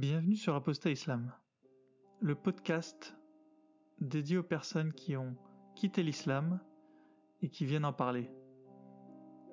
[0.00, 1.30] Bienvenue sur Apostat Islam,
[2.20, 3.18] le podcast
[4.00, 5.36] dédié aux personnes qui ont
[5.76, 6.58] quitté l'islam
[7.42, 8.30] et qui viennent en parler.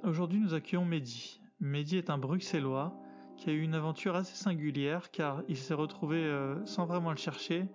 [0.03, 1.41] Aujourd'hui, nous accueillons Mehdi.
[1.59, 2.97] Mehdi est un bruxellois
[3.35, 7.17] qui a eu une aventure assez singulière car il s'est retrouvé euh, sans vraiment le
[7.17, 7.67] chercher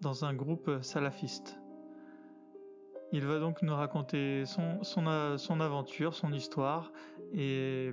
[0.00, 1.60] dans un groupe salafiste.
[3.12, 6.90] Il va donc nous raconter son, son aventure, son histoire
[7.34, 7.92] et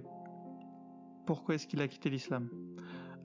[1.25, 2.49] pourquoi est-ce qu'il a quitté l'islam.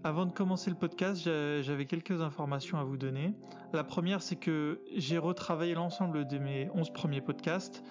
[0.07, 3.35] Avant de commencer le podcast, j'avais quelques informations à vous donner.
[3.72, 7.82] La première, c'est que j'ai retravaillé l'ensemble de mes 11 premiers podcasts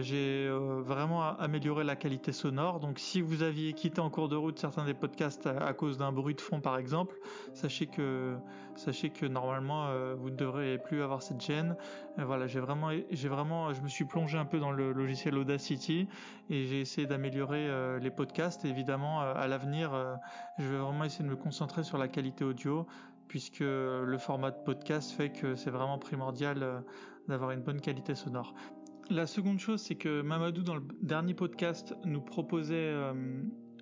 [0.00, 2.80] j'ai euh, vraiment amélioré la qualité sonore.
[2.80, 6.12] Donc si vous aviez quitté en cours de route certains des podcasts à, cause d'un
[6.12, 7.16] bruit de fond par exemple,
[7.52, 8.36] sachez que
[8.76, 11.76] sachez que normalement euh, vous ne devrez plus avoir cette gêne.
[12.16, 16.08] voilà, j'ai vraiment j'ai vraiment je me suis plongé un peu dans le logiciel Audacity
[16.48, 17.68] et j'ai essayé d'améliorer
[18.00, 18.64] les podcasts.
[18.64, 19.92] évidemment à l'avenir,
[20.58, 22.86] je vais vraiment essayer de me concentrer sur la qualité audio
[23.28, 26.84] puisque le format de podcast fait que c'est vraiment primordial
[27.28, 28.54] d'avoir une bonne qualité sonore.
[29.12, 33.12] La seconde chose, c'est que Mamadou, dans le dernier podcast, nous proposait euh,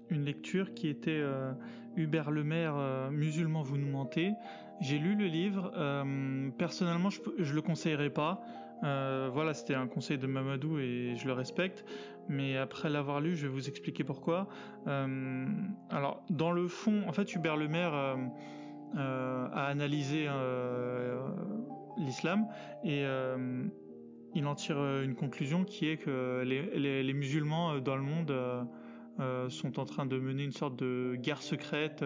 [0.09, 1.53] une lecture qui était euh,
[1.95, 4.33] Hubert Lemaire, euh, Musulman, vous nous mentez.
[4.81, 5.71] J'ai lu le livre.
[6.59, 8.43] personnellement, je, je le conseillerais pas.
[8.83, 11.85] voilà, c'était un conseil de Mamadou et je le respecte.
[12.29, 14.49] Mais après l'avoir lu, je vais vous expliquer pourquoi.
[14.87, 17.93] alors, dans le fond, en fait, Hubert Lemaire
[18.97, 20.29] a analysé
[21.99, 22.49] l'islam
[22.83, 23.05] et
[24.35, 28.31] il en tire euh, une conclusion qui est que les, musulmans euh, dans le monde
[28.31, 32.05] euh, sont en train de mener une sorte de guerre secrète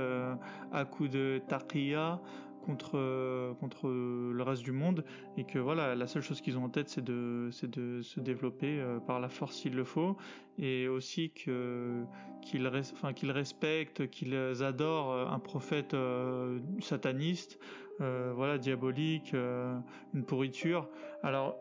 [0.73, 2.21] à coup de taqiyya
[2.65, 5.05] contre contre le reste du monde
[5.37, 8.21] et que voilà la seule chose qu'ils ont en tête c'est de c'est de se
[8.21, 10.17] développer par la force s'il le faut
[10.59, 12.05] et aussi que
[12.41, 15.95] qu'ils enfin qu'ils respectent qu'ils adorent un prophète
[16.81, 17.61] sataniste
[17.99, 19.35] voilà diabolique
[20.15, 20.89] une pourriture.
[21.23, 21.59] Alors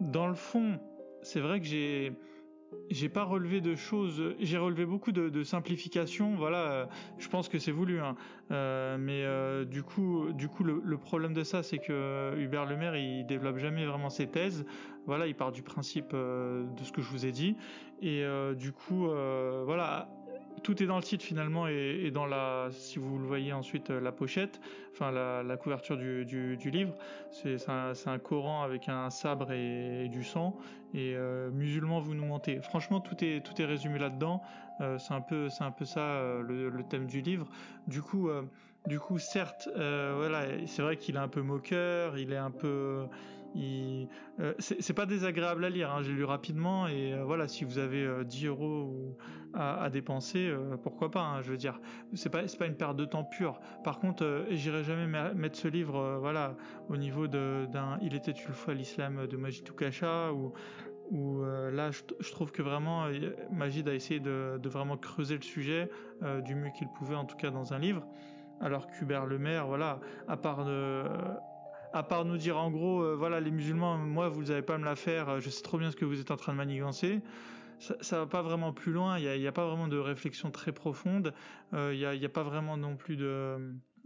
[0.00, 0.78] dans le fond,
[1.22, 6.34] c'est vrai que j'ai pas relevé de choses, j'ai relevé beaucoup de, simplifications.
[6.34, 6.88] Voilà,
[7.18, 8.16] je pense que c'est voulu, hein.
[8.50, 12.96] euh, mais euh, du coup, du coup, le, problème de ça, c'est que Hubert Lemaire,
[12.96, 14.64] il développe jamais vraiment ses thèses.
[15.06, 17.56] Voilà, il part du principe euh, de ce que je vous ai dit,
[18.00, 18.24] et
[18.56, 19.06] du coup,
[19.64, 20.08] voilà
[20.62, 24.00] tout est dans le titre finalement et, dans la, si vous le voyez ensuite, euh,
[24.00, 24.60] la pochette,
[24.92, 26.94] enfin la, couverture du, livre,
[27.30, 30.56] c'est un, Coran avec un sabre et, du sang
[30.94, 32.60] et euh, musulman vous nous mentez.
[32.60, 34.42] Franchement tout est tout est résumé là-dedans.
[34.80, 37.46] Euh, c'est un peu c'est un peu ça euh, le, le, thème du livre.
[37.86, 38.28] Du coup
[38.86, 43.06] du coup certes voilà c'est vrai qu'il est un peu moqueur, il est un peu
[43.56, 45.90] euh, c'est pas désagréable à lire.
[45.90, 49.16] Hein, J'ai lu rapidement et euh, voilà, si vous avez 10 euh, euros
[49.54, 51.20] à, dépenser, euh, pourquoi pas.
[51.20, 51.80] Hein, je veux dire,
[52.14, 53.60] c'est pas pas une perte de temps pure.
[53.84, 56.56] Par contre, j'irai jamais mettre ce livre, voilà,
[56.88, 60.52] au niveau d'un Il était une fois l'islam de Majid Toukacha ou
[61.10, 63.06] où là je, trouve que vraiment
[63.50, 65.90] Majid a essayé de, de vraiment creuser le sujet
[66.44, 68.06] du mieux qu'il pouvait en tout cas dans un livre
[68.60, 71.04] alors qu'Hubert Lemaire voilà à part de
[71.92, 74.84] à part nous dire en gros, euh, voilà, les musulmans, moi, vous n'avez pas me
[74.84, 77.20] la faire, euh, je sais trop bien ce que vous êtes en train de manigancer.
[77.78, 80.72] Ça, ça va pas vraiment plus loin, il n'y a, pas vraiment de réflexion très
[80.72, 81.34] profonde,
[81.74, 83.58] euh, il n'y a, a, pas vraiment non plus de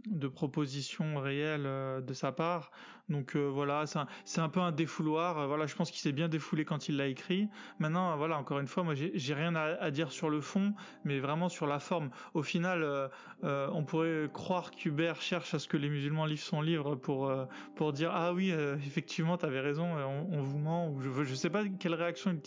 [0.09, 2.71] de propositions réelles euh, de sa part.
[3.09, 3.85] Donc euh, voilà,
[4.25, 5.39] c'est un, peu un défouloir.
[5.39, 7.47] Euh, voilà, je pense qu'il s'est bien défoulé quand il l'a écrit.
[7.79, 10.73] Maintenant, voilà, encore une fois, moi j'ai rien à, dire sur le fond,
[11.03, 12.09] mais vraiment sur la forme.
[12.33, 13.09] Au final,
[13.43, 17.31] on pourrait croire qu'Hubert cherche à ce que les musulmans lisent son livre pour
[17.75, 18.51] pour dire ah oui,
[18.85, 19.87] effectivement, t'avais raison,
[20.31, 20.89] on, vous ment.
[20.89, 22.37] Ou je je sais pas quelle réaction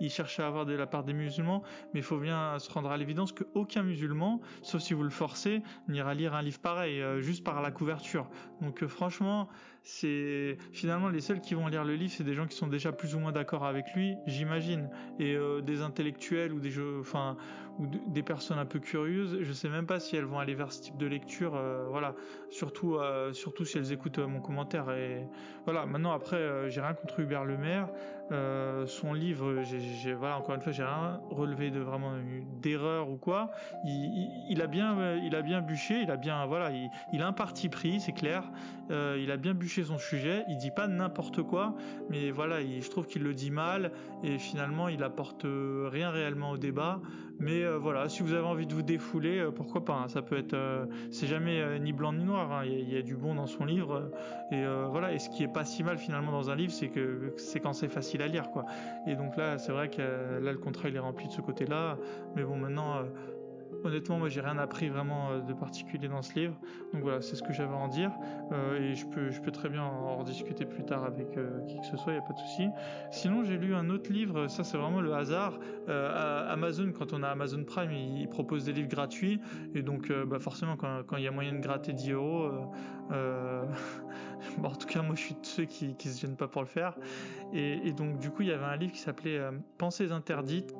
[0.00, 1.62] il, cherche à avoir de la part des musulmans,
[1.92, 5.62] mais il faut bien se rendre à l'évidence qu'aucun musulman, sauf si vous le forcez,
[5.88, 7.02] n'ira lire un livre pareil.
[7.02, 8.28] Euh, juste par la couverture.
[8.60, 9.48] Donc euh, franchement,
[9.86, 12.90] c'est finalement les seuls qui vont lire le livre, c'est des gens qui sont déjà
[12.90, 17.36] plus ou moins d'accord avec lui, j'imagine, et euh, des intellectuels ou des jeux, enfin
[17.78, 19.38] ou des personnes un peu curieuses.
[19.42, 21.60] Je sais même pas si elles vont aller vers ce type de lecture.
[21.90, 22.14] voilà,
[22.50, 22.98] surtout
[23.32, 24.90] surtout si elles écoutent mon commentaire.
[24.90, 25.26] Et
[25.64, 27.88] voilà, maintenant après, j'ai rien contre Hubert Lemaire.
[28.86, 32.12] son livre, j'ai voilà encore une fois, j'ai rien relevé de vraiment
[32.60, 33.50] d'erreur ou quoi.
[33.84, 36.70] Il, a bien il a bien bûché, il a bien voilà,
[37.12, 38.44] il, a un parti pris, c'est clair.
[38.90, 40.44] Euh, il a bien bûché son sujet.
[40.48, 41.74] Il dit pas n'importe quoi,
[42.10, 46.50] mais voilà, je trouve qu'il le dit mal et finalement il apporte euh, rien réellement
[46.50, 47.00] au débat.
[47.38, 50.08] Mais euh, voilà, si vous avez envie de vous défouler, pourquoi pas hein.
[50.08, 50.56] Ça peut être,
[51.10, 52.50] c'est jamais ni blanc ni noir.
[52.52, 52.64] Hein.
[52.64, 54.10] Il, y a, du bon dans son livre
[54.50, 55.12] et voilà.
[55.12, 57.72] Et ce qui est pas si mal finalement dans un livre, c'est que c'est quand
[57.72, 58.64] c'est facile à lire, quoi.
[59.06, 61.98] Et donc là, c'est vrai que là le contrat il est rempli de ce côté-là.
[62.34, 63.02] Mais bon, maintenant
[63.86, 66.54] honnêtement, moi, j'ai rien appris vraiment de particulier dans ce livre.
[66.92, 68.12] Donc voilà, c'est ce que j'avais à en dire.
[68.78, 71.30] et je peux, très bien en rediscuter plus tard avec
[71.68, 72.68] qui que ce soit, il n'y a pas de souci.
[73.10, 75.58] Sinon, j'ai lu un autre livre, ça c'est vraiment le hasard.
[75.88, 79.40] Amazon, quand on a Amazon Prime, il, propose des livres gratuits.
[79.74, 82.50] Et donc, bah, forcément, quand il y a moyen de gratter 10 euros,
[83.10, 86.68] en tout cas, moi, je suis de ceux qui, qui se gênent pas pour le
[86.68, 86.96] faire.
[87.52, 89.40] Et, donc, du coup, il y avait un livre qui s'appelait
[89.78, 90.74] Pensées interdites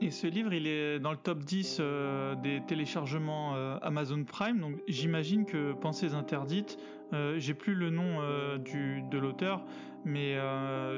[0.00, 4.60] et ce livre, il est dans le top 10 euh, des téléchargements euh, Amazon Prime.
[4.60, 6.78] Donc j'imagine que Pensées interdites,
[7.12, 8.18] euh, j'ai plus le nom
[8.58, 9.64] de l'auteur,
[10.04, 10.36] mais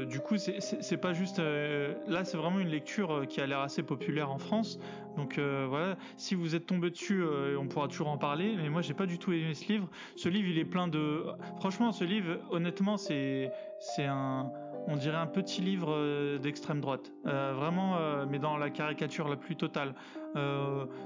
[0.07, 1.39] du coup c'est pas juste.
[1.39, 4.79] là, c'est vraiment une lecture qui a l'air assez populaire en France.
[5.17, 7.23] Donc voilà, si vous êtes tombé dessus,
[7.59, 8.55] on pourra toujours en parler.
[8.57, 9.89] Mais moi, j'ai pas du tout aimé ce livre.
[10.17, 11.25] Ce livre, il est plein de.
[11.59, 13.51] Franchement, ce livre, honnêtement, c'est
[13.99, 14.51] un
[14.89, 19.29] on dirait un petit livre euh, d'extrême droite, euh, vraiment, euh, mais dans la caricature
[19.29, 19.95] la plus totale.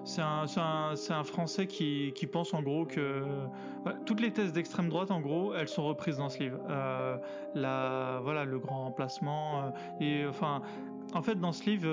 [0.05, 3.25] c'est un, Français qui, pense en gros que
[4.06, 6.58] toutes les thèses d'extrême droite, en gros, elles sont reprises dans ce livre.
[7.55, 10.62] voilà, le grand emplacement et enfin.
[11.14, 11.88] En fait, dans ce livre,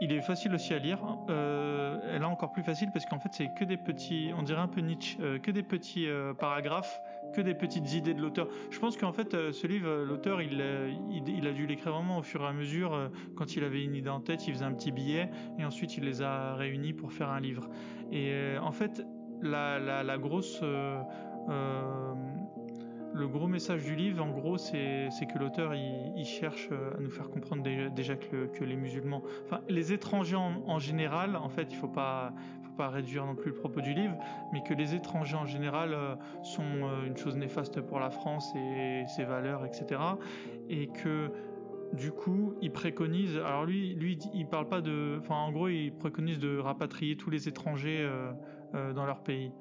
[0.00, 0.98] il est facile aussi à lire.
[1.30, 4.60] Euh, elle est encore plus facile parce qu'en fait, c'est que des petits, on dirait
[4.60, 6.06] un peu Nietzsche, que des petits
[6.38, 7.00] paragraphes
[7.34, 8.48] que des petites idées de l'auteur.
[8.70, 12.18] Je pense qu'en fait, euh, ce livre, euh, l'auteur, euh, il, a dû l'écrire vraiment
[12.18, 13.10] au fur et à mesure.
[13.36, 16.04] Quand il avait une idée en tête, il faisait un petit billet et ensuite il
[16.04, 17.68] les a réunis pour faire un livre.
[18.12, 19.04] Et en fait,
[19.42, 20.62] la grosse
[23.14, 27.30] le gros message du livre, en gros, c'est que l'auteur il, cherche à nous faire
[27.30, 32.32] comprendre déjà, que, les musulmans, enfin les étrangers en, général, en fait, il faut pas
[32.64, 34.16] faut pas réduire non plus le propos du livre,
[34.52, 38.52] mais que les étrangers en général euh, sont euh, une chose néfaste pour la France
[38.56, 40.00] et ses valeurs, etc.
[40.68, 41.30] Et que
[41.92, 43.36] du coup, il préconise.
[43.36, 45.18] Alors lui, lui, il parle pas de.
[45.20, 49.52] Enfin, en gros, il préconise de rapatrier tous les étrangers euh, dans leur pays.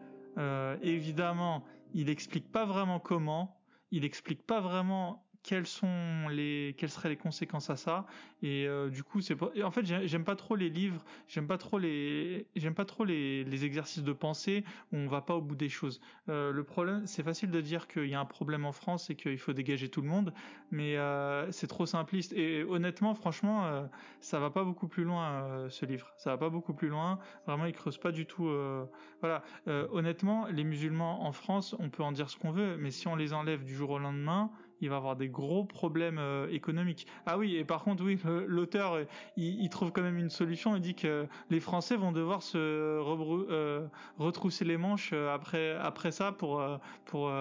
[0.82, 1.64] évidemment,
[1.94, 3.60] il explique pas vraiment comment.
[3.92, 8.06] Il explique pas vraiment quelles sont les quelles seraient les conséquences à ça.
[8.42, 11.78] Et euh, du coup c'est en fait j'aime pas trop les livres j'aime pas trop
[11.78, 15.70] les j'aime pas trop les, exercices de pensée où on va pas au bout des
[15.70, 16.02] choses.
[16.30, 19.16] Euh, le problème c'est facile de dire qu'il y a un problème en France et
[19.16, 20.34] qu'il faut dégager tout le monde
[20.72, 22.34] mais euh, c'est trop simpliste.
[22.34, 23.90] Et honnêtement franchement
[24.22, 26.14] ça va pas beaucoup plus loin ce livre.
[26.18, 27.20] Ça va pas beaucoup plus loin.
[27.46, 28.50] Vraiment il creuse pas du tout
[29.20, 29.44] voilà.
[29.68, 33.16] Honnêtement les musulmans en France on peut en dire ce qu'on veut mais si on
[33.16, 34.52] les enlève du jour au lendemain
[34.84, 37.08] il va avoir des gros problèmes euh, économiques.
[37.26, 39.06] Ah oui, et par contre, oui, l'auteur, euh,
[39.38, 40.76] il, trouve quand même une solution.
[40.76, 43.88] Il dit que les Français vont devoir se euh,
[44.18, 46.62] retrousser les manches après après ça pour
[47.06, 47.32] pour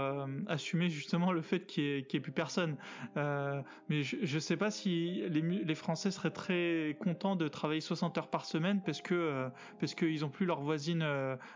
[0.47, 2.77] assumer justement le fait qu'il n'y ait, plus personne.
[3.17, 8.29] mais je, je sais pas si les, Français seraient très contents de travailler 60 heures
[8.29, 9.49] par semaine parce que
[9.81, 11.05] parce qu'ils ont plus leur voisine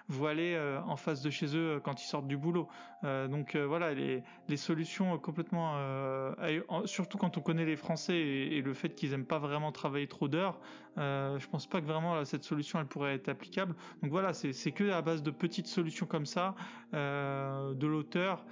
[0.09, 2.69] voilée en face de chez eux quand ils sortent du boulot.
[3.03, 8.95] donc voilà, les solutions complètement euh, surtout quand on connaît les Français et, le fait
[8.95, 10.59] qu'ils aiment pas vraiment travailler trop d'heures,
[10.99, 13.75] euh, je pense pas que vraiment cette solution elle pourrait être applicable.
[14.03, 16.55] Donc voilà, c'est que à base de petites solutions comme ça,
[16.95, 18.45] euh, de l'auteur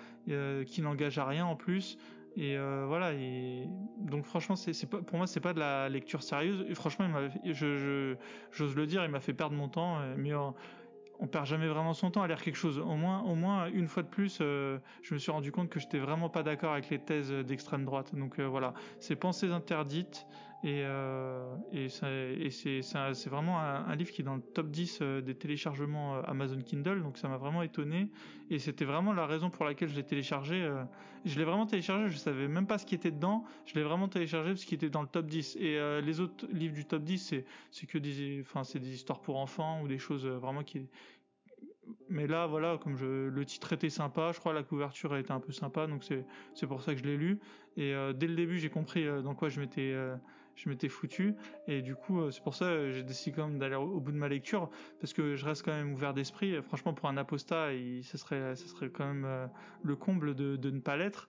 [0.66, 1.98] qui n'engage à rien en plus.
[2.36, 3.12] Et voilà.
[3.98, 6.64] Donc franchement, c'est pas pour moi, c'est pas de la lecture sérieuse.
[6.68, 7.08] Et franchement,
[7.44, 8.16] je
[8.50, 9.98] j'ose le dire, il m'a fait perdre mon temps.
[11.24, 12.78] On perd jamais vraiment son temps à lire quelque chose.
[12.78, 15.80] Au moins, au moins une fois de plus, euh, je me suis rendu compte que
[15.80, 18.14] j'étais vraiment pas d'accord avec les thèses d'extrême droite.
[18.14, 20.26] Donc euh, voilà, c'est pensées interdites
[20.62, 26.22] et, euh, et, c'est, vraiment un, livre qui est dans le top 10 des téléchargements
[26.24, 27.02] Amazon Kindle.
[27.02, 28.08] Donc ça m'a vraiment étonné
[28.50, 30.70] et c'était vraiment la raison pour laquelle je l'ai téléchargé.
[31.24, 33.44] je l'ai vraiment téléchargé, je savais même pas ce qui était dedans.
[33.66, 35.56] Je l'ai vraiment téléchargé parce qu'il était dans le top 10.
[35.56, 39.20] Et les autres livres du top 10, c'est, c'est que des, enfin c'est des histoires
[39.20, 40.86] pour enfants ou des choses vraiment qui
[42.08, 45.40] mais là, voilà, comme je, le titre était sympa, je crois la couverture était un
[45.40, 46.24] peu sympa, donc c'est
[46.54, 47.38] c'est pour ça que je l'ai lu.
[47.76, 50.16] Et euh, dès le début, j'ai compris euh, dans quoi je m'étais euh,
[50.56, 51.34] je m'étais foutu.
[51.66, 54.28] Et du coup, c'est pour ça j'ai décidé quand même d'aller au, bout de ma
[54.28, 54.70] lecture,
[55.00, 56.60] parce que je reste quand même ouvert d'esprit.
[56.62, 57.68] Franchement, pour un apostat,
[58.02, 59.48] ce serait ce serait quand même
[59.82, 61.28] le comble de, ne pas l'être.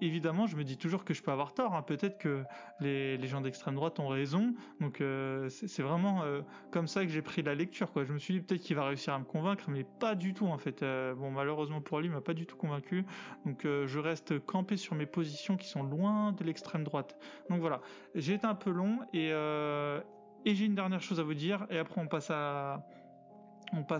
[0.00, 1.74] Évidemment, je me dis toujours que je peux avoir tort.
[1.74, 1.82] Hein.
[1.82, 2.42] Peut-être que
[2.80, 4.54] les, gens d'extrême droite ont raison.
[4.80, 5.02] Donc
[5.48, 6.22] c'est vraiment
[6.70, 7.90] comme ça que j'ai pris la lecture.
[7.96, 10.46] Je me suis dit peut-être qu'il va réussir à me convaincre, mais pas du tout
[10.46, 10.84] en fait.
[11.16, 13.04] bon, malheureusement pour lui, il m'a pas du tout convaincu.
[13.44, 17.18] Donc je reste campé sur mes positions qui sont loin de l'extrême droite.
[17.50, 17.82] Donc voilà,
[18.14, 20.00] j'ai été un peu long et, euh,
[20.44, 22.84] et j'ai une dernière chose à vous dire et après on passe à,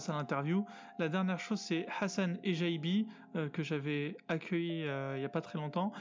[0.09, 0.65] l'interview.
[1.01, 5.41] La dernière chose, c'est Hassan Ejaibi, euh, que j'avais accueilli euh, il n'y a pas
[5.41, 5.93] très longtemps.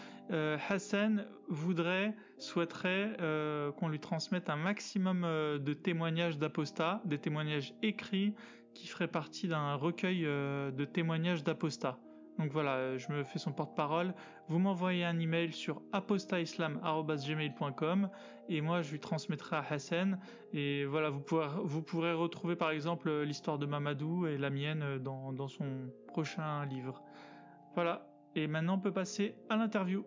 [0.70, 3.18] Hassan voudrait, souhaiterait
[3.78, 8.36] qu'on lui transmette un maximum de témoignages d'apostats, des témoignages écrits
[8.76, 11.98] qui feraient partie d'un recueil de témoignages d'apostats.
[12.38, 14.14] Donc voilà, je me fais son porte-parole.
[14.50, 18.10] Vous m'envoyez un email sur apostaislam.gmail.com
[18.50, 20.20] et moi je lui transmettrai à Hassan.
[20.52, 25.48] Et voilà, vous pourrez, retrouver par exemple l'histoire de Mamadou et la mienne dans, dans
[25.48, 27.02] son prochain livre.
[27.74, 30.06] Voilà, et maintenant on peut passer à l'interview.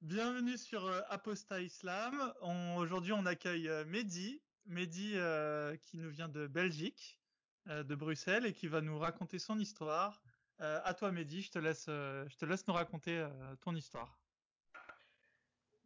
[0.00, 2.32] Bienvenue sur euh, Apostat Islam.
[2.76, 7.20] Aujourd'hui on accueille euh, Mehdi, Mehdi euh, qui nous vient de Belgique,
[7.68, 10.20] euh, de Bruxelles et qui va nous raconter son histoire.
[10.60, 13.28] Euh, à toi, Mehdi, je te laisse, euh, je te laisse nous raconter euh,
[13.60, 14.18] ton histoire.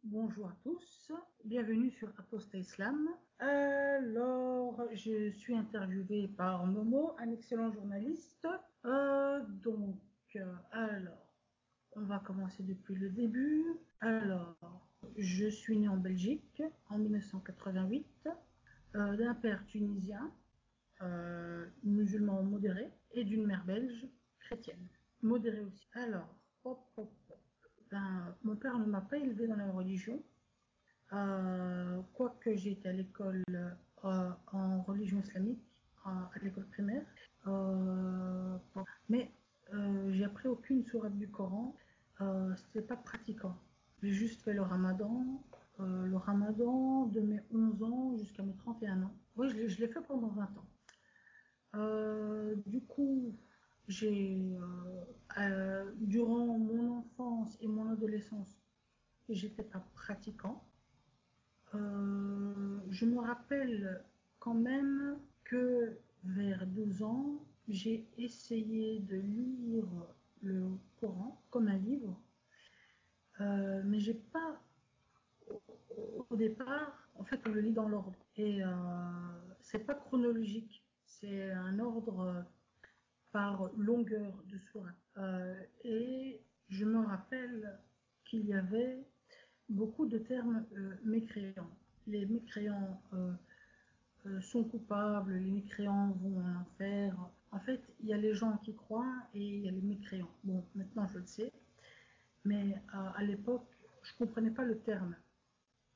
[0.03, 1.11] Bonjour à tous,
[1.43, 3.09] bienvenue sur Apostat Islam.
[3.39, 8.47] Alors, je suis interviewé par Momo, un excellent journaliste.
[8.85, 9.97] Euh, donc,
[10.71, 11.33] alors,
[11.93, 13.65] on va commencer depuis le début.
[13.99, 14.55] Alors,
[15.17, 18.29] je suis né en Belgique en 1988
[18.95, 20.31] euh, d'un père tunisien,
[21.83, 24.07] musulman modéré, et d'une mère belge
[24.47, 24.87] chrétienne,
[25.21, 25.85] modérée aussi.
[25.93, 26.27] Alors,
[26.63, 27.11] hop, hop.
[27.91, 30.21] Ben, mon père ne m'a pas élevé dans la religion,
[31.13, 33.43] euh, quoique été à l'école
[34.03, 35.61] euh, en religion islamique,
[36.05, 37.03] à, l'école primaire.
[37.47, 38.57] Euh,
[39.09, 39.31] mais
[39.73, 41.75] euh, j'ai appris aucune sourate du Coran,
[42.21, 43.57] euh, c'était pas pratiquant.
[44.01, 45.41] J'ai juste fait le ramadan,
[45.79, 49.13] le ramadan de mes 11 ans jusqu'à mes 31 ans.
[49.35, 50.67] Oui, je l'ai- fait pendant 20 ans.
[52.65, 53.35] Du coup,
[53.87, 55.05] j'ai, euh,
[55.39, 58.47] euh, durant mon enfance et mon adolescence,
[59.29, 60.63] j'étais pas pratiquant.
[61.75, 64.03] Euh, je me rappelle
[64.39, 69.85] quand même que vers 12 ans, j'ai essayé de lire
[70.41, 72.19] le Coran comme un livre,
[73.41, 74.61] euh, mais j'ai pas
[76.29, 78.13] au, départ, en fait, on le lit dans l'ordre.
[78.35, 78.67] Et euh,
[79.61, 82.45] c'est pas chronologique, c'est un ordre
[83.31, 84.95] par longueur de sourate.
[85.17, 87.79] Euh, et je me rappelle
[88.25, 89.05] qu'il y avait
[89.69, 91.69] beaucoup de termes euh, mécréants.
[92.07, 97.15] Les mécréants euh, sont coupables, les mécréants vont en enfer.
[97.51, 100.31] En fait, il y a les gens qui croient et il y a les mécréants.
[100.43, 101.51] Bon, maintenant je le sais,
[102.43, 103.67] mais à l'époque,
[104.03, 105.15] je comprenais pas le terme.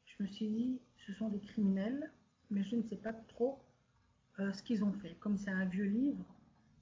[0.06, 2.12] Je me suis dit, ce sont des criminels,
[2.50, 3.62] mais je ne sais pas trop
[4.40, 5.16] ce qu'ils ont fait.
[5.20, 6.26] Comme c'est un vieux livre,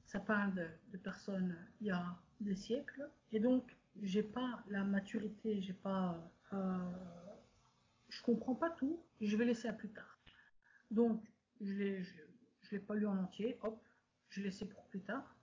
[0.09, 2.03] ça parle de, personnes il y a
[2.41, 6.17] des siècles, et donc j'ai pas la maturité, j'ai pas,
[6.51, 6.91] euh,
[8.09, 8.99] je comprends pas tout.
[9.21, 10.17] Je vais laisser à plus tard.
[10.89, 11.23] Donc
[11.61, 13.59] je l'ai, je l'ai pas lu en entier.
[13.61, 13.79] Hop,
[14.29, 15.35] je l'ai laissé pour plus tard.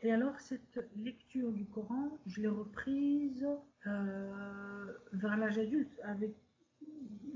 [0.00, 3.46] Et alors cette lecture du Coran, je l'ai reprise
[3.86, 6.34] euh, vers l'âge adulte, avec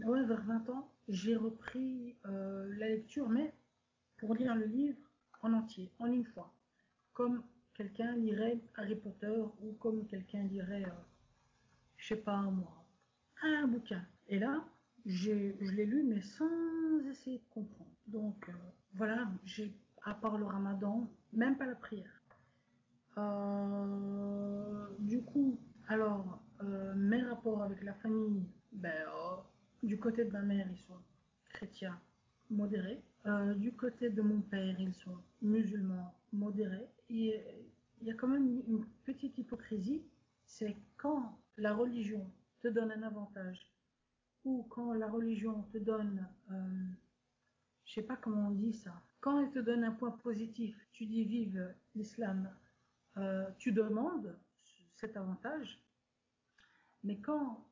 [0.04, 0.92] ouais, vers 20 ans.
[1.09, 3.54] J'ai repris euh, la lecture, mais
[4.18, 4.99] pour lire le livre
[5.40, 6.52] en entier, en une fois,
[7.16, 7.42] comme
[7.73, 11.02] quelqu'un lirait Harry Potter ou comme quelqu'un lirait, euh,
[11.96, 12.85] je sais pas moi,
[13.42, 14.04] un bouquin.
[14.28, 14.62] Et là,
[15.06, 17.90] je l'ai lu, mais sans essayer de comprendre.
[18.06, 18.52] Donc euh,
[18.94, 19.73] voilà, j'ai
[20.04, 22.23] à part le Ramadan, même pas la prière.
[23.16, 25.58] Euh, du coup,
[25.88, 26.38] alors
[26.96, 29.06] mes rapports avec la famille, ben
[29.82, 30.99] du côté de ma mère, ils sont
[31.49, 31.99] chrétiens
[32.50, 33.02] modérés.
[33.26, 36.88] Euh, du côté de mon père, ils sont musulmans modérés.
[37.11, 37.40] Et
[38.00, 40.02] il y a quand même une petite hypocrisie,
[40.45, 42.30] c'est quand la religion
[42.61, 43.71] te donne un avantage
[44.45, 46.87] ou quand la religion te donne, euh,
[47.85, 51.06] je sais pas comment on dit ça, quand elle te donne un point positif, tu
[51.06, 52.49] dis vive l'islam,
[53.16, 54.38] euh, tu demandes
[54.95, 55.80] cet avantage,
[57.02, 57.66] mais quand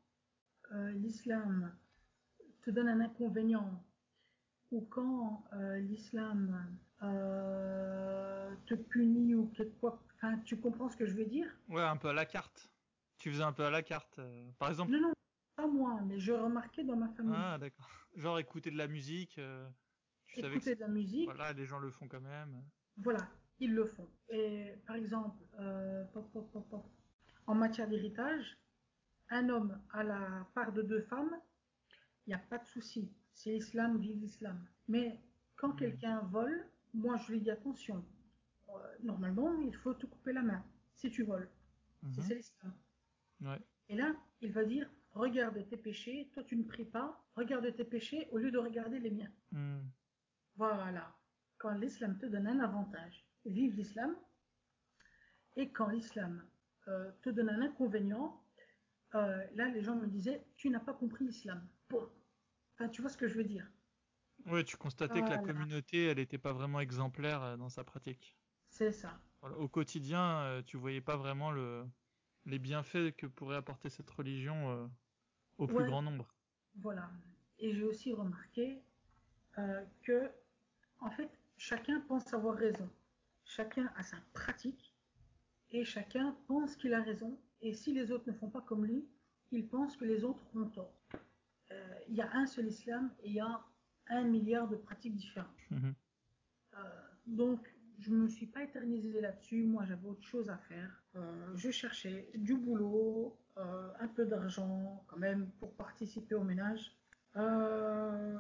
[0.73, 1.73] euh, l'islam
[2.63, 3.85] te donne un inconvénient
[4.75, 11.07] ou quand euh, l'islam euh, te punit ou quelque quoi, enfin, tu comprends ce que
[11.07, 11.47] je veux dire?
[11.69, 12.71] Ouais, un peu à la carte.
[13.19, 14.19] Tu faisais un peu à la carte.
[14.19, 14.91] euh, par exemple.
[14.93, 15.13] Non, non,
[15.57, 17.33] pas moi, mais je remarquais dans ma famille.
[17.37, 17.89] Ah, d'accord.
[18.17, 19.41] Genre écouter de la musique.
[20.27, 22.63] tu savais que Écouter de la musique, voilà, les gens le font quand même.
[22.97, 23.29] voilà,
[23.61, 24.09] ils le font.
[24.29, 25.43] Et par exemple,
[26.13, 26.85] pop, pop, pop, pop,
[27.47, 28.59] en matière d'héritage,
[29.31, 31.41] un homme à la part de deux femmes,
[32.27, 33.13] il n'y a pas de souci.
[33.35, 34.65] C'est l'islam, vive l'islam.
[34.89, 35.21] Mais
[35.57, 35.77] quand Mhm.
[35.77, 38.05] quelqu'un vole, moi je lui dis attention.
[38.71, 38.73] Euh,
[39.03, 40.65] normalement, il faut te couper la main
[40.95, 41.51] si tu voles.
[42.03, 42.13] Mhm.
[42.15, 42.75] C'est c'est l'islam.
[43.41, 43.61] Ouais.
[43.89, 47.85] Et là, il va dire regarde tes péchés, toi tu ne pries pas, regarde tes
[47.85, 49.31] péchés au lieu de regarder les miens.
[49.53, 49.81] Hmm.
[50.57, 51.15] Voilà.
[51.59, 54.15] quand l'islam te donne un avantage, vive l'islam.
[55.57, 56.45] Et quand l'islam
[56.89, 58.43] euh, te donne un inconvénient,
[59.15, 61.67] euh, là, les gens me disaient, tu n'as pas compris l'islam.
[61.89, 62.07] Bon.
[62.75, 63.67] Enfin, tu vois ce que je veux dire.
[64.47, 68.37] Oui, tu constatais que la communauté, elle n'était pas vraiment exemplaire euh, dans sa pratique.
[68.69, 69.19] C'est ça.
[69.59, 71.87] Au quotidien, tu voyais pas vraiment le,
[72.47, 74.91] les bienfaits que pourrait apporter cette religion
[75.59, 76.35] au plus grand nombre.
[76.77, 77.11] Voilà.
[77.59, 78.83] Et j'ai aussi remarqué
[80.03, 80.31] que,
[81.01, 82.91] en fait, chacun pense avoir raison.
[83.45, 84.95] Chacun a sa pratique
[85.71, 87.39] et chacun pense qu'il a raison.
[87.61, 89.07] Et si les autres ne font pas comme lui,
[89.53, 90.95] il pense que les autres ont tort.
[91.75, 93.61] Euh, il y a un seul islam et il y a
[94.09, 95.71] un milliard de pratiques différentes.
[95.71, 95.95] Mhm.
[96.75, 96.79] Euh,
[97.27, 99.65] donc, je ne me suis pas éternisée là-dessus.
[99.65, 101.03] Moi, j'avais autre chose à faire.
[101.17, 106.93] Euh, je cherchais du boulot, un peu d'argent quand même pour participer au ménage.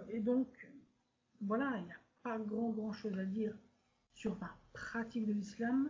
[0.08, 0.48] et donc,
[1.40, 3.56] voilà, il n'y a pas grand grand chose à dire
[4.12, 5.88] sur ma pratique de l'islam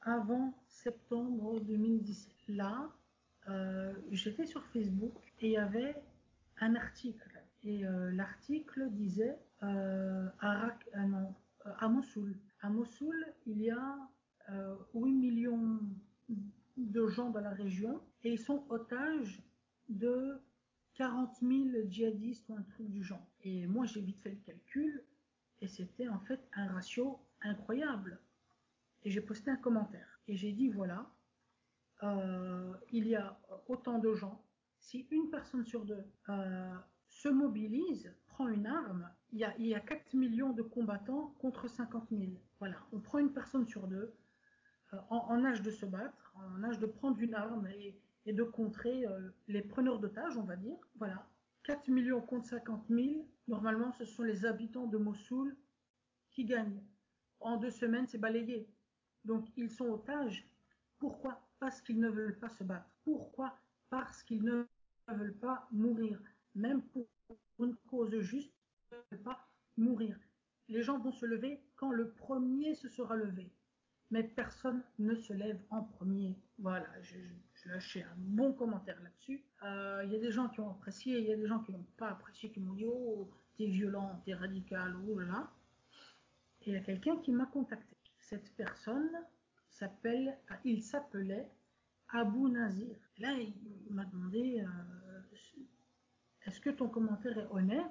[0.00, 2.32] avant septembre 2017.
[2.48, 2.90] Là,
[4.10, 5.94] j'étais sur Facebook et il y avait
[6.60, 7.42] un article.
[7.62, 11.34] Et euh, l'article disait euh, à, non,
[11.64, 12.38] à Mossoul.
[12.60, 13.96] À Mossoul, il y a
[14.94, 15.80] 8 millions
[16.76, 19.42] de gens dans la région et ils sont otages
[19.88, 20.40] de
[20.94, 23.26] 40 000 djihadistes ou un truc du genre.
[23.42, 25.02] Et moi, j'ai vite fait le calcul
[25.60, 28.20] et c'était en fait un ratio incroyable.
[29.02, 30.20] Et j'ai posté un commentaire.
[30.26, 31.08] Et j'ai dit, voilà,
[32.02, 34.44] euh, il y a autant de gens.
[34.86, 36.74] Si une personne sur deux euh,
[37.08, 41.34] se mobilise, prend une arme, il y, a, il y a 4 millions de combattants
[41.40, 42.30] contre 50 000.
[42.60, 44.14] Voilà, on prend une personne sur deux
[44.94, 48.44] euh, en, âge de se battre, en âge de prendre une arme et, et de
[48.44, 50.78] contrer euh, les preneurs d'otages, on va dire.
[50.94, 51.26] Voilà,
[51.64, 55.56] 4 millions contre 50 000, normalement ce sont les habitants de Mossoul
[56.30, 56.84] qui gagnent.
[57.40, 58.70] En deux semaines, c'est balayé.
[59.24, 60.48] Donc ils sont otages.
[61.00, 61.44] Pourquoi?
[61.58, 62.88] Parce qu'ils ne veulent pas se battre.
[63.02, 63.58] Pourquoi?
[63.90, 64.64] Parce qu'ils ne
[65.14, 66.20] veulent pas mourir.
[66.54, 67.06] Même pour
[67.60, 68.52] une cause juste,
[68.90, 70.18] ils ne veulent pas mourir.
[70.68, 73.50] Les gens vont se lever quand le premier se sera levé
[74.10, 76.36] mais personne ne se lève en premier.
[76.58, 77.18] Voilà, je,
[77.54, 79.44] je, lâché un bon commentaire là-dessus.
[79.64, 81.72] Euh, il y a des gens qui ont apprécié, il y a des gens qui
[81.72, 85.50] n'ont pas apprécié, qui m'ont dit oh t'es violent, t'es radical, oh là là.
[86.62, 87.96] Et il y a quelqu'un qui m'a contacté.
[88.18, 89.10] Cette personne
[89.70, 91.50] s'appelle, il s'appelait
[92.08, 92.96] Abou Nazir.
[93.18, 93.54] là, il,
[93.94, 94.66] m'a demandé euh,
[96.46, 97.84] est-ce que ton commentaire est honnête?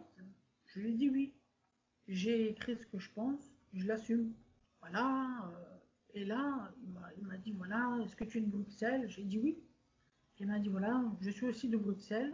[0.67, 1.33] Je lui ai dit oui.
[2.07, 3.41] J'ai écrit ce que je pense,
[3.73, 4.33] je l'assume.
[4.79, 5.49] Voilà.
[5.49, 5.77] Euh,
[6.13, 6.71] et là,
[7.17, 9.09] il m'a dit, voilà, est-ce que tu es de Bruxelles?
[9.09, 9.57] J'ai dit oui.
[10.39, 12.33] Il m'a dit, voilà, je suis aussi de Bruxelles.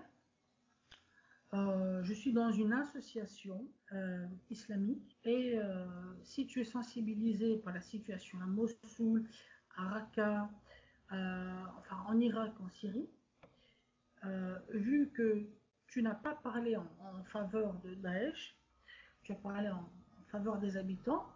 [1.53, 5.59] Euh, je suis dans une association euh, islamique et
[6.23, 9.25] si tu es sensibilisé par la situation à Mossoul,
[9.75, 10.49] à Raqqa,
[11.09, 13.09] enfin en Irak, en Syrie,
[14.69, 15.45] vu que
[15.91, 16.87] tu n'as pas parlé en,
[17.25, 18.55] faveur de Daesh,
[19.21, 21.27] tu as parlé en, en faveur des habitants,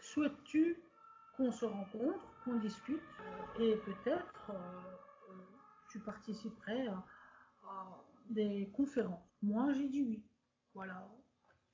[0.00, 0.76] souhaites-tu
[1.36, 3.02] qu'on se rencontre, qu'on discute
[3.58, 4.54] et peut-être euh,
[5.30, 5.34] euh,
[5.90, 7.04] tu participerais à,
[8.30, 9.22] des conférences?
[9.42, 10.22] Moi, j'ai dit oui.
[10.74, 11.06] Voilà,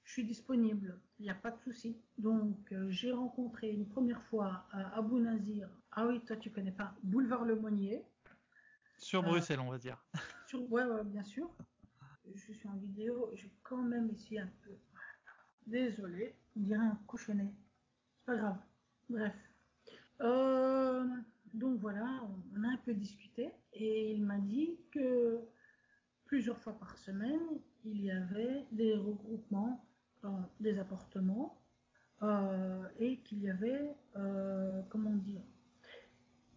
[0.04, 1.96] je suis disponible, il n'y a pas de souci.
[2.18, 5.70] Donc, euh, j'ai rencontré une première fois Abou Nazir.
[5.92, 8.04] Ah oui, toi, tu connais pas Boulevard Le Monnier.
[8.98, 10.04] Sur Bruxelles, on va dire.
[10.58, 11.48] Ouais, bien sûr.
[12.34, 14.76] Je suis en vidéo, j'ai quand même essayé un peu.
[15.66, 17.52] Désolé, on dirait un cochonnet
[18.24, 18.58] pas grave.
[19.08, 19.34] Bref.
[20.20, 21.06] Euh,
[21.54, 22.22] donc voilà,
[22.54, 25.40] on a un peu discuté et il m'a dit que
[26.26, 29.84] plusieurs fois par semaine, il y avait des regroupements
[30.22, 31.62] dans des appartements
[32.22, 35.42] euh, et qu'il y avait, euh, comment dire,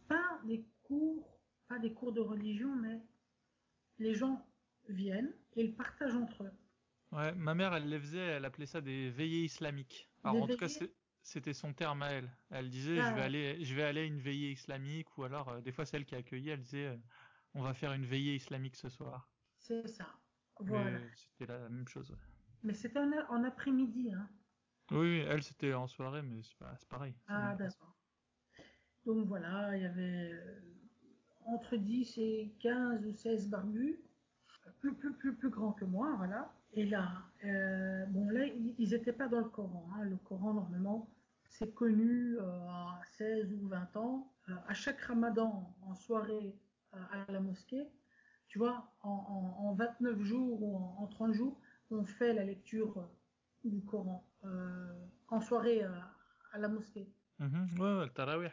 [0.08, 3.02] pas des cours, pas des cours de religion, mais
[4.00, 4.46] les gens
[4.90, 6.52] viennent et ils partagent entre eux.
[7.12, 10.10] Ouais, ma mère, elle les faisait, elle appelait ça des veillées islamiques.
[10.24, 10.68] Alors en tout cas,
[11.22, 12.30] c'était son terme à elle.
[12.50, 13.26] Elle disait je vais ah.
[13.26, 16.16] aller je vais aller à une veillée islamique ou alors euh, des fois celle qui
[16.16, 16.98] a accueilli elle disait euh,
[17.54, 19.30] on va faire une veillée islamique ce soir.
[19.58, 20.08] C'est ça.
[20.60, 21.00] Voilà.
[21.16, 22.16] C'était la même chose.
[22.64, 24.30] Mais c'était en, après-midi hein.
[24.92, 27.16] Oui, elle c'était en soirée mais c'est pareil.
[27.28, 27.96] Ah d'accord.
[29.06, 30.73] Donc voilà, il y avait euh,
[31.48, 34.00] entre 10 et 15 ou 16 barbus
[34.80, 36.52] plus plus plus plus grands que moi, voilà.
[36.74, 37.10] Et là,
[37.46, 39.88] euh, bon là, ils n'étaient pas dans le Coran.
[39.96, 40.06] Hein.
[40.06, 41.08] Le Coran, normalement,
[41.46, 44.32] c'est connu euh, à 16 ou 20 ans.
[44.50, 46.56] Euh, à chaque ramadan, en soirée
[46.92, 47.88] à la mosquée,
[48.48, 51.60] tu vois, en, en, en 29 jours ou en, en, 30 jours,
[51.92, 53.08] on fait la lecture
[53.64, 54.28] du Coran.
[54.46, 54.94] euh,
[55.30, 55.90] en soirée euh,
[56.52, 57.08] à la mosquée.
[57.40, 57.48] Ouais,
[57.80, 58.50] ouais, le tarawih.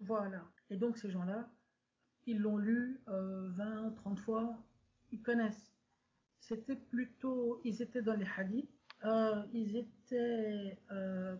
[0.00, 0.42] Voilà.
[0.70, 1.48] Et donc ces gens-là,
[2.26, 4.56] ils l'ont lu euh, 20, 30 fois,
[5.12, 5.72] ils connaissent.
[6.40, 8.68] C'était plutôt, ils étaient dans les hadiths,
[9.04, 11.36] euh, ils étaient euh,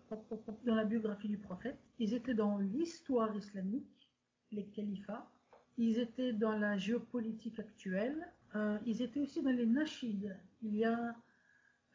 [0.64, 4.10] dans la biographie du prophète, ils étaient dans l'histoire islamique,
[4.52, 5.30] les califats,
[5.76, 10.28] ils étaient dans la géopolitique actuelle, euh, ils étaient aussi dans les nashids.
[10.62, 11.14] Il y a,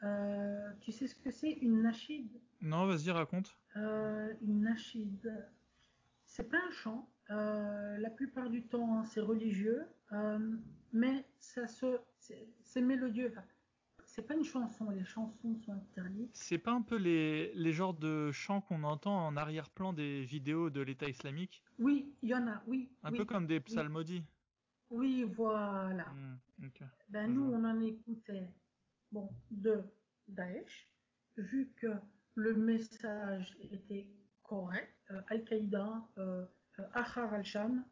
[0.04, 2.30] euh, tu sais ce que c'est une nashid
[2.62, 3.56] Non, vas-y, raconte.
[3.78, 5.32] euh, Une nashid,
[6.26, 7.10] c'est pas un chant.
[7.32, 10.58] Euh, la plupart du temps, c'est religieux, euh,
[10.94, 12.00] mais ça se,
[12.64, 13.30] c'est mélodieux.
[13.32, 13.44] Enfin,
[14.06, 14.90] c'est pas une chanson.
[14.90, 16.36] Les chansons sont interdites.
[16.36, 20.72] C'est pas un peu les, les genres de chants qu'on entend en arrière-plan des vidéos
[20.72, 21.64] de l'État islamique?
[21.78, 22.64] Oui, il y en a.
[22.66, 22.90] Oui.
[23.04, 24.24] Un oui, peu comme des psalmodies.
[24.90, 26.06] Oui, voilà.
[26.10, 26.40] Hmm.
[27.10, 28.50] Ben nous, on en écoutait,
[29.12, 29.84] bon, de
[30.28, 30.90] Daesh,
[31.38, 31.94] vu que
[32.34, 34.08] le message était
[34.42, 34.96] correct.
[35.12, 36.46] euh, Al-Qaïda, euh,
[36.80, 37.84] euh, Ahrar al-Sham,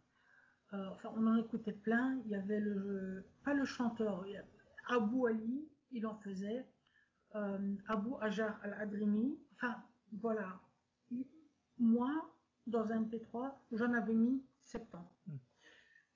[0.74, 2.20] euh, enfin, on en écoutait plein.
[2.26, 4.26] Il y avait le, pas le chanteur,
[4.88, 6.66] Abu Ali, il en faisait,
[7.36, 9.38] euh, Abu Ajar al-Adrimi.
[9.54, 10.60] Enfin, voilà.
[11.80, 12.34] Moi,
[12.66, 15.06] dans un MP3, j'en avais mis 70.
[15.28, 15.38] Hmm.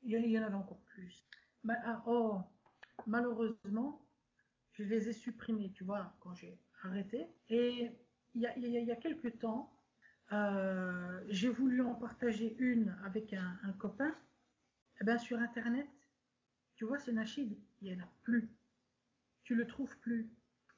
[0.03, 1.23] Il y, en- avait encore plus.
[1.63, 2.39] Bah, ah, oh,
[3.05, 4.01] malheureusement,
[4.73, 7.27] je les ai supprimés, tu vois, quand j'ai arrêté.
[7.49, 7.91] Et
[8.33, 9.71] il y a, il y a, il y a quelques temps,
[10.31, 14.13] euh, j'ai voulu en partager une avec un, copain.
[15.01, 15.87] Eh ben, sur Internet,
[16.75, 18.49] tu vois, c'est Nachid, il n'y en a plus.
[19.43, 20.29] Tu le trouves plus.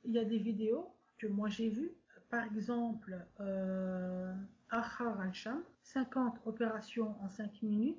[0.04, 1.92] Il y a des vidéos que moi j'ai vues.
[2.30, 4.34] Par exemple, euh,
[4.70, 7.98] al-Sham, 50 opérations en 5 minutes.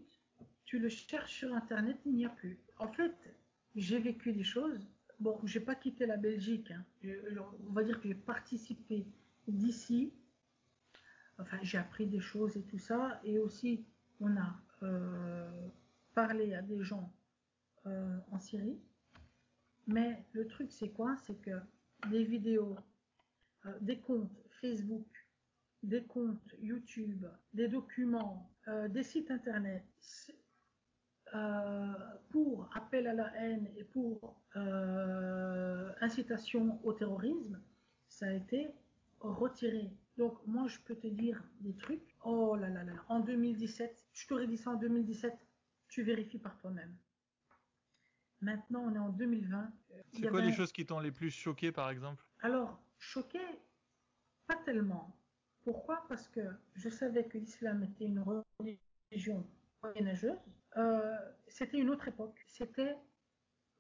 [0.65, 2.59] Tu le cherches sur Internet, il n'y a plus.
[2.79, 3.15] En fait,
[3.77, 4.89] j'ai vécu des choses.
[5.21, 6.73] Bon, j'ai pas quitté la Belgique.
[6.73, 6.85] hein.
[7.69, 9.07] On va dire que j'ai participé
[9.47, 10.13] d'ici.
[11.39, 13.21] Enfin, j'ai appris des choses et tout ça.
[13.25, 13.85] Et aussi,
[14.21, 15.69] on a euh,
[16.15, 17.13] parlé à des gens
[17.87, 18.79] euh, en Syrie.
[19.87, 21.17] Mais le truc, c'est quoi?
[21.17, 21.59] C'est que
[22.11, 22.77] des vidéos,
[23.67, 25.07] euh, des comptes Facebook,
[25.83, 28.51] des comptes YouTube, des documents,
[28.89, 29.85] des sites internet,
[32.31, 34.41] pour appel à la haine et pour
[36.01, 37.61] incitation au terrorisme,
[38.09, 38.71] ça a été
[39.21, 39.91] retiré.
[40.17, 42.15] Donc moi, je peux te dire des trucs.
[42.25, 45.35] Oh là là là, en 2017, je t'aurais dit ça en 2017,
[45.89, 46.97] tu vérifies par toi-même.
[48.41, 49.73] Maintenant, on est en 2020.
[49.91, 52.23] Il y C'est quoi avait- les choses qui t'ont les plus choqué, par exemple?
[52.41, 53.41] Alors, choqué,
[54.47, 55.17] pas tellement.
[55.63, 56.05] Pourquoi?
[56.09, 56.41] Parce que
[56.75, 58.23] je savais que l'islam était une
[59.11, 59.47] religion
[59.83, 60.37] moyenâgeuse.
[60.77, 61.17] Euh,
[61.49, 62.39] c'était une autre époque.
[62.49, 62.97] C'était,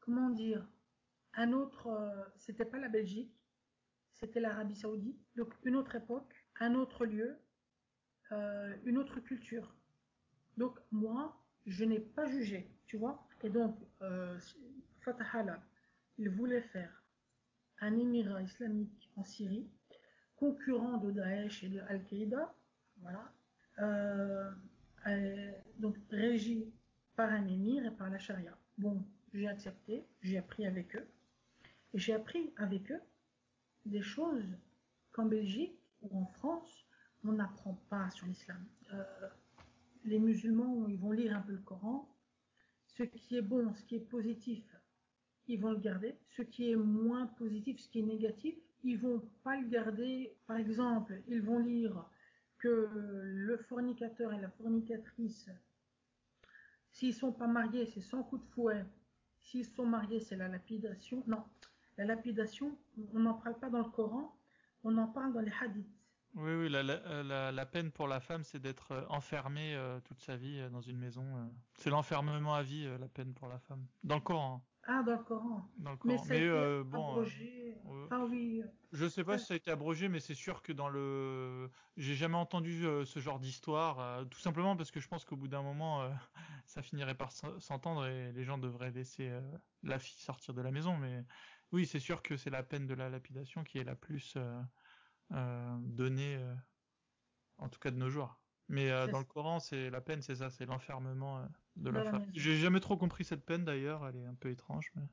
[0.01, 0.66] comment dire,
[1.35, 1.88] un autre.
[1.88, 3.37] euh, c'était pas la Belgique,
[4.25, 5.19] c'était l'Arabie Saoudite.
[5.37, 7.37] Donc une autre époque, un autre lieu,
[8.33, 9.75] euh, une autre culture.
[10.57, 13.27] Donc moi, je n'ai pas jugé, tu vois.
[13.43, 14.39] Et donc, euh,
[15.01, 15.63] Fatah
[16.17, 17.03] il voulait faire
[17.81, 19.69] un émirat islamique en Syrie,
[20.37, 22.55] concurrent de Daesh et de Al-Qaïda,
[22.99, 23.33] voilà,
[23.81, 24.51] euh,
[25.79, 26.73] donc régi
[27.17, 28.57] par un émir et par la charia.
[28.79, 31.07] Bon, j'ai accepté, j'ai appris avec eux,
[31.93, 33.01] et j'ai appris avec eux
[33.85, 34.57] des choses
[35.12, 36.87] qu'en Belgique ou en France,
[37.25, 38.64] on n'apprend pas sur l'islam.
[38.92, 39.05] Euh,
[40.05, 42.09] les musulmans, ils vont lire un peu le Coran,
[42.87, 44.64] ce qui est bon, ce qui est positif,
[45.47, 46.16] ils vont le garder.
[46.31, 50.37] Ce qui est moins positif, ce qui est négatif, ils vont pas le garder.
[50.47, 52.05] Par exemple, ils vont lire
[52.59, 55.51] que le fornicateur et la fornicatrice,
[56.90, 58.85] s'ils sont pas mariés, c'est sans coup de fouet.
[59.40, 61.23] S'ils sont mariés, c'est la lapidation.
[61.27, 61.44] Non,
[61.97, 62.79] la lapidation,
[63.15, 64.37] on n'en parle pas dans le Coran,
[64.83, 65.87] on en parle dans les hadiths.
[66.35, 70.01] Oui, oui, la, la, la, la peine pour la femme, c'est d'être euh, enfermée euh,
[70.01, 71.23] toute sa vie euh, dans une maison.
[71.23, 71.47] euh.
[71.79, 73.87] C'est l'enfermement à vie, euh, la peine pour la femme.
[74.03, 74.61] Dans le Coran.
[74.87, 75.59] Ah, dans le Coran.
[75.59, 75.69] hein.
[75.79, 76.35] Dans le Mais Coran.
[76.35, 77.75] euh, bon, euh, abrogé.
[77.85, 78.05] ouais.
[78.07, 80.89] Enfin oui, je sais pas si ça a été abrogé, mais c'est sûr que dans
[80.89, 85.25] le, j'ai jamais entendu euh, ce genre d'histoire, euh, tout simplement parce que je pense
[85.25, 86.11] qu'au bout d'un moment, euh,
[86.67, 89.41] ça finirait par s'en- s'entendre et les gens devraient laisser euh,
[89.83, 90.97] la fille sortir de la maison.
[90.97, 91.25] Mais
[91.75, 94.63] oui, c'est sûr que c'est la peine de la lapidation qui est la plus euh,
[95.33, 96.55] euh, donnée, euh,
[97.59, 98.39] en tout cas de nos jours.
[98.69, 102.05] Mais euh, dans le Coran, c'est la peine, c'est ça, c'est l'enfermement euh, de la
[102.05, 102.27] femme.
[102.33, 104.93] J'ai jamais trop compris cette peine d'ailleurs, elle est un peu étrange.
[104.95, 105.09] Mais...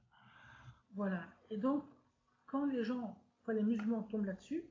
[0.93, 1.23] Voilà.
[1.49, 1.83] Et donc,
[2.45, 4.63] quand les gens, quand les musulmans tombent là-dessus,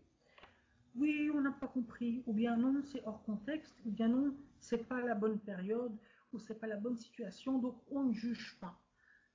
[0.94, 4.88] oui, on n'a pas compris, ou bien non, c'est hors contexte, ou bien non, c'est
[4.88, 5.96] pas la bonne période,
[6.32, 8.80] ou c'est pas la bonne situation, donc on ne juge pas.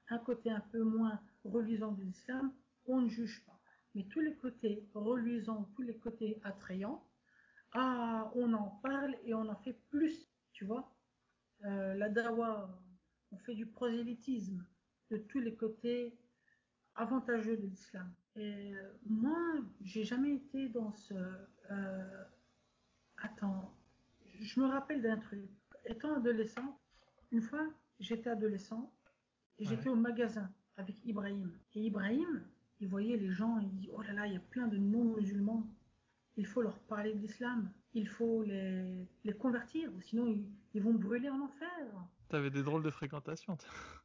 [0.10, 2.53] Un côté un peu moins relisant de l'islam,
[2.86, 3.60] on ne juge pas.
[3.93, 7.08] mais tous les côtés reluisants, tous les côtés attrayants,
[7.73, 10.95] ah, on en parle et on en fait plus, tu vois.
[11.65, 12.69] Euh, la dawa,
[13.31, 14.65] on fait du prosélytisme
[15.12, 16.17] de tous les côtés
[16.95, 18.13] avantageux de l'islam.
[18.36, 21.13] Et euh, moi, j'ai jamais été dans ce...
[21.71, 22.23] Euh,
[23.17, 23.73] attends,
[24.39, 25.49] je me rappelle d'un truc.
[25.86, 26.79] Étant adolescent,
[27.31, 27.67] une fois,
[27.99, 28.93] j'étais adolescent
[29.58, 31.52] et j'étais au magasin avec Ibrahim.
[31.74, 32.44] Et Ibrahim,
[32.80, 35.66] il voyait les gens, il dit, oh là là, il y a plein de non-musulmans.
[36.38, 37.72] Il faut leur parler de l'islam.
[37.94, 41.88] Il faut les, les convertir, sinon ils, ils vont brûler en enfer.
[42.28, 43.58] T'avais des drôles de fréquentation.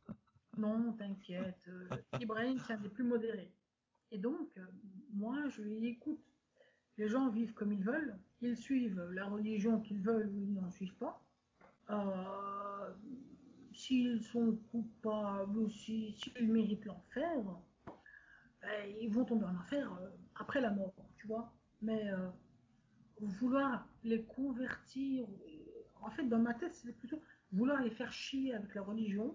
[0.59, 1.69] non, t'inquiète.
[1.69, 1.89] Euh,
[2.21, 3.53] Ibrahim, c'est un des plus modérés.
[4.13, 4.65] Et donc, euh,
[5.13, 6.23] moi, je lui écoute,
[6.99, 10.71] les gens vivent comme ils veulent, ils suivent la religion qu'ils veulent ou ils n'en
[10.71, 11.21] suivent pas.
[11.91, 12.91] Euh,
[13.81, 16.15] s'ils sont coupables ou s'ils
[16.49, 17.43] méritent l'enfer,
[18.63, 21.53] ben, ils vont tomber en enfer euh, après la mort, tu vois.
[21.83, 22.29] Mais euh,
[23.21, 25.27] vouloir les convertir,
[26.03, 27.21] en fait, dans ma tête, c'est plutôt
[27.53, 29.35] vouloir les faire chier avec la religion.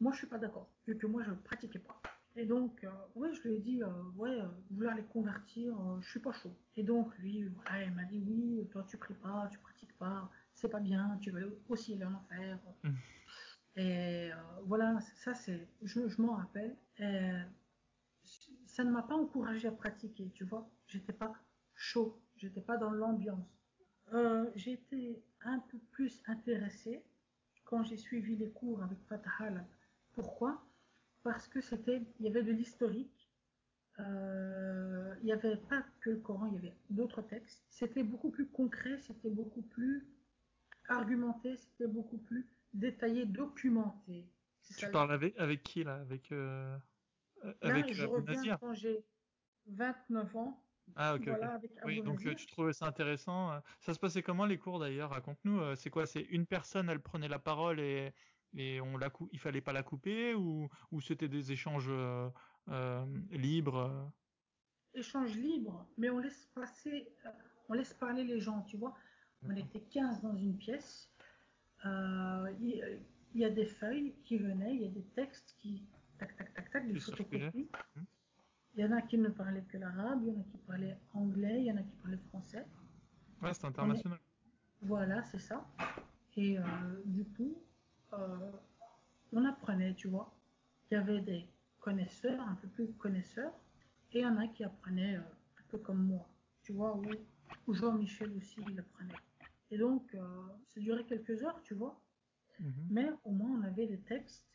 [0.00, 2.00] Moi, je suis pas d'accord, vu que moi, je pratiquais pas.
[2.38, 6.00] Et donc, euh, ouais, je lui ai dit, euh, ouais, euh, vouloir les convertir, euh,
[6.02, 6.54] je suis pas chaud.
[6.76, 10.30] Et donc, lui, voilà, il m'a dit, oui, toi, tu pries pas, tu pratiques pas,
[10.52, 12.58] c'est pas bien, tu veux aussi aller en enfer.
[13.76, 16.76] Et euh, voilà, ça, c'est, je, m'en rappelle.
[18.66, 20.68] Ça ne m'a pas encouragé à pratiquer, tu vois.
[20.86, 21.32] J'étais pas
[21.74, 23.46] chaud, j'étais pas dans l'ambiance.
[24.12, 27.02] Euh, été un peu plus intéressée
[27.64, 29.30] quand j'ai suivi les cours avec Fatah.
[30.12, 30.64] Pourquoi?
[31.22, 33.30] Parce que c'était, il y avait de l'historique.
[33.98, 37.64] Euh, il n'y avait pas que le Coran, il y avait d'autres textes.
[37.70, 40.06] C'était beaucoup plus concret, c'était beaucoup plus
[40.88, 42.46] argumenté, c'était beaucoup plus
[42.78, 44.26] détaillé, documenté.
[44.78, 46.76] Tu parles avec, avec qui là Avec euh,
[47.60, 49.04] avec là, je reviens quand j'ai
[49.66, 50.62] 29 ans.
[50.94, 51.28] Ah ok.
[51.28, 51.68] Voilà, okay.
[51.84, 52.36] oui, donc Nazir.
[52.36, 53.60] tu trouvais ça intéressant.
[53.80, 55.10] Ça se passait comment les cours d'ailleurs?
[55.10, 55.74] Raconte-nous.
[55.76, 56.06] C'est quoi?
[56.06, 58.12] C'est une personne, elle prenait la parole et
[58.54, 62.28] et on la il fallait pas la couper ou, ou c'était des échanges euh,
[62.68, 64.10] euh, libres?
[64.94, 67.30] Échanges libres, mais on laisse passer, euh,
[67.68, 68.96] on laisse parler les gens, tu vois.
[69.42, 71.12] On était 15 dans une pièce.
[71.84, 73.00] Euh, il,
[73.34, 75.82] y a des feuilles qui venaient, il y a des textes qui
[76.18, 77.68] tac tac tac tac, des photocopies.
[77.96, 78.02] Mmh.
[78.76, 80.98] Il y en a qui ne parlaient que l'arabe, il y en a qui parlaient
[81.14, 82.66] anglais, il y en a qui parlaient français.
[83.42, 84.18] Ouais, c'est international.
[84.18, 84.86] Est...
[84.86, 85.66] Voilà, c'est ça.
[86.36, 86.62] Et euh,
[87.06, 87.56] du coup,
[88.12, 88.50] euh,
[89.32, 90.34] on apprenait, tu vois.
[90.90, 91.46] Il y avait des
[91.80, 93.52] connaisseurs, un peu plus connaisseurs,
[94.12, 96.28] et il y en a qui apprenaient euh, un peu comme moi,
[96.62, 97.00] tu vois,
[97.66, 99.14] où Jean-Michel aussi, il apprenait.
[99.70, 102.00] Et donc, euh, ça durait quelques heures, tu vois.
[102.60, 102.86] Mm -hmm.
[102.90, 104.46] Mais au moins, on avait des textes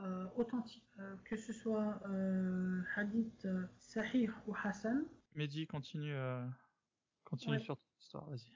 [0.00, 0.90] euh, authentiques.
[0.98, 2.00] Euh, que ce soit
[2.96, 3.46] hadith
[3.78, 5.04] sahih ou hassan.
[5.34, 6.16] Mehdi, continue,
[7.24, 7.62] continue ouais.
[7.62, 8.52] sur ton histoire, vas-y.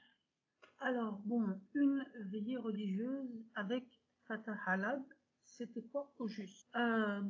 [0.79, 3.85] Alors, bon, une veillée religieuse avec
[4.25, 5.03] Fatah Halab,
[5.43, 6.69] c'était quoi au juste?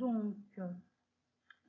[0.04, 0.38] Donc,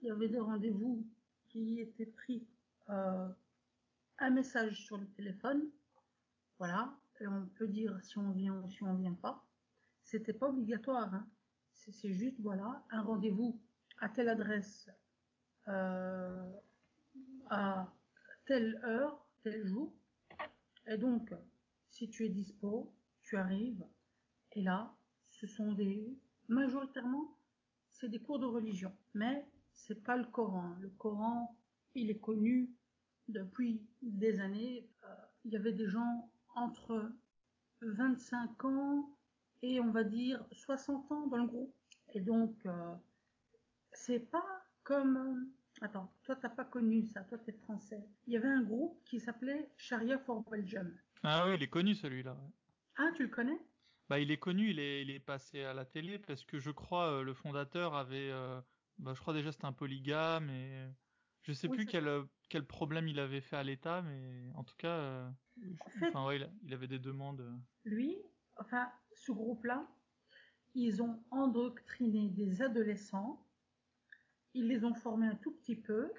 [0.01, 1.07] il y avait des rendez-vous
[1.49, 2.47] qui étaient pris,
[2.89, 5.61] un message sur le téléphone,
[6.59, 9.45] voilà, et on peut dire si on vient ou si on vient pas.
[10.03, 11.27] C'était pas obligatoire, hein.
[11.73, 13.61] c'est juste voilà un rendez-vous
[14.01, 14.91] à telle adresse,
[15.69, 16.53] euh,
[17.51, 17.93] à
[18.47, 19.93] telle heure, tel jour,
[20.87, 21.33] et donc
[21.89, 23.85] si tu es dispo, tu arrives,
[24.53, 24.95] et là
[25.31, 27.37] ce sont des majoritairement
[27.95, 30.75] c'est des cours de religion, mais c'est pas le Coran.
[30.81, 31.57] Le Coran,
[31.95, 32.71] il est connu
[33.29, 34.89] depuis des années.
[35.05, 35.15] Euh,
[35.45, 37.11] il y avait des gens entre
[37.83, 39.19] 25 ans
[39.63, 41.75] et on va dire 60 ans dans le groupe.
[42.15, 42.95] Et donc euh,
[43.93, 44.47] c'est pas
[44.83, 48.09] comme Attends, toi t'as pas connu ça, toi t'es français.
[48.27, 50.97] Il y avait un groupe qui s'appelait Sharia for Belgium.
[51.23, 52.37] Ah oui, il est connu celui-là.
[52.97, 53.59] Ah, tu le connais?
[54.09, 56.71] Bah, il est connu, il est, il est passé à la télé parce que je
[56.71, 58.61] crois euh, le fondateur avait, euh,
[58.99, 60.87] bah, je crois déjà c'était un polygame et
[61.43, 62.09] je sais oui, plus quel
[62.49, 65.31] quel problème il avait fait à l'État, mais en tout cas, euh,
[66.03, 67.45] enfin ouais, il, avait des demandes.
[67.85, 68.17] Lui,
[68.57, 69.87] enfin ce groupe-là,
[70.75, 73.45] ils ont endoctriné des adolescents,
[74.55, 76.11] ils les ont formés un tout petit peu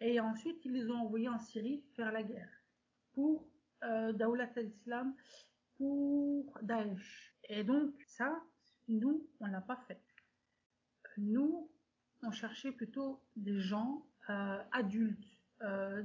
[0.00, 2.50] et ensuite ils les ont envoyés en Syrie faire la guerre
[3.12, 3.48] pour
[3.84, 5.14] euh, Daoulat al-Islam
[5.76, 7.34] pour Daesh.
[7.48, 8.42] Et donc ça,
[8.88, 10.02] nous, on l'a pas fait.
[11.16, 11.70] Nous,
[12.22, 15.38] on cherchait plutôt des gens euh, adultes.
[15.62, 16.04] Euh,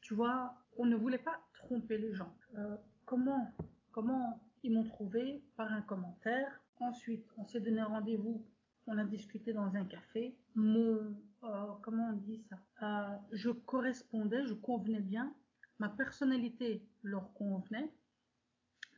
[0.00, 2.34] tu vois, on ne voulait pas tromper les gens.
[2.56, 3.52] Euh, comment,
[3.92, 6.60] comment ils m'ont trouvé par un commentaire.
[6.80, 8.44] Ensuite, on s'est donné rendez-vous.
[8.86, 10.36] On a discuté dans un café.
[10.54, 12.58] Mon euh, comment on dit ça?
[12.82, 15.34] Euh, Je correspondais, je convenais bien,
[15.78, 17.92] ma personnalité leur convenait,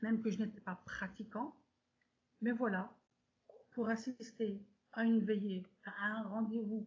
[0.02, 1.56] même que je n'étais pas pratiquant.
[2.42, 2.92] Mais voilà,
[3.72, 4.62] pour assister
[4.92, 6.86] à une veillée, à un rendez-vous,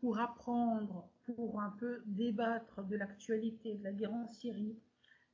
[0.00, 4.78] pour apprendre, pour un peu débattre de l'actualité de la guerre en Syrie,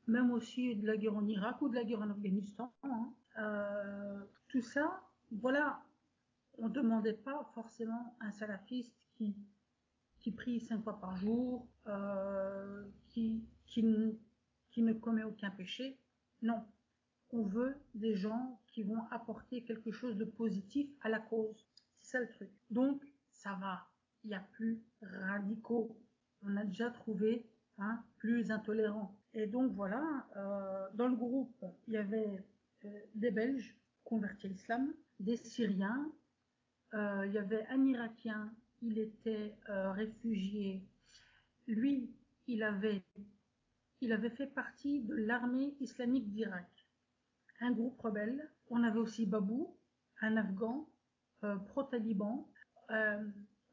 [0.06, 2.72] même aussi de la guerre en Irak ou de la guerre en Afghanistan.
[2.82, 3.12] Hein.
[3.38, 5.82] Euh, tout ça, voilà,
[6.58, 9.36] on demandait pas forcément un salafiste qui
[10.20, 13.84] qui prie cinq fois par jour, euh, qui qui
[14.70, 15.98] qui ne commet aucun péché.
[16.42, 16.64] Non,
[17.30, 21.66] on veut des gens qui vont apporter quelque chose de positif à la cause.
[22.00, 22.50] C'est ça le truc.
[22.70, 23.02] Donc
[23.32, 23.86] ça va.
[24.24, 25.96] Il y a plus radicaux.
[26.42, 27.46] On a déjà trouvé
[27.78, 29.16] hein, plus intolérants.
[29.34, 32.44] Et donc voilà, euh, dans le groupe, il y avait
[32.84, 36.12] euh, des Belges convertis à l'islam, des Syriens,
[36.94, 40.82] euh, il y avait un Irakien, il était réfugié.
[41.66, 42.14] Lui,
[42.46, 43.02] il avait,
[44.36, 46.86] fait partie de l'armée islamique d'Irak,
[47.60, 48.50] un groupe rebelle.
[48.68, 49.74] On avait aussi Babou,
[50.20, 50.86] un Afghan
[51.40, 52.46] pro-taliban.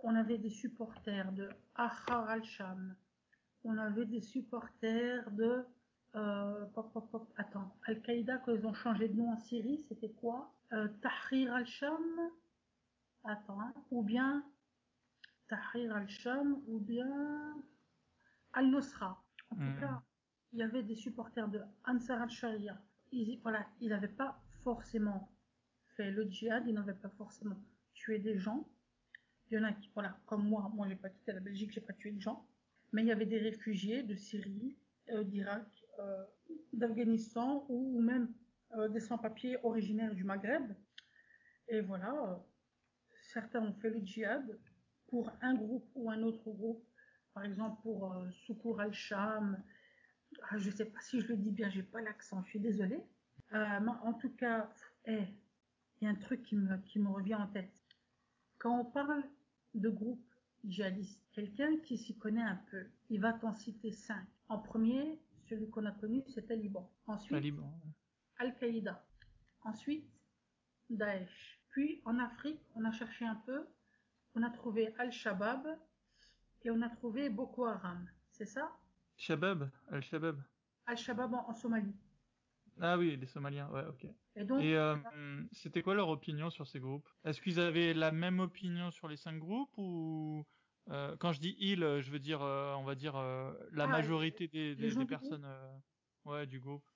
[0.04, 2.96] On avait des supporters de Ahrar al-Sham,
[3.64, 5.64] on avait des supporters de
[6.16, 10.12] euh, pop, pop, pop, attends, Al-Qaïda quand ils ont changé de nom en Syrie, c'était
[10.12, 10.54] quoi?
[10.74, 12.02] Euh, Tahrir al-Sham,
[13.24, 14.44] attends, hein, ou bien
[15.48, 17.56] Tahrir al-Sham, ou bien
[18.54, 19.22] Al-Nusra.
[19.52, 19.80] En tout Hmm.
[19.80, 20.02] cas,
[20.54, 22.78] il y avait des supporters de Ansar al-Sharia.
[23.12, 25.30] Ils, voilà, ils n'avaient pas forcément
[25.96, 27.58] fait le djihad, ils n'avaient pas forcément
[27.94, 28.68] tué des gens.
[29.52, 31.82] Il y en a qui, voilà, comme moi, moi j'ai pas quitté la Belgique, j'ai
[31.82, 32.48] pas tué de gens.
[32.94, 34.78] Mais il y avait des réfugiés de Syrie,
[35.10, 35.68] euh, d'Irak,
[36.00, 36.24] euh,
[36.72, 38.34] d'Afghanistan ou, même
[38.78, 40.74] euh, des sans-papiers originaires du Maghreb.
[41.68, 42.42] Et voilà,
[43.24, 44.58] certains ont fait le djihad
[45.08, 46.86] pour un groupe ou un autre groupe.
[47.34, 49.62] Par exemple, pour euh, Soukour al-Sham.
[50.44, 53.04] Ah, je sais pas si je le dis bien, j'ai pas l'accent, je suis désolée.
[53.54, 54.70] En tout cas,
[55.04, 55.26] eh,
[56.00, 57.74] il y a un truc qui me, qui me revient en tête.
[58.58, 59.24] Quand on parle
[59.74, 60.26] de groupe
[60.64, 64.26] djihadiste, quelqu'un qui s'y connaît un peu, il va t'en citer cinq.
[64.50, 66.90] En premier, celui qu'on a connu, c'est Taliban.
[67.08, 67.74] Ensuite, Taliban.
[68.38, 69.06] Al-Qaïda.
[69.64, 70.10] Ensuite,
[70.90, 71.60] Daesh.
[71.70, 73.66] Puis, en Afrique, on a cherché un peu.
[74.36, 75.80] On a trouvé Al-Shabaab
[76.64, 78.08] et on a trouvé Boko Haram.
[78.30, 78.72] C'est ça?
[79.18, 80.42] Shabab, Al-Shabab.
[80.86, 81.96] Al-Shabaab en, en Somalie.
[82.80, 84.08] Ah oui, les Somaliens, ouais, ok.
[84.36, 84.98] Et donc, Et euh,
[85.54, 87.08] c'était quoi leur opinion sur ces groupes?
[87.24, 90.46] Est-ce qu'ils avaient la même opinion sur les cinq groupes ou
[90.90, 93.88] euh, quand je dis ils, euh, je veux dire, euh, on va dire euh, la
[93.88, 95.78] Ah, majorité des, personnes, euh,
[96.26, 96.90] ouais, du groupe?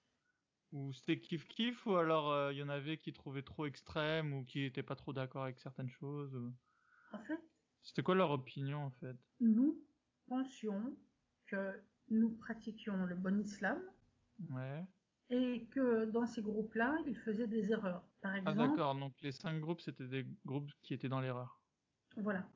[0.72, 4.34] Ou c'était kiff kiff ou alors euh, il y en avait qui trouvaient trop extrême
[4.34, 6.36] ou qui étaient pas trop d'accord avec certaines choses.
[6.36, 6.56] ou-
[7.12, 7.42] en fait,
[7.82, 9.16] C'était quoi leur opinion en fait?
[9.40, 9.88] nous
[10.28, 10.98] pensions
[11.46, 13.82] que nous pratiquions le bon islam
[14.50, 14.88] Ouais.
[15.30, 18.04] Et que dans ces groupes-là, ils faisaient des erreurs.
[18.22, 21.62] Par Ah exemple, d'accord, donc les cinq groupes c'était des groupes qui étaient dans l'erreur.
[22.18, 22.48] Voilà.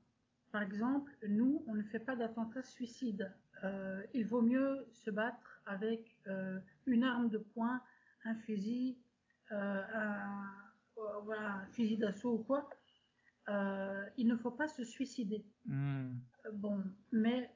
[0.52, 3.32] Par exemple, nous, on ne fait pas d'attentat suicide.
[3.64, 7.82] Euh, il vaut mieux se battre avec euh, une arme de poing,
[8.24, 8.98] un fusil,
[9.52, 10.46] euh, un,
[11.24, 12.70] voilà, un fusil d'assaut ou quoi.
[14.18, 15.44] Il ne faut pas se suicider.
[16.46, 17.50] Euh, Bon, mais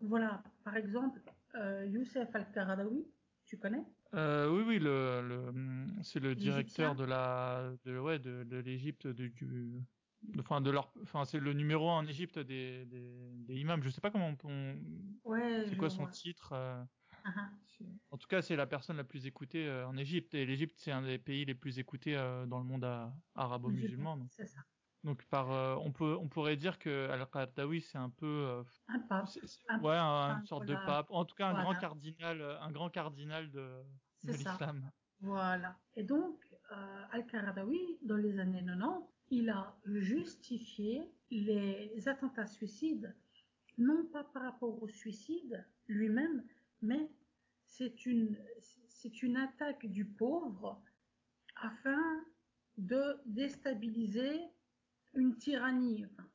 [0.00, 0.42] voilà.
[0.64, 1.22] Par exemple,
[1.54, 3.06] Youssef Al-Qaradawi,
[3.44, 3.84] tu connais?
[4.14, 9.06] Euh, oui, oui, le, le, c'est le directeur de la, de, ouais, de, de l'Égypte,
[9.06, 9.34] du,
[10.38, 13.82] enfin, de leur, enfin, c'est le numéro un en Égypte des, des, des imams.
[13.82, 14.76] Je sais pas comment on,
[15.24, 15.64] Ouais.
[15.66, 16.10] c'est quoi son vois.
[16.10, 16.52] titre.
[16.52, 16.82] euh,
[17.24, 17.50] Ah, ah.
[18.10, 20.34] en tout cas, c'est la personne la plus écoutée euh, en Égypte.
[20.34, 22.14] Et l'Égypte, c'est un des pays les plus écoutés
[22.48, 22.84] dans le monde
[23.34, 24.18] arabo-musulman.
[24.18, 24.60] Donc, C'est ça.
[25.04, 25.48] donc par,
[25.80, 29.28] on peut, on pourrait dire que Al-Qaradawi, c'est un peu, Un pape.
[29.68, 30.80] Un- ouais, un- un- une sorte voilà.
[30.80, 31.06] de pape.
[31.10, 31.64] En tout cas, un Voilà.
[31.64, 33.82] grand cardinal, un grand cardinal de
[34.24, 34.58] C'est ça.
[35.20, 35.78] Voilà.
[35.96, 36.38] Et donc,
[36.72, 43.14] euh, Al-Qaradawi, dans les années 90, il a justifié les attentats suicides,
[43.78, 46.44] non pas par rapport au suicide lui-même,
[46.82, 47.10] mais
[47.64, 48.36] c'est une,
[48.88, 50.82] c'est une attaque du pauvre
[51.56, 52.24] afin
[52.76, 54.40] de déstabiliser
[55.14, 56.04] une tyrannie.
[56.06, 56.28] Enfin,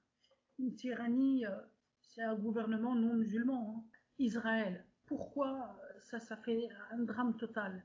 [0.59, 1.55] une tyrannie, euh,
[2.01, 3.89] c'est un gouvernement non musulman, hein.
[4.19, 4.85] Israël.
[5.05, 7.83] Pourquoi euh, ça, ça fait un drame total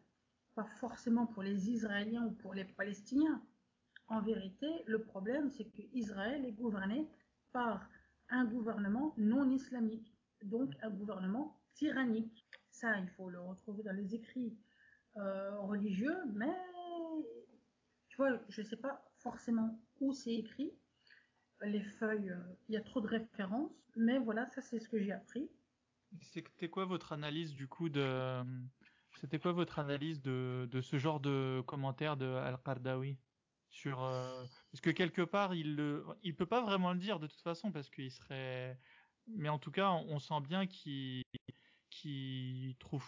[0.54, 3.42] Pas forcément pour les Israéliens ou pour les Palestiniens.
[4.06, 7.08] En vérité, le problème, c'est que Israël est gouverné
[7.52, 7.88] par
[8.28, 12.46] un gouvernement non islamique, donc un gouvernement tyrannique.
[12.70, 14.56] Ça, il faut le retrouver dans les écrits
[15.16, 16.54] euh, religieux, mais
[18.08, 20.72] tu vois, je sais pas forcément où c'est écrit.
[21.62, 24.98] les feuilles, euh, il y a trop de références, mais voilà, ça c'est ce que
[24.98, 25.50] j'ai appris.
[26.20, 28.42] C'était quoi votre analyse du coup de
[29.20, 33.18] c'était quoi votre analyse de, de ce genre de commentaire de Al-Qardawi
[33.68, 37.26] sur euh, parce que quelque part il le il peut pas vraiment le dire de
[37.26, 38.78] toute façon parce qu'il serait
[39.26, 41.22] mais en tout cas on, sent bien qu'il
[41.88, 43.06] qu'il trouve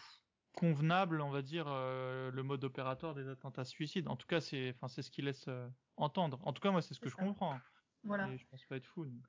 [0.52, 4.08] convenable on va dire euh, le mode opératoire des attentats suicides.
[4.08, 6.40] En tout cas c'est enfin c'est ce qu'il laisse euh, entendre.
[6.44, 7.58] En tout cas moi c'est ce que je comprends.
[8.04, 8.30] Voilà.
[8.30, 9.24] Et je pense pas être fou donc.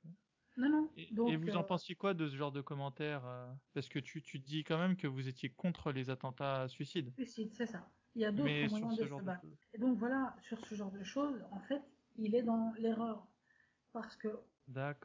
[0.56, 0.90] Non, non.
[0.96, 3.88] Et, Donc, et vous en euh, pensiez quoi de ce genre de commentaires euh, Parce
[3.88, 7.12] que tu, tu dis quand même que vous étiez contre les attentats suicides.
[7.16, 7.88] Suicide, c'est ça.
[8.14, 9.42] Il y a d'autres moyens de se de battre.
[9.42, 9.58] choses.
[9.74, 11.82] Et donc voilà, sur ce genre de choses, en fait,
[12.16, 13.26] il est dans l'erreur.
[13.92, 14.28] Parce que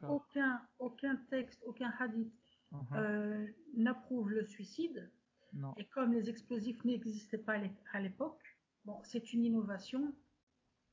[0.08, 2.32] aucun, aucun texte, aucun hadith
[2.72, 2.86] Mhm.
[2.94, 3.46] euh,
[3.76, 5.10] n'approuve le suicide.
[5.52, 5.74] Non.
[5.76, 8.40] Et comme les explosifs n'existaient pas à l'é- à l'époque,
[8.86, 10.14] bon, c'est une innovation.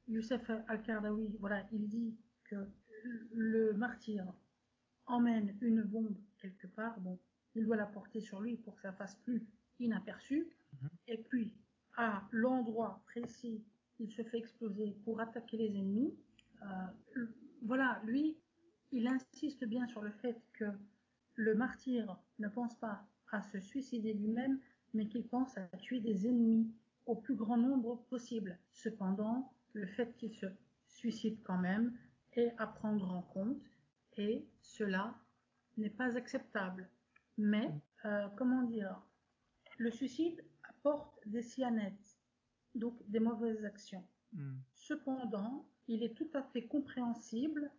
[0.09, 2.67] Youssef Al-Qardawi, voilà, il dit que
[3.33, 4.25] le martyr
[5.09, 7.19] emmène une bombe quelque part, bon,
[7.55, 9.45] il doit la porter sur lui pour que ça fasse plus
[9.79, 10.47] inaperçu.
[10.81, 10.89] Mhm.
[11.07, 11.53] Et puis,
[11.97, 13.61] à l'endroit précis,
[13.99, 16.15] il se fait exploser pour attaquer les ennemis.
[16.63, 17.25] Euh,
[17.63, 18.37] voilà, lui,
[18.91, 20.65] il insiste bien sur le fait que
[21.35, 24.59] le martyr ne pense pas à se suicider lui-même,
[24.93, 26.71] mais qu'il pense à tuer des ennemis
[27.05, 28.57] au plus grand nombre possible.
[28.71, 30.47] Cependant, le fait qu'il se
[30.87, 31.93] suicide quand même
[32.33, 33.61] est à prendre en compte
[34.17, 35.15] et cela
[35.77, 36.89] n'est pas acceptable.
[37.37, 37.71] Mais,
[38.05, 39.01] euh, comment dire,
[39.77, 42.19] le suicide apporte des cyanettes,
[42.75, 44.05] donc des mauvaises actions.
[44.33, 44.57] Hmm.
[44.73, 47.71] Cependant, il est tout à fait compréhensible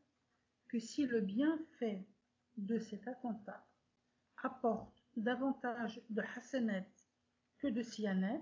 [0.68, 2.06] que si le bienfait
[2.56, 3.66] de cet attentat
[4.42, 6.88] apporte davantage de hasanet
[7.58, 8.40] que de cyanet,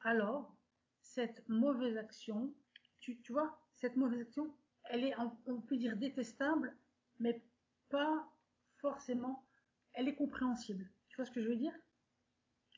[0.00, 0.56] alors
[1.00, 2.54] cette mauvaise action,
[3.00, 4.54] tu, tu vois, cette mauvaise action,
[4.84, 5.14] elle est,
[5.46, 6.76] on peut dire détestable,
[7.18, 7.42] mais
[7.88, 8.28] pas
[8.76, 9.46] forcément,
[9.92, 10.90] elle est compréhensible.
[11.08, 11.74] Tu vois ce que je veux dire?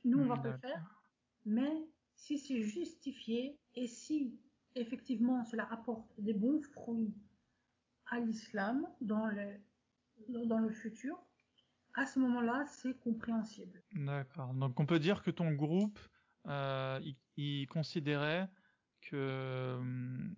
[0.04, 1.02] Nous, on va pas le faire,
[1.44, 4.38] mais si c'est justifié et si
[4.74, 7.14] effectivement cela apporte des bons fruits
[8.06, 9.60] à l'islam dans le,
[10.28, 11.18] dans le futur,
[11.94, 13.82] à ce moment-là, c'est compréhensible.
[13.92, 14.52] D'accord.
[14.54, 15.98] Donc on peut dire que ton groupe,
[16.46, 18.48] euh, il, il considérait
[19.00, 20.36] que hum,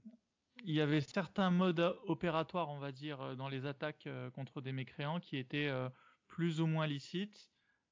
[0.64, 4.60] il y avait certains modes opératoires, on va dire, euh, dans les attaques euh, contre
[4.60, 5.88] des mécréants qui étaient euh,
[6.26, 7.50] plus ou moins licites.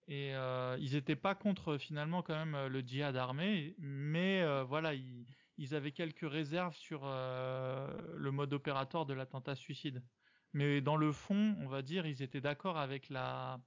[0.09, 4.95] Et euh, ils étaient pas contre finalement quand même le djihad armé, mais euh, voilà,
[4.95, 10.05] ils, ils avaient quelques réserves sur euh, le mode opératoire de l'attentat suicide.
[10.53, 13.61] Mais dans le fond, on va dire, ils étaient d'accord avec la,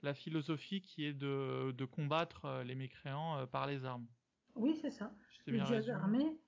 [0.00, 4.08] la philosophie qui est de, de combattre les mécréants par les armes.
[4.54, 5.14] Oui, c'est ça.
[5.46, 5.92] Le djihad résumé.
[5.92, 6.40] armé,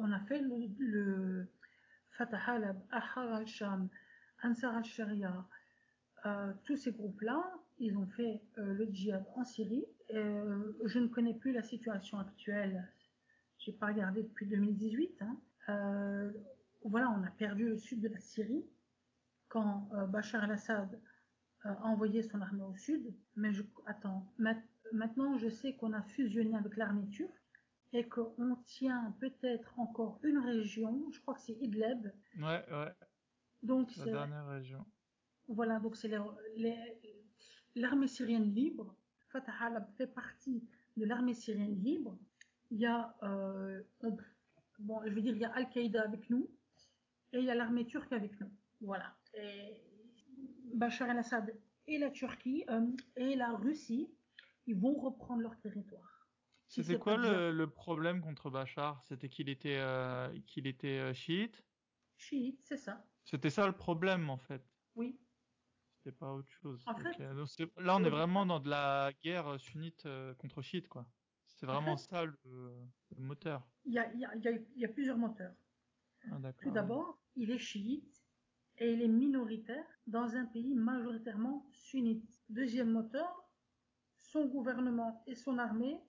[0.00, 1.46] on a fait le,
[2.12, 3.88] Fatah al-Halab, Ahrar al-Sham,
[4.42, 5.46] Ansar al-Sharia,
[6.26, 7.42] euh, tous ces groupes-là,
[7.78, 9.84] ils ont fait euh, le djihad en Syrie.
[10.14, 12.86] Euh, je ne connais plus la situation actuelle.
[13.58, 15.22] J'ai pas regardé depuis 2018.
[15.22, 16.32] Hein.
[16.82, 18.64] Voilà, on a perdu le sud de la Syrie
[19.48, 20.98] quand Bachar el-Assad
[21.66, 23.14] euh, a envoyé son armée au sud.
[23.36, 23.50] Mais
[23.86, 24.54] attends, ma-
[24.92, 27.39] maintenant je sais qu'on a fusionné avec l'armée turque
[27.92, 31.10] et qu'on tient peut-être encore une région.
[31.12, 32.06] Je crois que c'est Idlib.
[32.38, 32.92] Ouais, ouais,
[33.62, 34.84] Donc la dernière région.
[35.48, 36.10] voilà, donc c'est
[37.74, 38.94] l'armée syrienne libre.
[39.30, 40.62] Fatah al fait partie
[40.96, 42.18] de l'armée syrienne libre.
[42.70, 44.16] Il y a, euh, on-
[44.80, 46.48] bon, je veux dire, il y a Al-Qaïda avec nous
[47.32, 48.50] et il y a l'armée turque avec nous.
[48.80, 49.14] Voilà.
[49.34, 49.80] Et
[50.74, 51.52] Bachar el-Assad
[51.86, 52.86] et la Turquie euh,
[53.16, 54.08] et la Russie,
[54.66, 56.09] ils vont reprendre leur territoire.
[56.70, 59.02] C'était quoi le, le problème contre Bachar?
[59.04, 61.66] C'était qu'il était, euh, qu'il était euh, chiite?
[62.16, 63.04] Chiite, c'est ça.
[63.24, 64.62] C'était ça le problème en fait.
[64.94, 65.18] Oui.
[65.98, 66.82] C'était pas autre chose.
[66.86, 67.04] En Donc,
[67.76, 71.06] là, on est vraiment dans de la guerre sunnite euh, contre chiite, quoi.
[71.44, 73.68] C'est vraiment fait- ça le, le moteur.
[73.84, 75.54] Il y a, il y, a, il y, a, il y a plusieurs moteurs.
[76.30, 76.52] Ah.
[76.62, 78.24] Tout d'abord, il est chiite
[78.76, 82.42] et il est minoritaire dans un pays majoritairement sunnite.
[82.48, 83.50] Deuxième moteur,
[84.20, 86.00] son gouvernement et son armée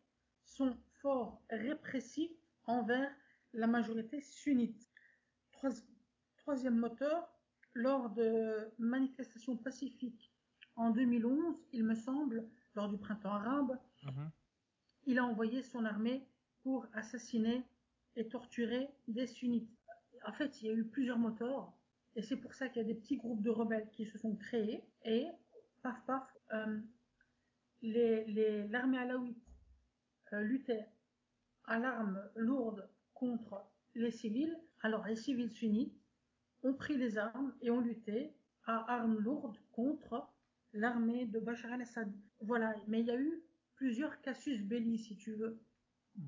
[0.52, 2.32] sont fort répressifs
[2.66, 3.12] envers
[3.54, 4.90] la majorité sunnite.
[5.52, 5.72] Trois-
[6.38, 7.28] troisième moteur,
[7.74, 10.34] lors de manifestations pacifiques
[10.76, 14.32] en 2011, il me semble, lors du printemps arabe, Mhm.
[15.06, 16.28] il a envoyé son armée
[16.64, 17.64] pour assassiner
[18.16, 19.70] et torturer des sunnites.
[20.26, 21.74] En fait, il y a eu plusieurs moteurs,
[22.16, 24.36] et c'est pour ça qu'il y a des petits groupes de rebelles qui se sont
[24.36, 25.28] créés, et
[25.82, 26.24] paf paf,
[26.54, 26.80] euh,
[27.82, 29.51] les, les, l'armée alaouite
[30.34, 30.88] euh, luttait
[31.66, 33.64] à l'arme lourde contre
[33.96, 36.00] les civils, alors les civils sunnites
[36.64, 38.34] ont pris les armes et ont lutté
[38.66, 40.28] à armes lourdes contre
[40.74, 42.12] l'armée de Bachar al-Assad.
[42.42, 43.44] Voilà, mais il y a eu
[43.76, 45.60] plusieurs casus belli, si tu veux.
[46.16, 46.22] Mm.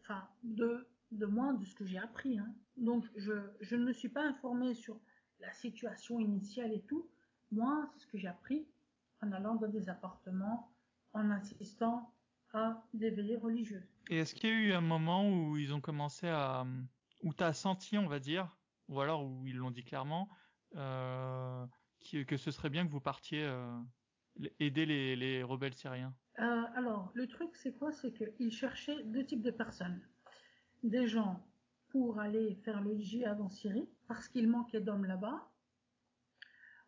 [0.00, 2.38] enfin, de, de moins de ce que j'ai appris.
[2.38, 2.52] Hein.
[2.76, 4.98] Donc, je, je ne me suis pas informé sur
[5.40, 7.08] la situation initiale et tout.
[7.52, 8.66] Moi, c'est ce que j'ai appris
[9.22, 10.72] en allant dans des appartements,
[11.12, 12.12] en assistant
[12.52, 13.88] à des veillées religieuses.
[14.08, 16.66] Et est-ce qu'il y a eu un moment où ils ont commencé à,
[17.22, 18.56] où t'as senti, on va dire,
[18.88, 20.28] ou alors où ils l'ont dit clairement,
[20.76, 21.66] euh,
[22.26, 23.78] que ce serait bien que vous partiez euh,
[24.58, 26.14] aider les, les rebelles syriens?
[26.38, 27.92] Euh, Alors, le truc, c'est quoi?
[27.92, 30.00] C'est qu'ils cherchaient deux types de personnes.
[30.82, 31.44] Des gens
[31.90, 35.50] pour aller faire le djihad en Syrie, parce qu'il manquait d'hommes là-bas.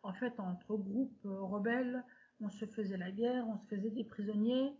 [0.01, 2.03] En fait, entre groupes rebelles,
[2.41, 4.73] on se faisait la guerre, on se faisait des prisonniers.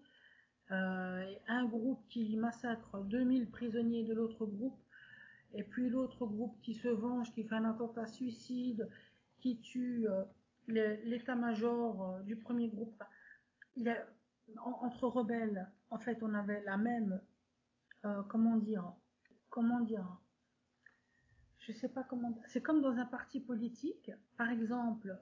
[0.72, 4.80] Euh, un groupe qui massacre 2000 prisonniers de l'autre groupe,
[5.54, 8.90] et puis l'autre groupe qui se venge, qui fait un attentat suicide,
[9.40, 10.24] qui tue euh,
[10.68, 13.04] l'état-major euh, du premier groupe.
[14.66, 17.22] Entre rebelles, en fait, on avait la même,
[18.28, 18.94] comment dire,
[19.50, 20.06] comment dire,
[21.60, 22.38] je sais pas comment.
[22.48, 25.18] C'est comme dans un parti politique, par exemple,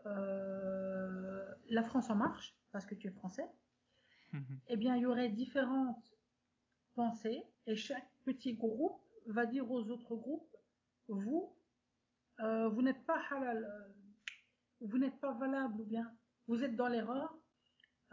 [1.70, 3.48] la France en marche, parce que tu es français.
[4.34, 4.62] Mhm.
[4.68, 6.16] Eh bien, il y aurait différentes
[6.96, 10.56] pensées, et chaque petit groupe va dire aux autres groupes,
[11.08, 11.58] vous,
[12.40, 13.94] euh, vous n'êtes pas halal, euh,
[14.82, 16.18] vous n'êtes pas valable, ou bien
[16.48, 17.38] vous êtes dans l'erreur,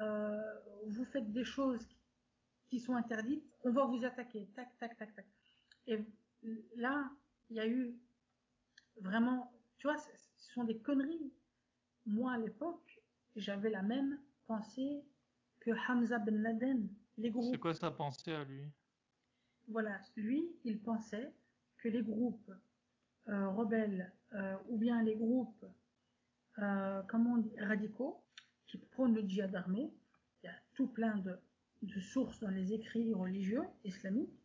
[0.01, 0.37] euh,
[0.87, 1.89] vous faites des choses
[2.69, 5.27] qui sont interdites, on va vous attaquer, tac, tac, tac, tac.
[5.87, 5.99] Et
[6.77, 7.11] là,
[7.49, 7.99] il y a eu
[9.01, 11.33] vraiment, tu vois, ce sont des conneries.
[12.07, 13.03] Moi, à l'époque,
[13.37, 15.05] j'avais la même pensée
[15.61, 17.53] que Hamza Ben Laden, les groupes.
[17.53, 18.65] C'est quoi sa pensée à lui?
[19.69, 21.33] Voilà, lui, il pensait
[21.79, 22.51] que les groupes
[23.29, 25.67] euh, rebelles euh, ou bien les groupes
[26.59, 28.23] euh, comment radicaux
[28.67, 29.93] qui prônent le djihad armé,
[30.43, 31.39] il y a tout plein de,
[31.83, 34.43] de sources dans les écrits religieux islamiques,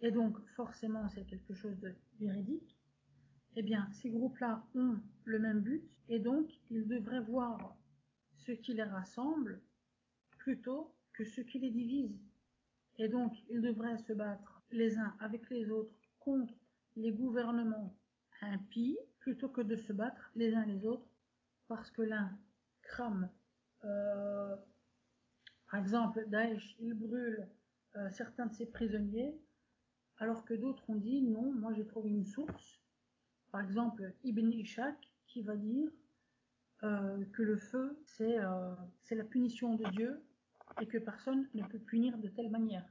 [0.00, 2.76] et donc forcément c'est quelque chose de véridique,
[3.56, 7.76] eh bien ces groupes-là ont le même but, et donc ils devraient voir
[8.36, 9.60] ce qui les rassemble
[10.46, 12.16] plutôt que ce qui les divise.
[12.98, 16.54] Et donc, ils devraient se battre les uns avec les autres contre
[16.94, 17.92] les gouvernements
[18.40, 21.10] impies plutôt que de se battre les uns les autres
[21.66, 22.30] parce que l'un
[22.82, 23.28] crame,
[23.82, 24.54] euh,
[25.68, 27.48] par exemple, Daesh, il brûle
[27.96, 29.36] euh, certains de ses prisonniers,
[30.18, 32.80] alors que d'autres ont dit non, moi j'ai trouvé une source,
[33.50, 35.90] par exemple Ibn Ishaq, qui va dire
[36.84, 40.22] euh, que le feu, c'est la punition de Dieu
[40.80, 42.84] et que personne ne peut punir de telle manière.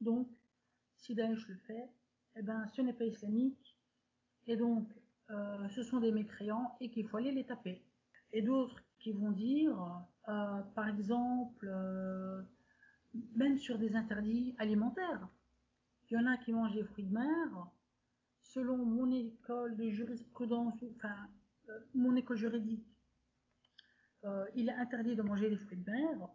[0.00, 0.28] Donc,
[0.96, 1.88] si Daesh le fait,
[2.36, 3.76] eh ben, ce n'est pas islamique,
[4.46, 4.88] et donc,
[5.30, 7.82] euh, ce sont des mécréants et qu'il faut aller les taper.
[8.32, 9.76] Et d'autres qui vont dire,
[10.28, 12.42] euh, par exemple, euh,
[13.36, 15.28] même sur des interdits alimentaires,
[16.10, 17.66] il y en a qui mangent des fruits de mer.
[18.42, 21.28] Selon mon école de jurisprudence, enfin,
[21.94, 22.86] mon école juridique,
[24.54, 26.28] il est interdit de manger des fruits de mer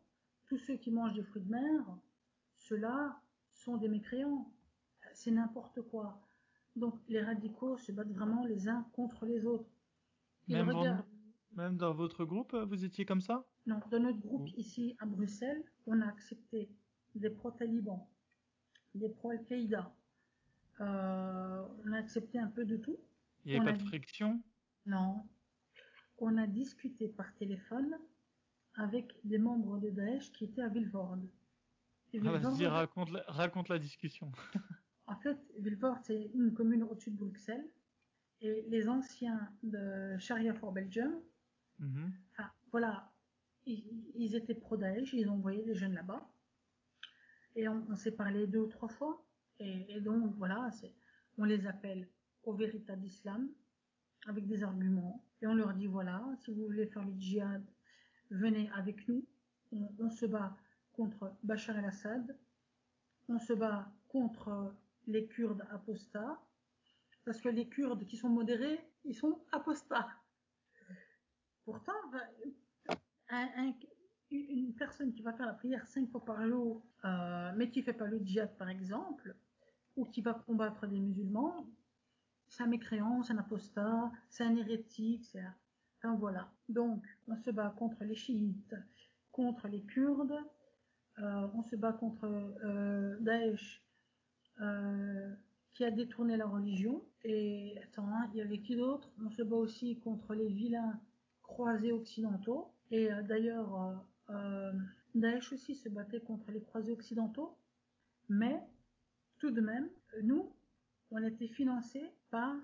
[0.47, 1.97] tous ceux qui mangent des fruits de mer,
[2.57, 3.19] ceux-là
[3.53, 4.51] sont des mécréants.
[5.13, 6.21] C'est n'importe quoi.
[6.75, 9.69] Donc les radicaux se battent vraiment les uns contre les autres.
[10.47, 11.03] même,
[11.55, 13.45] même, dans votre groupe, vous étiez comme ça?
[13.65, 16.69] Non, dans notre groupe ici à Bruxelles, on a accepté
[17.15, 18.05] des pro-talibans,
[18.95, 19.91] des pro-Al-Qaïda.
[20.79, 22.97] Euh, on a accepté un peu de tout.
[23.43, 24.41] Il n'y avait pas de friction?
[24.85, 25.23] Non.
[26.19, 27.97] On a discuté par téléphone
[28.77, 31.27] avec des membres de Daesh qui étaient à Vilvoorde.
[32.13, 34.31] Ah, vas-y, raconte la, raconte la discussion.
[35.07, 37.67] en fait, Vilvoorde, c'est une commune au-dessus de Bruxelles.
[38.39, 41.19] Et les anciens de Sharia for Belgium,
[41.81, 43.11] enfin, voilà,
[43.65, 46.31] ils, étaient pro-Daesh, ils ont envoyé des jeunes là-bas.
[47.55, 49.25] Et on, s'est parlé deux ou trois fois.
[49.59, 50.69] Et, et donc, voilà,
[51.39, 52.07] on les appelle
[52.43, 53.49] au véritable islam,
[54.27, 55.25] avec des arguments.
[55.41, 57.65] Et on leur dit, voilà, si vous voulez faire le djihad,
[58.29, 59.25] venez avec nous,
[59.71, 60.55] on, se bat
[60.93, 62.37] contre Bachar el-Assad,
[63.27, 64.73] on se bat contre
[65.07, 66.41] les Kurdes apostats,
[67.25, 70.07] parce que les Kurdes qui sont modérés, ils sont apostats.
[71.65, 71.93] Pourtant,
[74.29, 77.93] une personne qui va faire la prière cinq fois par jour, euh, mais qui fait
[77.93, 79.35] pas le djihad par exemple,
[79.95, 81.67] ou qui va combattre des musulmans,
[82.47, 85.55] c'est un mécréant, c'est un apostat, c'est un hérétique, c'est un...
[85.97, 86.51] Enfin voilà.
[86.69, 88.75] Donc, on se bat contre les chiites,
[89.31, 90.37] contre les Kurdes,
[91.19, 93.83] euh, on se bat contre euh, Daesh,
[94.61, 95.33] euh,
[95.73, 97.03] qui a détourné la religion.
[97.23, 99.09] Et attends, hein, il y avait qui d'autre?
[99.25, 100.99] On se bat aussi contre les vilains
[101.41, 102.71] croisés occidentaux.
[102.91, 104.05] Et d'ailleurs,
[105.13, 107.57] Daesh aussi se battait contre les croisés occidentaux.
[108.29, 108.61] Mais
[109.39, 109.89] tout de même,
[110.23, 110.53] nous,
[111.11, 112.55] on était financés par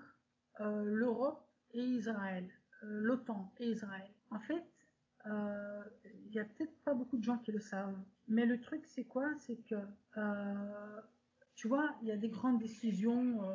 [0.60, 2.48] l'Europe et Israël,
[2.86, 4.10] l'OTAN et Israël.
[4.30, 4.64] En fait,
[5.26, 5.82] euh,
[6.26, 9.04] il y a peut-être pas beaucoup de gens qui le savent, mais le truc c'est
[9.04, 9.30] quoi?
[9.38, 9.76] C'est que
[10.16, 11.00] euh,
[11.54, 13.54] tu vois, il y a des grandes décisions euh,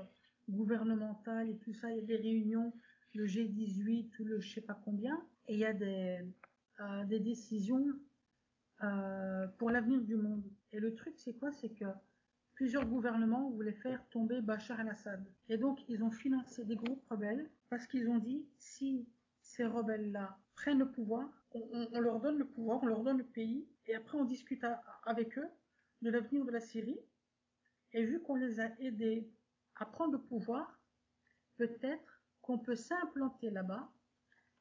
[0.50, 2.74] gouvernementales et tout ça, il y a des réunions,
[3.14, 6.20] le G18 ou le je sais pas combien, et il y a des,
[6.80, 7.86] euh, des décisions
[8.84, 10.44] euh, pour l'avenir du monde.
[10.72, 11.52] Et le truc c'est quoi?
[11.52, 11.86] C'est que
[12.54, 15.26] plusieurs gouvernements voulaient faire tomber Bachar el-Assad.
[15.50, 19.08] Et donc ils ont financé des groupes rebelles parce qu'ils ont dit si
[19.60, 23.68] ces rebelles-là prennent le pouvoir, on, leur donne le pouvoir, on leur donne le pays,
[23.88, 24.66] et après on discute
[25.04, 25.50] avec eux
[26.02, 27.02] de l'avenir de la Syrie.
[27.92, 29.30] Et vu qu'on les a aidés
[29.76, 30.80] à prendre le pouvoir,
[31.58, 33.92] peut-être qu'on peut s'implanter là-bas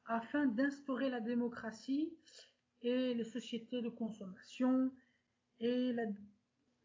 [0.03, 2.13] afin d'instaurer la démocratie
[2.81, 4.91] et les sociétés de consommation
[5.61, 5.95] et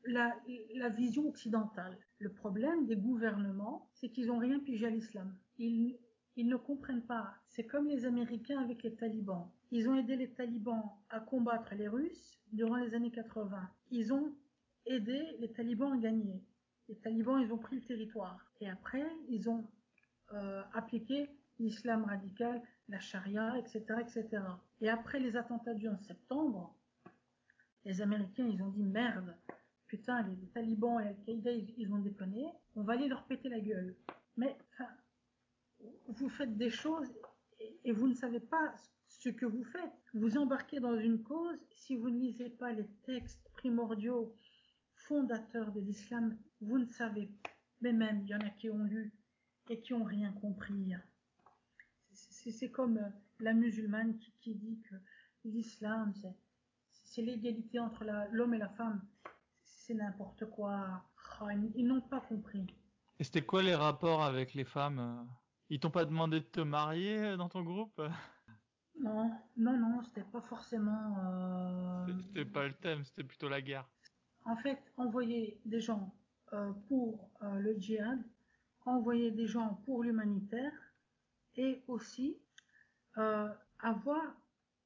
[0.04, 1.98] la vision occidentale.
[2.18, 5.36] Le problème des gouvernements, c'est qu'ils n'ont rien pigé à l'islam.
[5.58, 5.98] Ils,
[6.36, 7.34] ils ne comprennent pas.
[7.48, 9.50] C'est comme les Américains avec les talibans.
[9.70, 13.70] Ils ont aidé les talibans à combattre les Russes durant les années 80.
[13.90, 14.32] Ils ont
[14.86, 16.42] aidé les talibans à gagner.
[16.88, 18.52] Les talibans, ils ont pris le territoire.
[18.60, 19.64] Et après, ils ont
[20.32, 24.42] euh, appliqué l'islam radical, la charia, etc., etc.
[24.80, 26.74] Et après les attentats du 11 septembre,
[27.84, 29.34] les Américains, ils ont dit merde,
[29.86, 33.94] putain, les, talibans et Al-Qaïda, ils ont déconné, on va aller leur péter la gueule.
[34.36, 34.90] Mais, enfin,
[36.08, 37.12] vous faites des choses
[37.84, 38.74] et, vous ne savez pas
[39.08, 39.92] ce que vous faites.
[40.12, 44.36] Vous embarquez dans une cause, si vous ne lisez pas les textes primordiaux
[44.96, 47.30] fondateurs de l'islam, vous ne savez.
[47.80, 49.12] Mais même, il y en a qui ont lu
[49.68, 50.92] et qui ont rien compris.
[52.12, 53.08] C'est comme euh,
[53.40, 54.94] la musulmane qui, dit que
[55.44, 56.12] l'islam,
[56.90, 59.06] c'est l'égalité entre l'homme et la femme.
[59.64, 61.04] C'est n'importe quoi.
[61.50, 62.66] Ils, ils n'ont pas compris.
[63.18, 65.43] Et c'était quoi les rapports avec les femmes euh?
[65.70, 68.00] Ils t'ont pas demandé de te marier euh, dans ton groupe?
[69.00, 71.16] Non, non, non, c'était pas forcément.
[71.18, 72.12] Euh...
[72.22, 73.88] C'était pas le thème, c'était plutôt la guerre.
[74.44, 76.14] En fait, envoyer des gens
[76.52, 78.22] euh, pour euh, le djihad,
[78.84, 80.72] envoyer des gens pour l'humanitaire,
[81.56, 82.36] et aussi
[83.78, 84.22] avoir,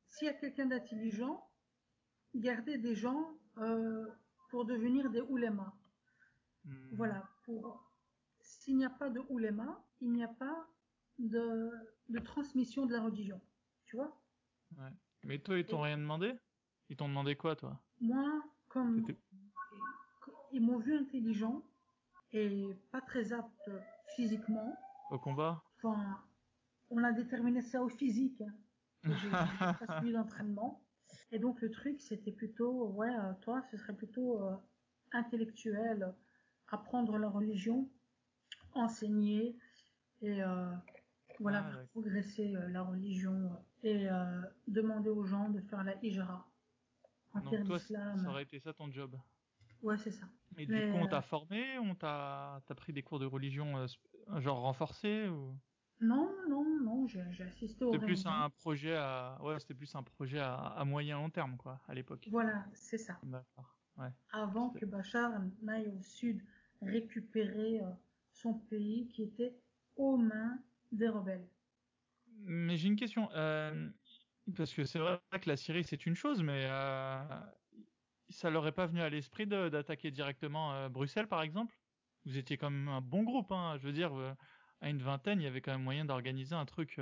[0.07, 1.49] s'il y a quelqu'un d'intelligent,
[2.35, 3.33] garder des gens
[4.51, 5.72] pour devenir des oulémas.
[6.66, 6.74] Mmh.
[6.93, 7.91] Voilà, pour
[8.41, 10.67] s'il n'y a pas de ouléma, il n'y a pas
[11.19, 11.71] de,
[12.09, 13.41] de, transmission de la religion.
[13.85, 14.17] Tu vois
[14.77, 14.93] Ouais.
[15.25, 16.35] Mais toi, ils t'ont rien demandé?
[16.89, 17.81] Ils t'ont demandé quoi, toi?
[18.01, 19.07] Moi, comme
[20.53, 21.63] ils m'ont vu intelligent
[22.33, 23.71] et pas très apte
[24.15, 24.77] physiquement.
[25.11, 25.63] Au combat?
[25.77, 26.23] Enfin,
[26.91, 28.43] on a déterminé ça au physique.
[28.43, 28.55] Hein.
[29.05, 30.83] J'ai pas suivi d'entraînement.
[31.33, 34.57] Et donc le truc, c'était plutôt, ouais, euh, toi, ce serait plutôt euh,
[35.13, 36.15] intellectuel,
[36.69, 37.89] apprendre la religion,
[38.75, 39.57] enseigner
[40.23, 40.71] et euh,
[41.41, 43.51] voilà, ah, progresser euh, la religion
[43.83, 46.47] et euh, demander aux gens de faire la hijra.
[47.35, 49.16] En Donc toi, ça aurait été ça ton job?
[49.83, 50.27] Ouais, c'est ça.
[50.57, 53.87] Et Mais du coup, on t'a formé, on t'a, t'as pris des cours de religion
[54.39, 55.55] genre renforcés ou?
[56.01, 57.93] Non, non, non, j'ai assisté au.
[57.93, 61.57] C'était plus un projet à, ouais, c'était plus un projet à, à moyen long terme
[61.57, 62.29] quoi, à l'époque.
[62.31, 63.19] Voilà, c'est ça.
[63.23, 63.77] D'accord.
[63.99, 64.11] Ouais.
[64.33, 66.41] Avant que Bachar n'aille au sud
[66.83, 67.81] récupérer
[68.33, 69.59] son pays qui était
[69.99, 70.59] aux mains
[70.93, 71.49] des rebelles.
[72.41, 73.91] Mais j'ai une question, euh,
[74.57, 77.23] parce que c'est vrai que la Syrie c'est une chose, mais euh,
[78.31, 81.75] ça leur est pas venu à l'esprit d'attaquer directement euh, Bruxelles, par exemple?
[82.25, 83.77] Vous étiez quand même un bon groupe, hein.
[83.79, 84.35] Je veux dire, euh,
[84.81, 87.01] à une vingtaine, il y avait quand même moyen d'organiser un truc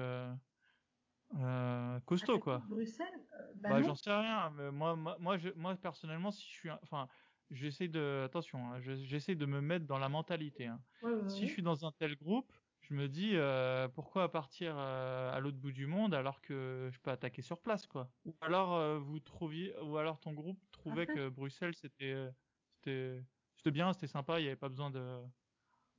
[2.06, 2.62] costaud, quoi.
[2.68, 3.26] Bruxelles
[3.56, 4.50] Bah, bah j'en sais rien.
[4.50, 7.08] Mais moi, moi, moi, je, moi, personnellement, si je suis, enfin,
[7.50, 10.66] j'essaie de, attention, hein, j'essaie de me mettre dans la mentalité.
[10.66, 10.80] Hein.
[11.02, 11.46] Ouais, ouais, si ouais.
[11.46, 12.52] je suis dans un tel groupe,
[12.88, 16.98] je me dis euh, pourquoi partir euh, à l'autre bout du monde alors que je
[17.00, 18.10] peux attaquer sur place quoi.
[18.24, 21.14] Ou alors euh, vous trouviez ou alors ton groupe trouvait Après...
[21.14, 22.14] que Bruxelles c'était
[22.70, 23.24] c'était
[23.56, 25.20] c'était bien c'était sympa il n'y avait pas besoin de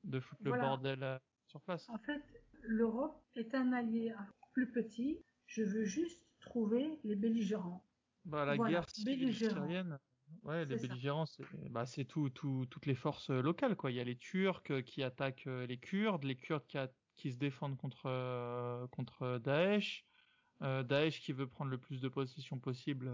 [0.03, 0.63] de foutre voilà.
[0.63, 1.89] le bordel sur place.
[1.89, 2.21] En fait
[2.61, 4.13] l'Europe est un allié
[4.53, 5.19] plus petit.
[5.45, 7.83] Je veux juste trouver les belligérants.
[8.25, 9.99] Bah la voilà, guerre syrienne
[10.47, 13.91] Ouais, les belligérants, c'est bah c'est tout, tout, toutes les forces locales quoi.
[13.91, 17.37] Il y a les Turcs qui attaquent les Kurdes, les Kurdes qui, a, qui se
[17.37, 20.05] défendent contre euh, contre Daesh,
[20.63, 23.11] euh, Daesh qui veut prendre le plus de possession possible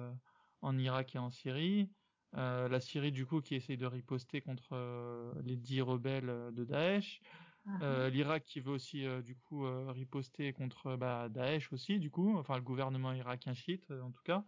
[0.62, 1.92] en Irak et en Syrie,
[2.36, 6.64] Euh, la Syrie du coup qui essaye de riposter contre euh, les dix rebelles de
[6.66, 7.22] Daesh,
[7.66, 8.10] Uh-huh.
[8.10, 12.62] l'Irak qui veut aussi du coup riposter contre bah, Daesh aussi du coup, enfin le
[12.64, 14.46] gouvernement irakien chiite en tout cas.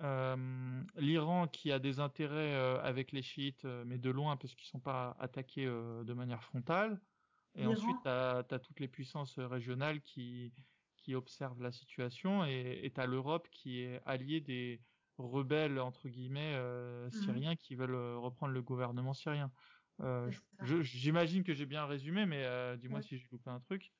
[0.00, 5.16] L'Iran qui a des intérêts avec les chiites mais de loin parce qu'ils sont pas
[5.18, 7.00] attaqués de manière frontale.
[7.54, 10.54] Et ensuite, tu as, toutes les puissances régionales qui,
[10.96, 14.82] qui observent la situation et tu as l'Europe qui est alliée des
[15.18, 17.20] rebelles, entre guillemets, euh, Mhm.
[17.22, 19.52] syriens qui veulent reprendre le gouvernement syrien.
[20.00, 20.30] Euh,
[20.60, 23.02] J'imagine que j'ai bien résumé, mais euh, dis-moi Oui.
[23.02, 23.92] si j'ai loupé un truc.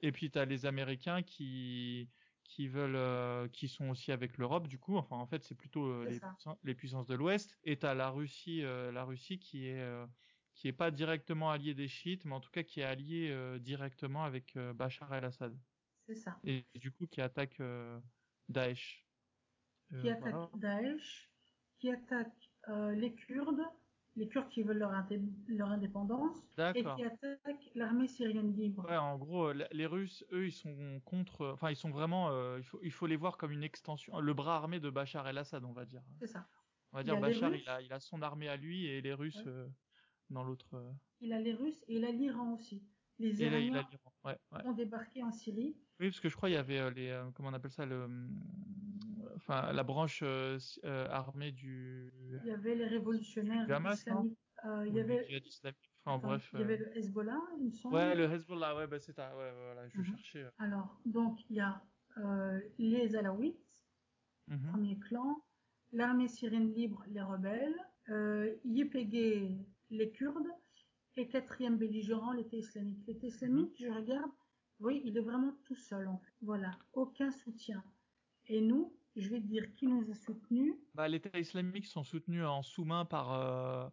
[0.00, 2.10] Et puis tu as les Américains qui
[2.46, 4.96] qui veulent euh, qui sont aussi avec l'Europe du coup.
[4.96, 7.58] Enfin en fait c'est plutôt euh, les, puissances, les puissances de l'Ouest.
[7.64, 9.84] Et t'as la Russie euh, la Russie qui est
[10.54, 13.58] qui est pas directement alliée des chiites mais en tout cas qui est alliée euh,
[13.58, 15.58] directement avec Bachar el-Assad.
[16.06, 16.38] C'est ça.
[16.44, 17.60] et du coup qui attaque
[18.48, 19.04] Daesh.
[20.00, 20.50] Qui attaque voilà.
[20.54, 21.30] Daesh,
[21.78, 23.62] qui attaque les Kurdes,
[24.16, 26.36] les Kurdes qui veulent leur, indé- leur indépendance,
[26.74, 28.84] et qui attaque l'armée syrienne libre.
[28.88, 31.46] Ouais, en gros, les Russes, eux, ils sont contre.
[31.48, 32.30] Enfin, ils sont vraiment.
[32.30, 35.28] euh, il faut, il faut les voir comme une extension, le bras armé de Bachar
[35.28, 36.02] el-Assad, on va dire.
[36.18, 36.46] C'est ça.
[36.92, 39.36] On va dire Bachar, il a, il a son armée à lui et les Russes
[39.44, 39.48] Ouais.
[39.52, 39.68] euh,
[40.30, 40.74] dans l'autre.
[40.74, 40.90] euh,
[41.20, 42.82] Il a les Russes et il a l'Iran aussi.
[43.18, 44.12] Les Et Iraniens l'Iran.
[44.24, 44.66] Ouais, ouais.
[44.66, 45.76] ont débarqué en Syrie.
[46.00, 48.06] Oui, parce que je crois il y avait les, comment on appelle ça, le,
[49.36, 52.12] enfin, la branche euh, euh, armée du.
[52.42, 54.04] Il y avait les révolutionnaires Hamas.
[54.64, 55.26] Euh, il y avait.
[56.04, 56.50] Enfin, attends, bref.
[56.54, 57.94] il y avait le Hezbollah, il me semble.
[57.94, 59.36] Ouais, le Hezbollah, ouais, bah c'est ça.
[59.36, 60.04] Ouais, voilà, je Mhm.
[60.06, 60.42] cherchais.
[60.44, 60.50] euh.
[60.58, 61.82] Alors, donc, il y a
[62.78, 63.84] les Alaouites,
[64.48, 64.70] Mhm.
[64.70, 65.42] premier clan,
[65.92, 67.76] l'armée syrienne libre, les rebelles,
[68.08, 69.50] euh, YPG,
[69.90, 70.48] les Kurdes,
[71.16, 73.04] et quatrième belligérant, l'État islamique.
[73.06, 74.30] L'État islamique, je regarde,
[74.80, 76.32] oui, il est vraiment tout seul, en fait.
[76.42, 77.82] Voilà, aucun soutien.
[78.46, 80.74] Et nous, je vais te dire qui nous a soutenus.
[80.94, 83.88] Bah, l'État islamique sont soutenus en sous-main par euh,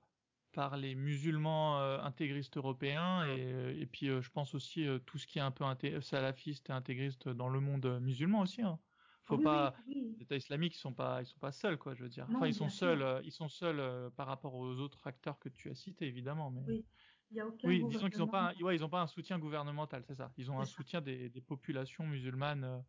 [0.53, 5.17] par les musulmans euh, intégristes européens et, euh, et puis euh, je pense aussi tout
[5.17, 5.65] ce qui est un peu
[6.01, 8.61] salafiste et intégriste dans le monde musulman aussi.
[8.61, 8.79] Hein.
[9.23, 10.15] Faut Oui, pas oui, oui.
[10.19, 12.29] l'État islamique ils sont pas ils sont pas seuls quoi je veux dire.
[12.29, 15.69] Non, enfin ils sont seuls ils sont seuls par rapport aux autres acteurs que tu
[15.69, 16.85] as cités évidemment mais Oui,
[17.31, 19.07] il y a aucun oui disons qu'ils ont pas un, ouais ils ont pas un
[19.07, 20.71] soutien gouvernemental c'est ça ils ont un ça.
[20.73, 22.83] soutien des, des populations musulmanes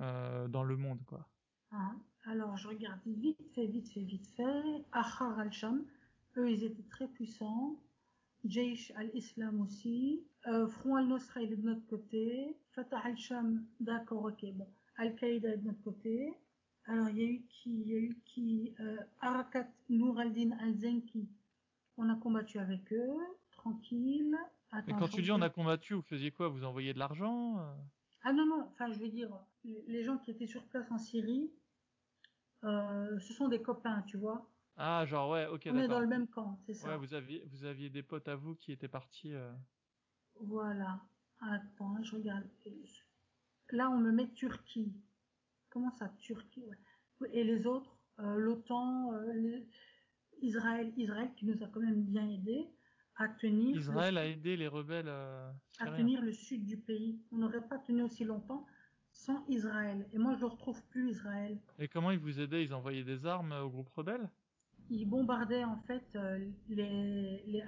[0.00, 1.30] euh, dans le monde quoi.
[1.74, 1.96] Hein.
[2.26, 4.84] Alors, je regarde vite fait, vite fait, vite fait.
[4.92, 5.84] Ahrar al-Sham,
[6.36, 7.76] eux, ils étaient très puissants.
[8.44, 10.22] Jaish al-Islam aussi.
[10.46, 12.56] Euh, Front al-Nusra, il est de notre côté.
[12.72, 14.68] Fatah al-Sham, d'accord, ok, bon.
[14.96, 16.32] Al-Qaïda est de notre côté.
[16.86, 20.52] Alors, il y a eu qui Il y a eu qui euh, Arakat Nour al-Din
[20.60, 21.28] al-Zenki.
[21.96, 23.16] On a combattu avec eux,
[23.52, 24.36] tranquille.
[24.70, 26.48] Attends, Mais quand tu dis on a combattu vous faisiez quoi?
[26.48, 27.72] Vous envoyez de l'argent euh?
[28.24, 29.30] Ah non, non, enfin, je veux dire,
[29.64, 31.50] les gens qui étaient sur place en Syrie,
[32.64, 34.50] euh, ce sont des copains, tu vois.
[34.76, 36.88] Ah, genre, ouais, ok, On est dans le même camp, c'est ça.
[36.88, 39.32] Ouais, vous aviez, vous aviez des potes à vous qui étaient partis.
[39.32, 39.52] euh,
[40.40, 41.00] Voilà.
[41.40, 42.44] Attends, je regarde.
[43.70, 44.92] Là, on me met Turquie.
[45.70, 47.30] Comment ça, Turquie ouais.
[47.32, 49.66] Et les autres, euh, l'OTAN, les-
[50.42, 52.68] Israël, Israël qui nous a quand même bien aidé
[53.16, 55.54] à tenir, Israël le, a aidé les rebelles à
[55.96, 57.22] tenir le sud du pays.
[57.30, 58.66] On n'aurait pas tenu aussi longtemps
[59.14, 60.06] sans Israël.
[60.12, 61.56] Et moi, je ne retrouve plus Israël.
[61.78, 62.62] Et comment ils vous aidaient?
[62.62, 64.28] Ils envoyaient des armes euh, au groupe rebelle?
[64.90, 67.64] Ils bombardaient en fait euh, les, les.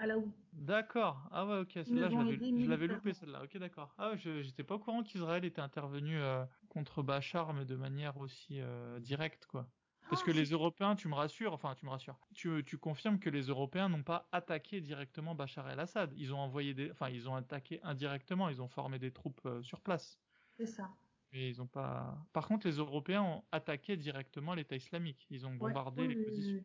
[0.52, 1.26] D'accord.
[1.30, 1.70] Ah ouais, ok.
[1.72, 2.32] Celle-là, nous
[2.62, 3.42] je l'avais, loupé celle-là.
[3.44, 3.94] Ok, d'accord.
[3.96, 8.60] Ah j'étais pas au courant qu'Israël était intervenu euh, contre Bachar, mais de manière aussi
[8.60, 9.66] euh, directe, quoi.
[10.10, 13.18] Parce Ah, que les Européens, tu me rassures, enfin tu me rassures, tu, tu confirmes
[13.18, 16.12] que les Européens n'ont pas attaqué directement Bachar el-Assad.
[16.16, 19.62] Ils ont envoyé des, enfin ils ont attaqué indirectement, ils ont formé des troupes euh,
[19.62, 20.20] sur place.
[20.58, 20.90] C'est ça.
[21.36, 22.16] Mais ils ont pas.
[22.32, 25.26] Par contre, les Européens ont attaqué directement l'État islamique.
[25.28, 26.64] Ils ont Ouais, bombardé oui, les positions.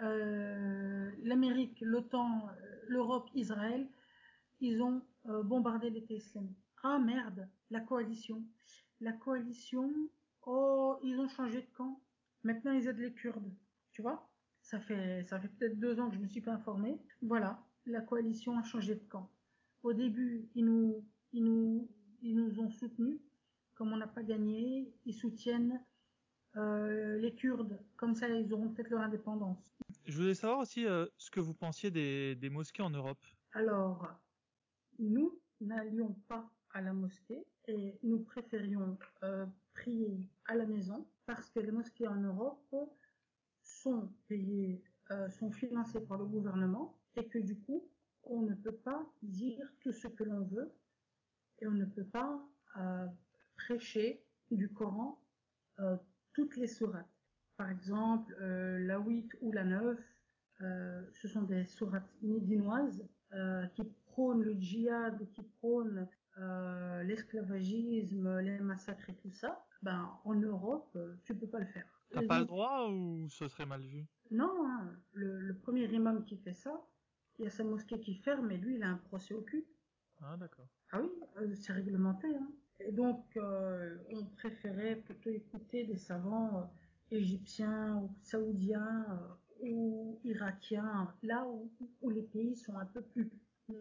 [0.00, 2.52] Euh, L'Amérique, l'OTAN, euh,
[2.88, 3.88] l'Europe, Israël,
[4.60, 6.58] ils ont euh, bombardé l'État islamique.
[6.82, 8.44] Ah merde, la coalition.
[9.00, 9.92] La coalition,
[10.42, 12.02] oh, ils ont changé de camp.
[12.42, 13.54] Maintenant, ils aident les Kurdes.
[13.92, 14.28] Tu vois?
[14.62, 16.98] Ça fait, ça fait peut-être deux ans que je me suis pas informée.
[17.22, 19.30] Voilà, la coalition a changé de camp.
[19.84, 21.88] Au début, ils nous, ils nous,
[22.20, 23.20] ils nous ont soutenus.
[23.76, 25.78] Comme on n'a pas gagné, ils soutiennent
[26.56, 27.78] euh, les Kurdes.
[27.96, 29.76] Comme ça, ils auront peut-être leur indépendance.
[30.06, 33.22] Je voulais savoir aussi euh, ce que vous pensiez des, des mosquées en Europe.
[33.52, 34.08] Alors,
[34.98, 41.50] nous n'allions pas à la mosquée et nous préférions euh, prier à la maison parce
[41.50, 42.74] que les mosquées en Europe
[43.62, 44.82] sont payées,
[45.28, 47.86] sont financées par le gouvernement et que du coup,
[48.22, 50.72] on ne peut pas dire tout ce que l'on veut
[51.58, 52.40] et on ne peut pas
[53.56, 55.20] prêcher du Coran
[55.80, 55.96] euh,
[56.32, 57.06] toutes les sourates.
[57.56, 59.98] Par exemple, euh, la 8 ou la 9,
[60.60, 63.04] euh, ce sont des sourates médinoises
[63.74, 66.08] qui prônent le djihad, qui prônent
[67.04, 69.66] l'esclavagisme, les massacres et tout ça.
[69.82, 71.86] Ben, en Europe, tu peux pas le faire.
[72.10, 74.06] T'as pas le droit ou ce serait mal vu?
[74.30, 76.86] Non, hein, le, le premier imam qui fait ça,
[77.38, 79.66] il y a sa mosquée qui ferme et lui, il a un procès au cul.
[80.22, 80.68] Ah d'accord.
[80.92, 81.10] Ah oui,
[81.56, 82.28] c'est réglementé.
[82.28, 82.48] Hein.
[82.80, 90.20] Et donc, euh, on préférait plutôt écouter des savants euh, égyptiens ou saoudiens euh, ou
[90.24, 93.30] irakiens, là où, les pays sont un peu plus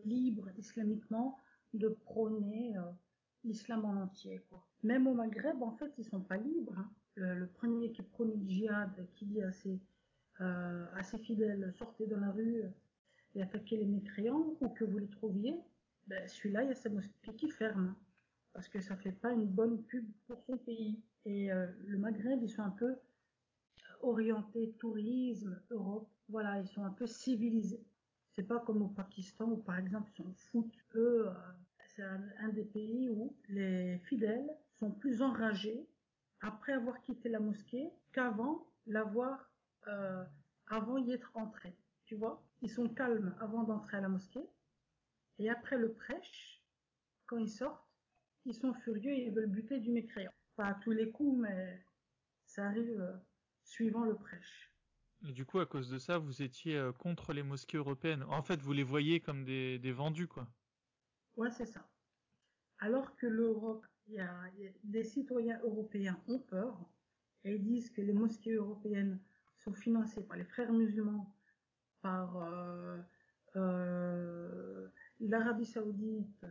[0.06, 1.38] libres islamiquement
[1.74, 2.76] de prôner
[3.44, 4.42] l'islam en entier.
[4.84, 6.74] Même au Maghreb, en fait, ils sont pas libres.
[6.78, 6.90] hein.
[7.16, 9.80] Le, premier qui prône le djihad, qui dit à ses,
[11.22, 12.64] fidèles, sortez dans la rue
[13.36, 15.60] et attaquez les mécréants, où que vous les trouviez,
[16.08, 17.96] ben, celui-là, il y a sa mosquée qui ferme.
[18.56, 20.98] Parce que ça fait pas une bonne pub pour son pays.
[21.26, 22.96] Et euh, le Maghreb, ils sont un peu
[24.02, 26.10] orientés tourisme, Europe.
[26.30, 27.84] Voilà, ils sont un peu civilisés.
[28.32, 30.80] C'est pas comme au Pakistan où, par exemple, ils s'en foutent.
[30.96, 31.34] Eux, euh,
[31.80, 35.86] c'est un, des pays où les fidèles sont plus enragés
[36.40, 39.52] après avoir quitté la mosquée qu'avant l'avoir,
[39.88, 40.24] euh,
[40.68, 41.76] avant y être entré.
[42.06, 42.42] Tu vois?
[42.62, 44.48] Ils sont calmes avant d'entrer à la mosquée.
[45.40, 46.64] Et après le prêche,
[47.26, 47.85] quand ils sortent,
[48.46, 50.32] ils sont furieux et ils veulent buter du mécréant.
[50.56, 51.84] Pas à tous les coups, mais
[52.46, 53.14] ça arrive euh,
[53.64, 54.72] suivant le prêche.
[55.28, 58.24] Et du coup, à cause de ça, vous étiez euh, contre les mosquées européennes.
[58.30, 60.48] En fait, vous les voyez comme des, des vendus, quoi.
[61.36, 61.88] Ouais, c'est ça.
[62.80, 66.80] Alors que l'Europe, y a, il y a- des citoyens européens ont peur
[67.44, 69.20] et ils disent que les mosquées européennes
[69.58, 71.36] sont financées par les frères musulmans,
[72.02, 72.38] par
[73.56, 74.88] euh,
[75.20, 76.46] l'Arabie saoudite,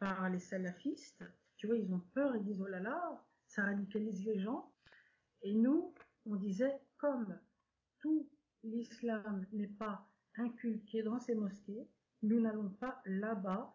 [0.00, 1.24] par les salafistes.
[1.56, 4.72] Tu vois, ils ont peur, ils disent oh là là, ça radicalise les gens.
[5.42, 5.94] Et nous,
[6.26, 7.38] on disait comme
[8.00, 8.28] tout
[8.64, 11.88] l'islam n'est pas inculqué dans ces mosquées,
[12.22, 13.74] nous n'allons pas là-bas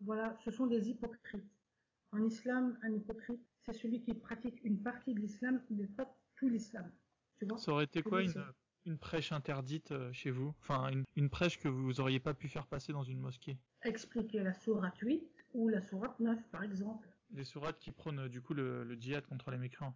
[0.00, 1.44] voilà, ce sont des hypocrites.
[2.12, 6.48] En islam, un hypocrite, c'est celui qui pratique une partie de l'islam, mais pas tout
[6.48, 6.90] l'islam.
[7.38, 7.58] Tu vois?
[7.58, 8.22] Ça aurait été quoi
[8.84, 10.54] une, prêche interdite euh, chez vous?
[10.60, 13.58] Enfin, une, une prêche que vous auriez pas pu faire passer dans une mosquée?
[13.82, 17.08] Expliquer la sourate 8 ou la sourate 9, par exemple.
[17.30, 19.94] Des sourates qui prônent euh, du coup le, le djihad contre les mécréants.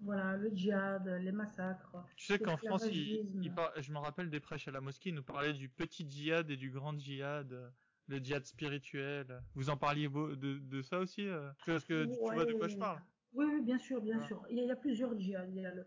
[0.00, 1.96] Voilà, le djihad, les massacres.
[2.16, 5.10] Tu sais qu'en France, il, il par- je me rappelle des prêches à la mosquée,
[5.10, 7.70] ils nous parlaient du petit djihad et du grand djihad, euh,
[8.06, 9.42] le djihad spirituel.
[9.54, 12.76] Vous en parliez de, de ça aussi euh Parce que tu vois de quoi je
[12.76, 13.00] parle?
[13.32, 14.26] Oui, oui, bien sûr, bien Ouais.
[14.26, 14.44] sûr.
[14.50, 15.48] Il y, a, il y a plusieurs djihad.
[15.50, 15.86] Il y a le,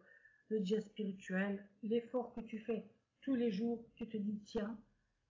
[0.49, 2.91] le djihad spirituel, l'effort que tu fais
[3.22, 3.86] tous les jours.
[3.95, 4.78] Tu te dis, tiens,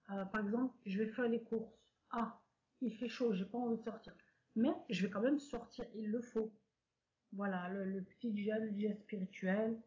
[0.09, 1.79] euh, par exemple, je vais faire les courses.
[2.09, 2.40] Ah,
[2.81, 4.13] il fait chaud, j'ai pas envie de sortir.
[4.55, 6.51] Mais je vais quand même sortir, il le faut.
[7.33, 9.79] Voilà, le, petit djihad, le djihad spirituel,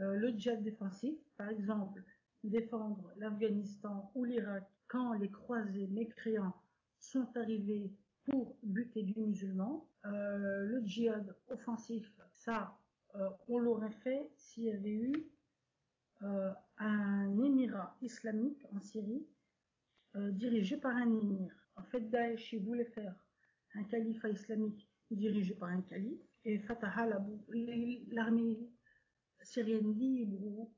[0.00, 2.02] euh, le djihad défensif, par exemple,
[2.42, 6.56] défendre l'Afghanistan ou l'Irak quand les croisés mécréants
[6.98, 7.92] sont arrivés
[8.24, 9.88] pour buter du musulman.
[10.06, 12.76] Euh, le djihad offensif, ça,
[13.14, 15.12] euh, on l'aurait fait s'il y avait eu
[16.78, 19.24] un émirat islamique en Syrie
[20.16, 21.57] dirigé par un émir.
[21.78, 23.14] En fait, Daesh, voulait faire
[23.74, 27.06] un califat islamique dirigé par un calife et Fatah
[28.10, 28.58] l'armée
[29.42, 30.72] syrienne libre ou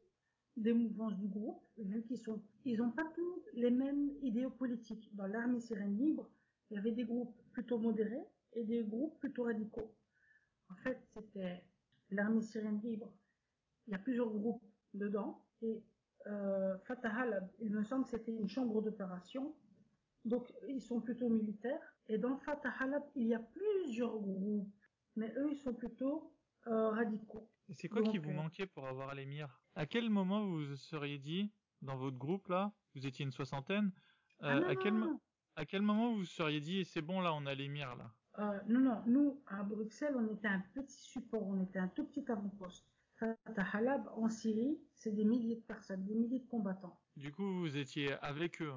[0.56, 5.08] des mouvances du groupe, vu qu'ils sont, ils ont pas tous les mêmes idéaux politiques.
[5.14, 6.28] Dans l'armée syrienne libre,
[6.70, 9.94] il y avait des groupes plutôt modérés et des groupes plutôt radicaux.
[10.68, 11.64] En fait, c'était
[12.10, 13.12] l'armée syrienne libre.
[13.86, 15.82] Il y a plusieurs groupes dedans et
[16.26, 17.26] euh, Fatah
[17.60, 19.54] il me semble que c'était une chambre d'opération.
[20.24, 21.80] Donc, ils sont plutôt militaires.
[22.08, 24.74] Et dans Fatah al il y a plusieurs groupes.
[25.16, 27.50] Mais eux, ils sont plutôt euh, radicaux.
[27.68, 30.76] Et c'est quoi qui vous euh, manquait pour avoir l'émir À quel moment vous vous
[30.76, 31.52] seriez dit,
[31.82, 33.92] dans votre groupe là, vous étiez une soixantaine,
[34.42, 35.20] euh, Ah non, à, quel, non, mo- non.
[35.56, 38.14] à quel moment vous vous seriez dit, c'est bon là, on a l'émir là?
[38.38, 42.04] Euh, non, non, nous, à Bruxelles, on était un petit support, on était un tout
[42.04, 42.86] petit avant-poste.
[43.16, 46.98] Fatah Halab, en Syrie, c'est des milliers de personnes, des milliers de combattants.
[47.16, 48.72] Du coup, vous étiez avec eux,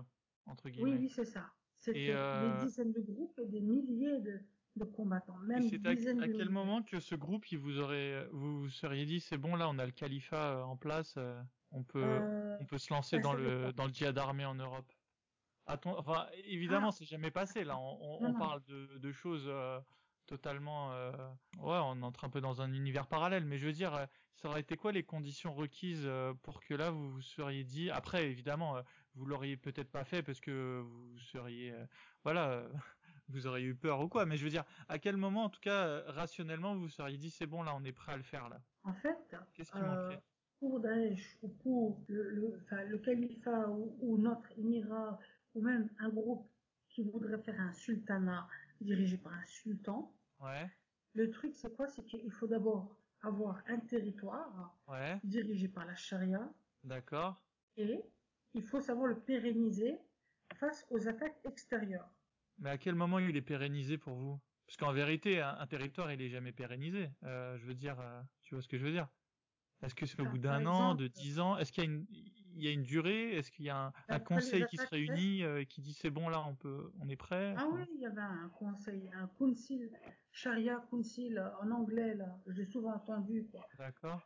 [0.46, 0.92] entre guillemets.
[0.92, 1.46] Oui, oui, c'est ça.
[1.78, 4.40] C'était euh, des dizaines de groupes et des milliers de,
[4.78, 6.46] de combattants, même c'est à, à quel milliers.
[6.46, 9.78] moment que ce groupe, il vous aurait, vous vous seriez dit, c'est bon là, on
[9.80, 11.42] a le califat euh, en place, euh,
[11.72, 14.92] on peut, Euh, on peut se lancer dans le, dans le djihad armé en Europe?
[15.66, 16.92] Attends, enfin, évidemment, Ah.
[16.92, 17.78] c'est jamais passé là.
[17.80, 19.80] On, parle de, de choses euh,
[20.26, 21.12] totalement, euh,
[21.60, 23.46] ouais, on entre un peu dans un univers parallèle.
[23.46, 26.10] Mais je veux dire, ça aurait été quoi les conditions requises
[26.44, 27.90] pour que là vous vous seriez dit.
[27.90, 28.76] Après, évidemment,
[29.16, 31.86] vous l'auriez peut-être pas fait parce que vous seriez, euh,
[32.24, 32.74] voilà, euh,
[33.30, 34.26] vous auriez eu peur ou quoi.
[34.26, 37.18] Mais je veux dire, à quel moment, en tout cas, euh, rationnellement, vous vous seriez
[37.18, 38.62] dit, c'est bon là, on est prêt à le faire là?
[38.84, 40.20] En fait, Qu'est-ce qui manquait?
[40.60, 45.20] pour Daesh ou pour le, le, enfin, le califat ou, ou notre émirat
[45.54, 46.52] ou même un groupe
[46.90, 48.48] qui voudrait faire un sultanat
[48.82, 50.70] dirigé par un sultan, Ouais.
[51.14, 51.88] le truc c'est quoi?
[51.88, 55.22] C'est qu'il faut d'abord avoir un territoire Ouais.
[55.24, 56.54] dirigé par la charia
[56.84, 57.44] D'accord.
[57.78, 58.02] et
[58.54, 60.00] il faut savoir le pérenniser
[60.56, 62.10] face aux attaques extérieures.
[62.60, 64.40] Mais à quel moment il est pérennisé pour vous?
[64.66, 67.10] Parce qu'en vérité, un, un territoire, il est jamais pérennisé.
[67.24, 69.10] Euh, je veux dire, euh, tu vois ce que je veux dire?
[69.82, 72.06] Est-ce que c'est au bout d'un an, de dix ans Est-ce qu'il y a une,
[72.10, 73.36] il y a une durée?
[73.36, 76.30] Est-ce qu'il y a un, conseil qui se réunit euh, et qui dit c'est bon
[76.30, 77.54] là, on peut, on est prêt?
[77.58, 79.92] Ah oui, il y avait un conseil, un council,
[80.32, 83.46] Sharia council euh, en anglais là, j'ai souvent entendu.
[83.78, 84.22] D'accord.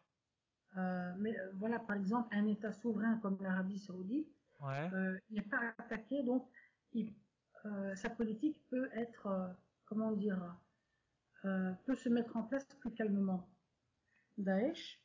[0.78, 4.90] Euh, mais euh, voilà, par exemple, un État souverain comme l'Arabie Saoudite, Ouais.
[4.94, 6.48] euh, il n'est pas attaqué, donc
[6.94, 7.14] il,
[7.66, 9.56] euh, sa politique peut être,
[9.86, 10.40] comment dire,
[11.44, 13.48] peut se mettre en place plus calmement.
[14.38, 15.02] Daesh,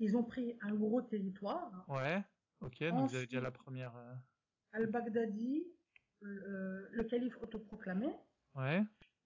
[0.00, 1.84] ils ont pris un gros territoire.
[1.88, 2.24] Ouais.
[2.60, 2.82] Ok.
[2.82, 3.92] Donc vous avez déjà la première.
[4.72, 5.64] Al-Baghdadi,
[6.20, 8.08] le, le calife autoproclamé,
[8.54, 8.82] Ouais.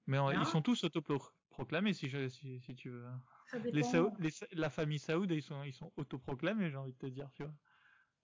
[0.07, 3.07] Mais ils sont tous autoproclamés si, je, si, si tu veux.
[3.51, 3.85] Ça Les, dépend.
[3.85, 7.07] Saou- les Sa- la famille Saoud, ils sont, ils sont autoproclamés, j'ai envie de te
[7.07, 7.55] dire, tu vois.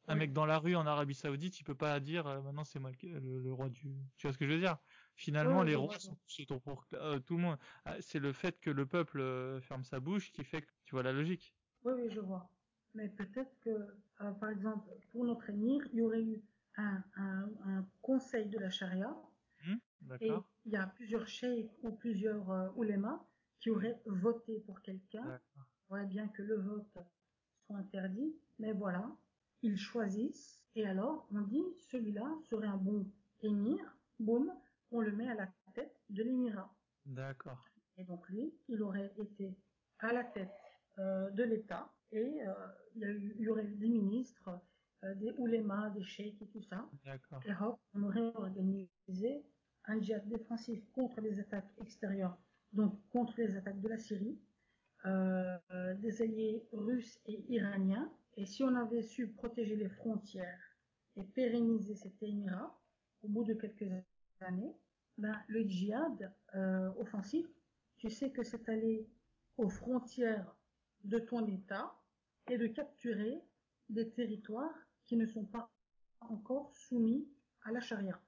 [0.09, 2.79] Un mec dans la rue en Arabie Saoudite, il peut pas dire euh, maintenant c'est
[2.81, 3.97] moi le, roi du.
[4.17, 4.79] Tu vois ce que je veux dire?
[5.17, 7.23] Finalement, les rois sont tous autoproclamés.
[7.23, 7.59] tout le monde.
[7.85, 10.93] Ah, C'est le fait que le peuple euh, ferme sa bouche qui fait que tu
[10.97, 11.57] vois la logique.
[11.85, 12.51] Oui, oui, je vois.
[12.95, 13.71] Mais peut-être que,
[14.21, 16.43] euh, par exemple, pour notre émir, il y aurait eu
[16.77, 19.15] un, un, un conseil de la charia
[19.63, 19.81] Hmm
[20.21, 23.29] et il y a plusieurs cheikhs ou plusieurs euh, oulémas
[23.65, 25.41] qui auraient voté pour quelqu'un.
[25.89, 26.87] Ouais, bien que le vote
[27.67, 29.11] soit interdit, mais voilà,
[29.63, 33.07] ils choisissent et alors on dit celui-là serait un bon
[33.41, 33.79] émir,
[34.19, 34.53] boum,
[34.91, 36.71] on le met à la tête de l'émirat.
[37.07, 37.65] D'accord.
[37.97, 39.57] Et donc lui, il aurait été
[40.01, 40.51] à la tête
[40.99, 42.53] euh, de l'État et euh,
[42.97, 44.61] il, y a eu- il y aurait eu des ministres,
[45.05, 46.87] euh, des oulémas, des cheikhs et tout ça.
[47.03, 47.41] D'accord.
[47.47, 49.43] Et hop, on aurait organisé
[49.87, 52.37] un djihad défensif contre les attaques extérieures,
[52.75, 54.39] donc contre les attaques de la Syrie,
[55.07, 55.59] euh,
[55.97, 58.11] des alliés russes et iraniens.
[58.37, 60.77] Et si on avait su protéger les frontières
[61.17, 62.79] et pérenniser cet émirat,
[63.23, 63.91] au bout de quelques
[64.41, 64.75] années,
[65.17, 67.47] ben, le djihad euh, offensif,
[67.97, 69.09] tu sais que c'est aller
[69.57, 70.57] aux frontières
[71.05, 71.95] de ton État
[72.51, 73.41] et de capturer
[73.89, 75.71] des territoires qui ne sont pas
[76.21, 77.29] encore soumis
[77.63, 78.21] à la charia.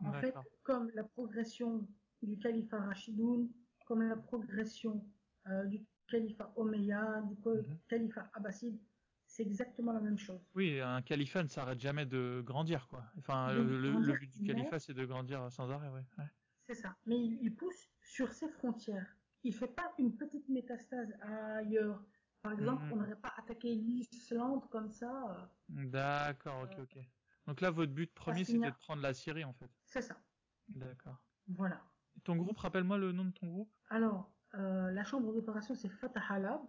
[0.00, 1.86] En fait, comme la progression
[2.22, 3.48] du califat Rachidoun,
[3.84, 5.04] comme la progression
[5.46, 7.78] euh, du califat Omeyyade, du Mhm.
[7.88, 8.80] califat Abbasside,
[9.26, 10.40] c'est exactement la même chose.
[10.54, 13.04] Oui, un califat ne s'arrête jamais de grandir, quoi.
[13.18, 16.04] Enfin, De le, but du califat, c'est de grandir sans arrêt, ouais.
[16.18, 16.24] ouais.
[16.66, 16.96] C'est ça.
[17.06, 19.16] Mais il, il pousse sur ses frontières.
[19.42, 22.02] Il fait pas une petite métastase ailleurs.
[22.42, 22.92] Par exemple, Mhm.
[22.92, 25.50] on n'aurait pas attaqué l'Islande comme ça.
[25.70, 26.98] euh, D'accord, ok, ok.
[27.46, 29.70] Donc là, votre but premier, c'était de prendre la Syrie, en fait.
[29.84, 30.16] C'est ça.
[30.68, 31.18] D'accord.
[31.48, 31.82] Voilà.
[32.22, 36.22] Ton groupe, rappelle-moi le nom de ton groupe Alors, euh, la chambre d'opération, c'est Fatah
[36.30, 36.60] Halab.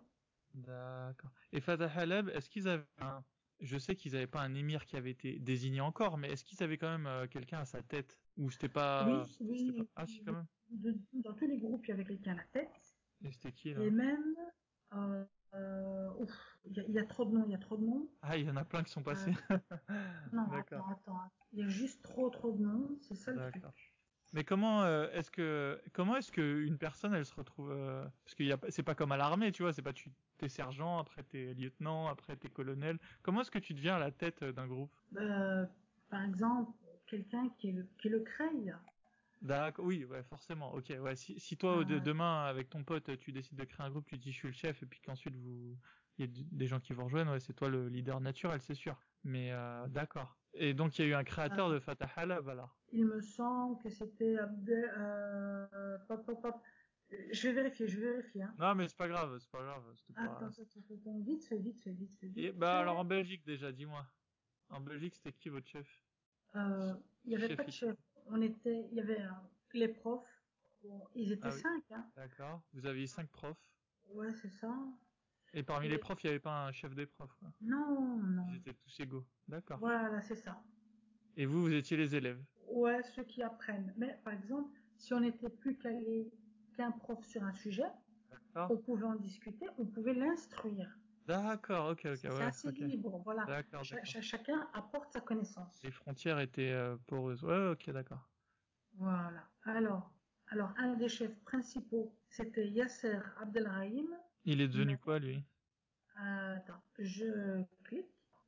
[0.53, 1.31] D'accord.
[1.51, 3.23] Et Fatah Halab, est-ce qu'ils avaient un...
[3.61, 6.61] Je sais qu'ils n'avaient pas un émir qui avait été désigné encore, mais est-ce qu'ils
[6.61, 8.19] avaient quand même euh, quelqu'un à sa tête?
[8.37, 9.05] Ou c'était pas...
[9.07, 9.57] Oui, oui.
[9.67, 10.45] c'était pas- Ah, si, quand même.
[10.71, 12.95] De- dans tous les groupes, il y avait quelqu'un à la tête.
[13.23, 13.81] Et c'était qui, là?
[13.81, 14.35] Et même,
[14.93, 15.23] euh,
[15.53, 17.77] euh, ouf, il y, a- il y a trop de noms, il y a trop
[17.77, 18.09] de noms.
[18.21, 19.31] Ah, il y en a plein qui sont passés.
[20.33, 20.89] Non, D'accord.
[20.89, 21.31] attends, attends.
[21.53, 22.97] Il y a juste trop, trop de noms.
[23.01, 23.63] C'est ça le truc.
[24.35, 28.35] Mais comment euh, est-ce que comment est-ce que une personne elle se retrouve euh, parce
[28.35, 30.99] qu'il y a c'est pas comme à l'armée tu vois c'est pas tu t'es sergent
[30.99, 34.51] après t'es lieutenant après t'es colonel comment est-ce que tu deviens à la tête euh,
[34.51, 34.91] d'un groupe?
[35.15, 35.65] Euh,
[36.09, 36.71] par exemple,
[37.07, 38.75] quelqu'un qui le, qui le creil.
[39.41, 41.83] D'accord oui ouais forcément ok ouais si si toi Ah.
[41.85, 44.47] de- demain avec ton pote tu décides de créer un groupe tu dis je suis
[44.49, 45.77] le chef et puis qu'ensuite vous
[46.17, 48.75] il y a des gens qui vous rejoignent ouais c'est toi le leader naturel c'est
[48.75, 51.73] sûr mais euh, d'accord et donc il y a eu un créateur Ah.
[51.73, 56.55] de Fatah Halab alors Il me semble que c'était Abdel, euh, pop, pop, pop.
[57.31, 58.55] Je vais vérifier, je vais vérifier, hein.
[58.57, 61.57] non mais c'est pas grave c'est pas grave pas Attends, attends, attends, attends, vite fait,
[61.57, 62.27] vite fait, vite fait.
[62.27, 64.05] Et, vite bah alors en Belgique déjà, dis-moi.
[64.69, 66.01] En Belgique, c'était qui votre chef?
[66.55, 66.93] Euh,
[67.25, 67.95] il y avait Chef pas de chef.
[68.27, 69.21] On était, il y avait
[69.73, 70.25] les profs.
[70.81, 71.59] Bon, ils étaient Ah oui.
[71.61, 72.05] cinq, hein.
[72.15, 72.61] D'accord.
[72.73, 73.63] Vous aviez cinq profs?
[74.09, 74.73] Ouais, c'est ça.
[75.55, 77.33] Et parmi les profs, il n'y avait pas un chef des profs.
[77.39, 77.49] Quoi.
[77.61, 78.45] Non, non.
[78.49, 79.25] Ils étaient tous égaux.
[79.47, 79.79] D'accord.
[79.79, 80.61] Voilà, c'est ça.
[81.37, 82.43] Et vous, vous étiez les élèves.
[82.67, 83.93] Ouais, ceux qui apprennent.
[83.97, 86.29] Mais par exemple, si on était plus calé
[86.75, 87.87] qu'un prof sur un sujet,
[88.55, 90.93] on pouvait en discuter, on pouvait l'instruire.
[91.25, 92.43] D'accord, ok, ok, c'est ouais.
[92.43, 92.77] assez ok.
[92.77, 93.45] libre, voilà.
[93.45, 95.81] D'accord, chacun apporte sa connaissance.
[95.83, 97.43] Les frontières étaient euh, poreuses.
[97.43, 98.29] Ouais, ok, d'accord.
[98.97, 99.43] Voilà.
[99.63, 100.11] Alors,
[100.49, 104.07] alors un des chefs principaux, c'était Yasser Abdelrahim.
[104.45, 105.43] Il est devenu quoi, lui?
[106.21, 107.63] Euh, attends, je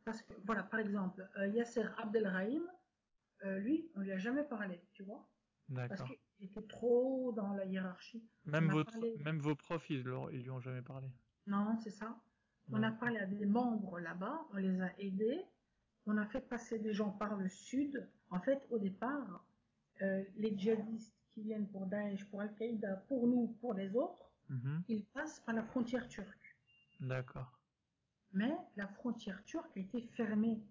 [0.05, 2.63] Parce que, voilà, par exemple, euh, Yasser Abdelrahim,
[3.43, 5.27] euh, lui, on lui a jamais parlé, tu vois?
[5.67, 6.07] Parce D'accord.
[6.07, 8.23] qu'il était trop dans la hiérarchie.
[8.45, 9.97] Même, on a votre, parlé- même vos profs, ils,
[10.31, 11.07] ils lui ont jamais parlé.
[11.45, 12.15] Non, c'est ça.
[12.71, 15.45] On a parlé à des membres là-bas, on les a aidés,
[16.05, 18.07] on a fait passer des gens par le sud.
[18.29, 19.45] En fait, au départ,
[20.01, 24.83] euh, les djihadistes qui viennent pour Daesh, pour Al-Qaïda, pour nous, pour les autres, Mhm.
[24.87, 26.57] ils passent par la frontière turque.
[26.99, 27.59] D'accord.
[28.33, 30.61] Mais la frontière turque a été fermée.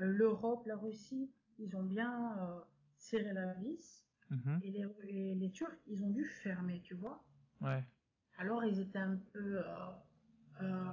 [0.00, 2.60] Euh, L'Europe, la Russie, ils ont bien euh,
[2.96, 4.04] serré la vis.
[4.30, 4.60] Mhm.
[4.62, 7.22] Et les, et les Turcs, ils ont dû fermer, tu vois.
[7.60, 7.84] Ouais.
[8.38, 9.58] Alors ils étaient un peu...
[9.58, 9.90] euh,
[10.62, 10.90] euh,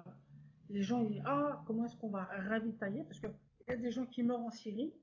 [0.70, 3.04] les gens, ils disent, ah, comment est-ce qu'on va ravitailler?
[3.06, 3.34] Parce qu'il
[3.68, 4.94] y a des gens qui meurent en Syrie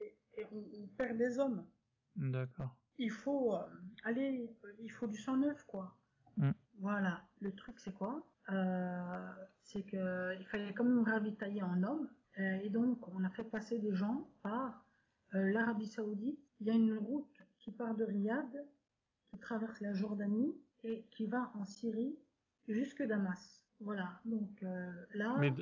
[0.00, 1.66] et, et on, on perd des hommes.
[2.16, 2.74] D'accord.
[2.98, 3.62] Il faut euh,
[4.04, 5.94] aller, euh, il faut du sang neuf, quoi.
[6.80, 7.22] Voilà.
[7.40, 8.26] Le truc, c'est quoi?
[8.50, 9.28] Euh,
[9.62, 12.08] C'est que il fallait quand même ravitailler en hommes.
[12.38, 14.84] Euh, et donc, on a fait passer des gens par
[15.34, 16.38] euh, l'Arabie Saoudite.
[16.60, 18.66] Il y a une route qui part de Riyad,
[19.30, 20.54] qui traverse la Jordanie
[20.84, 22.16] et qui va en Syrie
[22.68, 23.62] jusque Damas.
[23.80, 24.20] Voilà.
[24.24, 24.64] Donc
[25.14, 25.52] là, Mais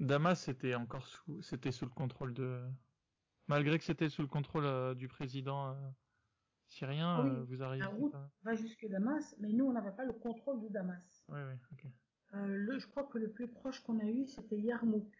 [0.00, 2.60] Damas, c'était encore sous, c'était sous le contrôle de,
[3.46, 5.76] malgré que c'était sous le contrôle du président
[6.70, 7.84] syrien, Ah oui, euh, vous arrivez.
[7.84, 11.24] la route pas- va jusque Damas, mais nous, on n'avait pas le contrôle de Damas.
[11.28, 11.86] Ouais, ouais, ok.
[12.34, 15.10] Euh, le, je crois que le plus proche qu'on a eu, c'était Yarmouk,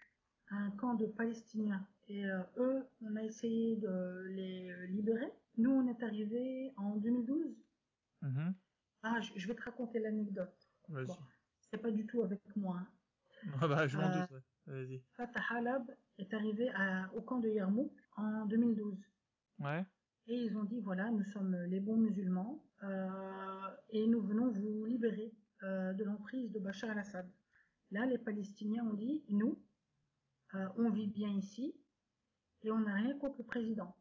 [0.50, 1.86] un camp de Palestiniens.
[2.08, 5.32] Et euh, eux, on a essayé de les libérer.
[5.58, 7.56] Nous, on est arrivés en 2012.
[8.22, 8.54] Mhm.
[9.02, 10.68] Ah, je, je vais te raconter l'anecdote.
[10.88, 11.06] Vas-y.
[11.06, 11.16] Bon.
[11.70, 12.78] C'est pas du tout avec moi.
[12.80, 12.88] hein.
[13.62, 14.30] Ah bah, je m'en doute.
[14.30, 14.42] ouais.
[14.66, 15.02] Vas-y.
[15.12, 18.98] Fatah Halab est arrivé à- au camp de Yarmouk en 2012.
[19.60, 19.84] Ouais.
[20.30, 23.08] Et ils ont dit, voilà, nous sommes les bons musulmans euh,
[23.88, 27.28] et nous venons vous libérer euh, de l'emprise de Bachar el-Assad.
[27.90, 29.60] Là, les Palestiniens ont dit, nous,
[30.54, 31.74] euh, on vit bien ici
[32.62, 33.96] et on n'a rien contre le président.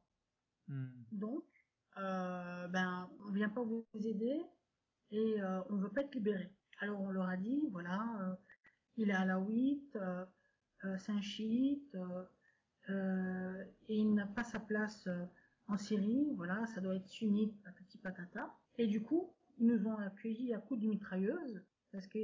[0.67, 0.89] Hmm.
[1.11, 1.45] Donc,
[1.97, 4.39] euh, ben, on vient pas vous aider
[5.09, 6.53] et euh, on veut pas être libéré.
[6.79, 8.35] Alors on leur a dit, voilà, euh,
[8.97, 10.25] il est alaouite, euh,
[10.99, 11.97] c'est un chiite
[12.87, 15.07] et il n'a pas sa place
[15.69, 16.33] en Syrie.
[16.35, 18.55] Voilà, ça doit être sunnite, patati patata.
[18.77, 21.61] Et du coup, ils nous ont accueillis à coups de mitrailleuse
[21.91, 22.19] parce que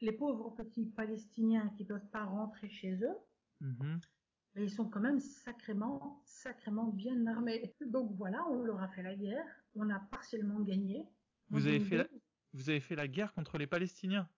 [0.00, 3.16] les pauvres petits Palestiniens qui peuvent pas rentrer chez eux,
[3.60, 4.00] Mhm.
[4.54, 7.74] mais ils sont quand même sacrément, sacrément bien armés.
[7.86, 11.06] Donc voilà, on leur a fait la guerre, on a partiellement gagné.
[11.48, 14.28] Vous avez fait la- 2012, Vous avez fait la guerre contre les Palestiniens?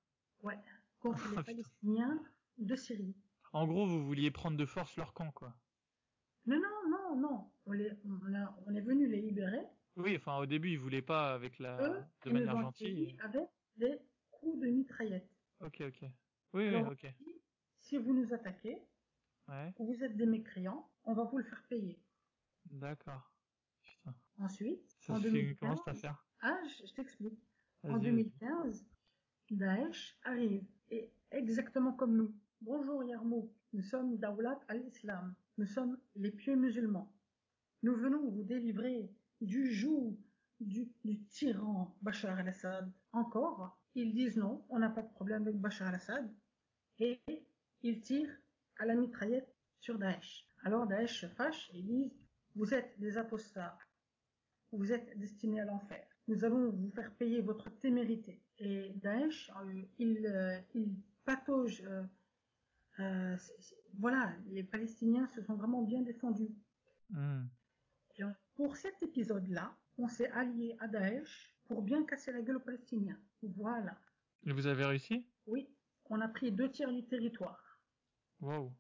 [0.42, 0.58] Ouais,
[1.00, 1.42] contre Oh, les putain.
[1.42, 2.22] Palestiniens
[2.58, 3.14] de Syrie.
[3.52, 5.54] En gros, vous vouliez prendre de force leur camp, quoi.
[6.46, 9.66] Non, non, non, non, on, les, on, a- on est venu les libérer.
[9.96, 12.60] Oui, enfin, au début, ils voulaient pas avec la, Eux, de ils nous manière ont
[12.62, 13.16] gentille.
[13.20, 13.98] avec des
[14.30, 15.28] coups de mitraillette.
[15.60, 16.00] Ok, ok.
[16.02, 16.10] Oui,
[16.68, 17.06] oui, Alors, ok.
[17.80, 18.82] Si vous nous attaquez,
[19.48, 19.72] Ouais.
[19.78, 21.98] ou vous êtes des mécréants, on va vous le faire payer.
[22.70, 23.32] D'accord.
[23.82, 24.14] Putain.
[24.38, 27.42] Ensuite, Ça en se fait 2015, comment cette affaire ah, je, je t'explique.
[27.82, 28.86] En Vas-y, 2015,
[29.50, 32.34] Daesh arrive et exactement comme nous.
[32.60, 37.12] Bonjour Yarmouk, nous sommes Dawlat al-Islam, nous sommes les pieux musulmans.
[37.82, 39.10] Nous venons vous délivrer
[39.40, 40.18] du joug
[40.60, 40.88] du,
[41.30, 42.90] tyran Bachar al-Assad.
[43.12, 46.28] Encore, ils disent non, on n'a pas de problème avec Bachar al-Assad
[46.98, 47.20] et
[47.82, 48.36] ils tirent
[48.78, 50.48] à la mitraillette sur Daesh.
[50.64, 52.16] Alors Daesh se fâche et disent
[52.56, 53.78] vous êtes des apostats,
[54.72, 56.04] vous êtes destinés à l'enfer.
[56.26, 58.42] Nous allons vous faire payer votre témérité.
[58.58, 61.82] Et Daesh, euh, il, euh, il patauge.
[62.98, 63.36] euh,
[63.98, 66.50] voilà, les Palestiniens se sont vraiment bien défendus.
[67.10, 67.46] Hmm.
[68.58, 73.16] Pour cet épisode-là, on s'est allié à Daesh pour bien casser la gueule aux Palestiniens.
[73.40, 73.96] Voilà.
[74.44, 75.24] Et vous avez réussi?
[75.46, 75.68] Oui,
[76.06, 77.80] on a pris deux tiers du territoire.
[78.40, 78.72] Wow.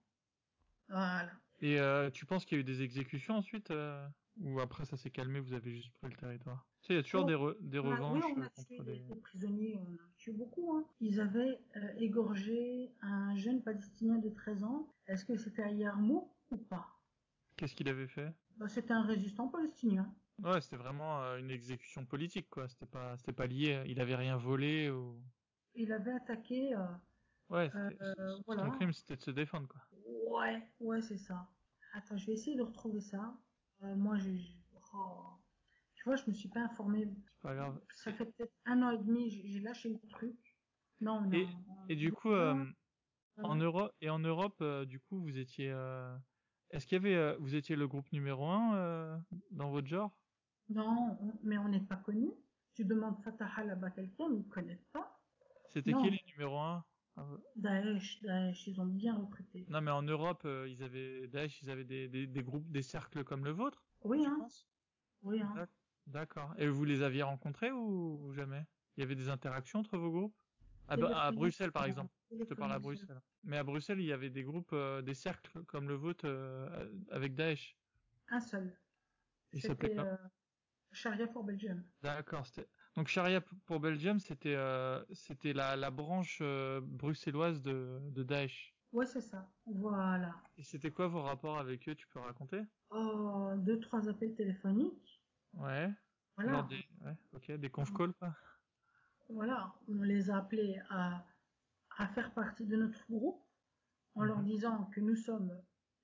[0.88, 1.30] Voilà.
[1.60, 4.04] Et euh, tu penses qu'il y a eu des exécutions ensuite euh,
[4.40, 6.66] Ou après ça s'est calmé, vous avez juste pris le territoire?
[6.82, 8.42] Tu sais, il y a toujours Oh, des, re- des On a- revanches oui, on
[8.42, 8.98] euh, a tué des, des...
[9.04, 10.72] des prisonniers, on a tué beaucoup.
[10.76, 10.84] Hein.
[11.00, 14.92] Ils avaient euh, égorgé un jeune Palestinien de 13 ans.
[15.06, 16.84] Est-ce que c'était à Yarmouk ou pas?
[17.56, 18.32] Qu'est-ce qu'il avait fait?
[18.58, 20.14] Bah, C'était un résistant palestinien.
[20.42, 22.68] Ouais, c'était vraiment euh, une exécution politique, quoi.
[22.68, 23.82] C'était pas, c'était pas lié.
[23.86, 25.20] Il avait rien volé ou.
[25.74, 26.74] Il avait attaqué...
[26.74, 26.86] euh,
[27.50, 29.80] Ouais, c'était, Euh, son crime, c'était de se défendre, quoi.
[30.30, 31.48] Ouais, ouais, c'est ça.
[31.94, 33.34] Attends, je vais essayer de retrouver ça.
[33.82, 34.40] Euh, moi, j'ai...
[34.94, 35.22] oh.
[35.94, 37.08] Tu vois, je me suis pas informée.
[37.34, 37.80] C'est pas grave.
[37.96, 40.36] Ça fait peut-être un an et demi, j'ai lâché le truc.
[41.00, 41.32] Non, non.
[41.32, 41.46] Et-
[41.88, 42.30] Et du coup,
[43.42, 45.70] en Europe et en Europe, du coup, vous étiez.
[45.70, 46.16] euh,
[46.70, 49.18] Est-ce qu'il y avait, euh, vous étiez le groupe numéro un euh,
[49.50, 50.18] dans votre genre?
[50.68, 52.30] Non, on- mais on n'est pas connu.
[52.74, 55.24] Tu demandes Fatah là-bas quelqu'un, ils ne connaissent pas.
[55.72, 56.02] C'était Non.
[56.02, 56.84] qui les numéros un?
[57.16, 57.36] Ah.
[57.56, 59.66] Daesh, Daesh, ils ont bien recruté.
[59.68, 62.82] Non, mais en Europe, euh, ils avaient Daesh, ils avaient des, des, des groupes, des
[62.82, 64.46] cercles comme le vôtre, Oui, hein.
[65.22, 65.54] Oui, hein.
[65.54, 65.70] D'ac-
[66.06, 66.54] D'accord.
[66.58, 68.66] Et vous les aviez rencontrés ou, ou jamais?
[68.96, 70.36] Il y avait des interactions entre vos groupes?
[70.88, 72.12] À, Ba- à Téléphonique, Bruxelles, par exemple.
[72.30, 72.78] Je te parle à.
[72.78, 73.20] Bruxelles.
[73.44, 76.90] Mais à Bruxelles, il y avait des groupes, euh, des cercles comme le vôtre euh,
[77.10, 77.76] avec Daesh.
[78.30, 78.78] Un seul.
[79.52, 80.16] Il s'appelait euh,
[80.92, 81.82] Sharia for Belgium.
[82.02, 82.44] D'accord.
[82.96, 86.42] Donc Sharia pour Belgium, c'était euh, c'était la, la branche
[86.82, 88.74] bruxelloise de, de Daesh.
[88.92, 89.50] Ouais, c'est ça.
[89.66, 90.42] Voilà.
[90.56, 92.62] Et c'était quoi vos rapports avec eux Tu peux raconter?
[92.90, 95.22] Oh, deux, trois appels téléphoniques.
[95.54, 95.90] Ouais.
[96.36, 96.62] Voilà.
[96.62, 98.34] Des, ouais, ok, des conf calls quoi.
[99.28, 99.74] Voilà.
[99.88, 101.24] On les a appelés à,
[101.98, 103.42] à faire partie de notre groupe
[104.14, 104.44] en leur Mhm.
[104.46, 105.52] disant que nous sommes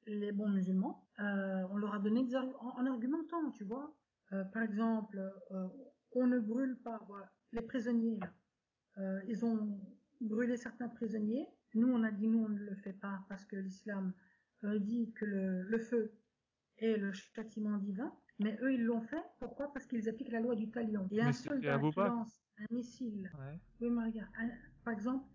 [0.07, 1.09] les bons musulmans.
[1.21, 3.95] Euh, on leur a donné des en, en argumentant, tu vois.
[4.33, 5.19] Euh, par exemple,
[5.53, 5.69] euh,
[6.13, 8.21] on ne brûle pas voilà, les prisonniers.
[9.27, 9.81] Ils ont
[10.21, 11.49] brûlé certains prisonniers.
[11.75, 14.13] Nous, on a dit nous, on ne le fait pas parce que l'islam
[14.63, 16.13] dit que le, le feu
[16.79, 18.13] est le châtiment divin.
[18.41, 19.23] Mais eux, ils l'ont fait.
[19.39, 19.73] Pourquoi?
[19.73, 21.07] Parce qu'ils appliquent la loi du talion.
[21.11, 23.31] Il y a Mais un c'était soldat qui lance un missile.
[23.39, 23.61] Ouais.
[23.81, 24.51] Oui, mais regarde, un-
[24.85, 25.27] par exemple,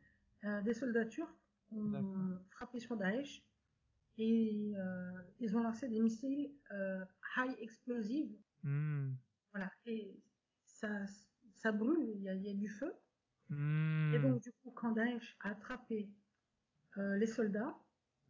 [0.44, 1.34] euh, des soldats turcs
[1.72, 3.44] ont frappé sur Daesh
[4.18, 7.06] et euh, ils ont lancé des missiles euh,
[7.38, 8.36] high explosives.
[8.64, 9.14] Hmm.
[9.54, 10.20] Voilà, et
[10.66, 11.06] ça,
[11.54, 12.94] ça brûle, il y a, il y a du feu.
[13.50, 14.14] Hmm.
[14.14, 16.10] Et donc, du coup, quand Daesh a attrapé
[16.98, 17.78] les soldats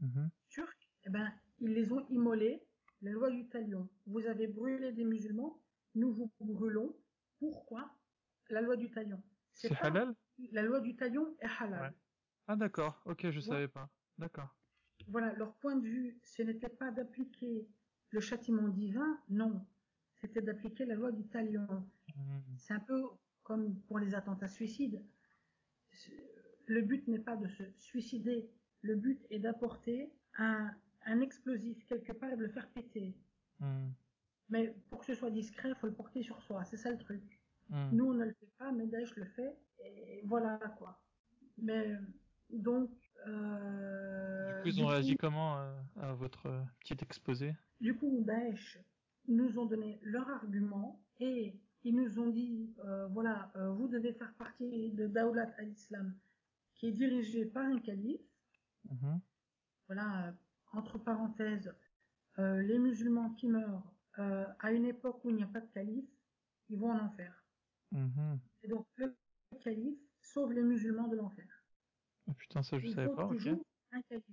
[0.01, 0.29] Mhm.
[0.49, 2.61] turcs, eh ben, ils les ont immolés.
[3.01, 3.87] La loi du talion.
[4.05, 5.61] Vous avez brûlé des musulmans,
[5.95, 6.95] nous vous brûlons.
[7.39, 7.95] Pourquoi
[8.49, 9.21] La loi du talion?
[9.53, 10.13] C'est halal?
[10.51, 11.91] La loi du talion est halal.
[11.91, 11.97] Ouais.
[12.47, 13.01] Ah d'accord.
[13.05, 13.41] Ok, je Ouais.
[13.41, 13.89] savais pas.
[14.17, 14.49] D'accord.
[15.07, 17.67] Voilà, leur point de vue, ce n'était pas d'appliquer
[18.09, 19.65] le châtiment divin, non.
[20.15, 21.67] C'était d'appliquer la loi du talion.
[22.15, 22.39] Hmm.
[22.57, 23.03] C'est un peu
[23.43, 25.01] comme pour les attentats suicides.
[26.67, 28.49] Le but n'est pas de se suicider.
[28.81, 30.71] Le but est d'apporter un,
[31.05, 33.15] un explosif quelque part et de le faire péter.
[33.59, 33.89] Hmm.
[34.49, 36.63] Mais pour que ce soit discret, il faut le porter sur soi.
[36.65, 37.39] C'est ça le truc.
[37.69, 37.89] Hmm.
[37.91, 39.57] Nous, on ne le fait pas, mais Daesh le fait.
[39.79, 40.99] Et voilà, quoi.
[41.57, 41.97] Mais,
[42.49, 42.89] donc,
[43.27, 47.55] euh, Du coup, ils ont réagi comment euh, à votre euh, petit exposé?
[47.79, 48.79] Du coup, Daesh
[49.27, 52.73] nous ont donné leur argument et ils nous ont dit,
[53.11, 56.13] voilà, vous devez faire partie de Daoulat al-Islam,
[56.73, 58.19] qui est dirigé par un calife.
[58.89, 59.21] Mhm.
[59.87, 60.33] Voilà,
[60.71, 61.73] entre parenthèses,
[62.37, 63.83] euh, les musulmans qui meurent
[64.19, 66.09] euh, à une époque où il n'y a pas de calife,
[66.69, 67.43] ils vont en enfer.
[67.91, 68.39] Mhm.
[68.63, 69.15] Et donc, le
[69.61, 71.47] calife sauve les musulmans de l'enfer.
[72.27, 73.29] Oh, putain, ça je Il savais pas.
[73.91, 74.23] Un calife.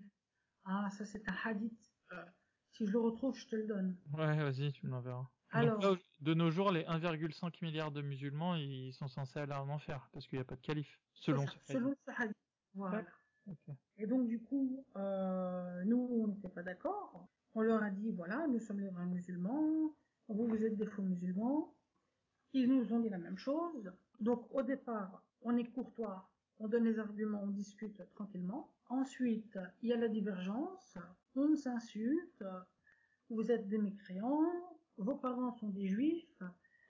[0.64, 1.92] Ah, ça c'est un hadith.
[2.12, 2.24] Euh,
[2.72, 3.96] si je le retrouve, je te le donne.
[4.12, 5.28] Ouais, vas-y, tu me l'enverras.
[5.50, 9.68] Alors- là, de nos jours, les 1,5 milliards de musulmans, ils sont censés aller en
[9.68, 12.36] enfer parce qu'il n'y a pas de calife, selon ce ça, selon ce hadith.
[12.74, 13.04] Voilà.
[13.98, 17.28] Et donc du coup, euh, nous, on n'était pas d'accord.
[17.54, 19.94] On leur a dit, voilà, nous sommes les vrais musulmans,
[20.28, 21.72] vous, vous êtes des faux musulmans.
[22.52, 23.92] Ils nous ont dit la même chose.
[24.20, 26.28] Donc au départ, on est courtois,
[26.58, 28.72] on donne les arguments, on discute tranquillement.
[28.88, 30.98] Ensuite, il y a la divergence,
[31.34, 32.44] on s'insulte,
[33.30, 36.42] vous êtes des mécréants, vos parents sont des juifs,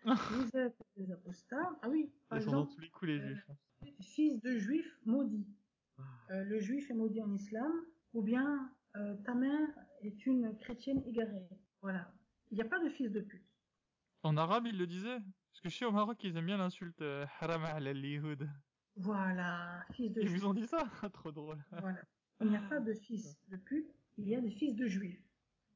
[0.05, 1.77] vous êtes des apostats.
[1.83, 3.51] Ah oui, par Ils sont dans exemple, tous les coups, les euh, juifs.
[4.01, 5.47] fils de juif maudit.
[5.99, 6.03] Ah.
[6.31, 7.73] Euh, le juif est maudit en islam,
[8.15, 9.69] ou bien euh, ta mère
[10.03, 11.49] est une chrétienne égarée.
[11.83, 12.13] Voilà.
[12.51, 13.47] Il n'y a pas de fils de pute.
[14.23, 15.19] En arabe, ils le disaient.
[15.53, 17.89] Parce que sais au Maroc, ils aiment bien l'insulte euh, haram al.
[18.97, 20.41] Voilà, fils de Ils juif.
[20.41, 20.79] vous ont dit ça?
[21.13, 21.63] Trop drôle.
[21.81, 22.01] Voilà.
[22.41, 25.23] Il n'y a pas de fils de pute, il y a des fils de juifs.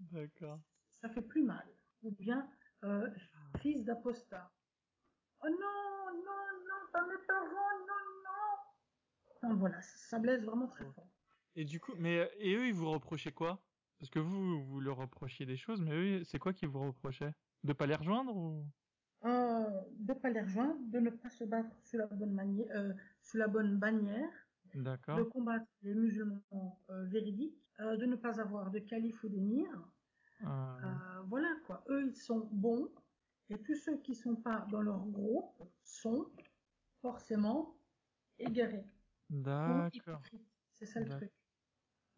[0.00, 0.60] D'accord.
[1.00, 1.66] Ça fait plus mal.
[2.02, 2.48] Ou bien
[2.84, 3.10] euh,
[3.60, 4.50] fils d'apostat.
[5.42, 7.99] Oh non, non, non, pas mes parents, non,
[9.42, 11.08] voilà, ça, blesse vraiment très fort.
[11.56, 13.62] Et du coup, mais euh, et eux, ils vous reprochaient quoi?
[13.98, 17.34] Parce que vous, vous leur reprochiez des choses, mais eux, c'est quoi qu'ils vous reprochaient?
[17.64, 18.64] De pas les rejoindre ou?
[19.24, 22.92] Euh, de pas les rejoindre, de ne pas se battre sous la bonne manière, euh,
[23.20, 24.30] sous la bonne bannière,
[24.74, 29.68] de combattre les musulmans euh, véridiques, euh, de ne pas avoir de calife ou d'émir.
[31.26, 31.84] Voilà quoi.
[31.90, 32.88] Eux, ils sont bons,
[33.50, 36.30] et tous ceux qui sont pas dans leur groupe sont
[37.02, 37.76] forcément
[38.38, 38.86] égarés
[39.30, 40.20] D'accord.
[40.74, 41.32] C'est ça le truc.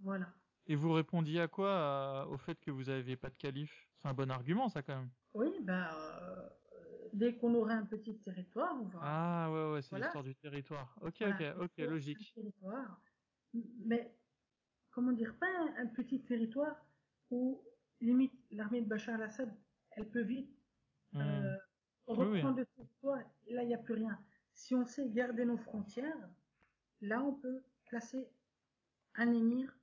[0.01, 0.33] Voilà.
[0.67, 3.89] Et vous répondiez à quoi à- au fait que vous aviez pas de calife?
[3.97, 5.11] C'est un bon argument, ça quand même.
[5.35, 6.49] Oui, ben euh,
[7.13, 9.01] dès qu'on aurait un petit territoire, on va.
[9.03, 10.07] Ah ouais, ouais, c'est Voilà.
[10.07, 10.95] l'histoire du territoire.
[11.03, 12.33] Ok, Voilà, ok, ok, logique.
[12.37, 13.01] un territoire,
[13.53, 14.19] mais
[14.91, 16.77] comment dire, pas un, un petit territoire
[17.31, 17.63] où
[18.01, 19.55] limite l'armée de Bachar al-Assad,
[19.91, 20.59] elle peut vite
[21.13, 21.21] Hmm.
[21.21, 21.57] euh,
[22.09, 22.61] Oui, reprendre oui.
[22.61, 24.25] le territoire et là il n'y a plus rien.
[24.55, 26.31] Si on sait garder nos frontières,
[27.03, 28.27] là on peut placer
[29.15, 29.77] un émir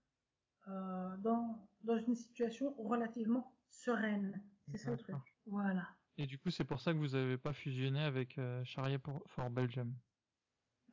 [0.68, 4.42] euh, dans, dans une situation relativement sereine.
[4.72, 5.16] C'est ça le truc.
[5.46, 5.88] Voilà.
[6.18, 9.24] Et du coup, c'est pour ça que vous n'avez pas fusionné avec euh, Sharia for,
[9.28, 9.94] for Belgium?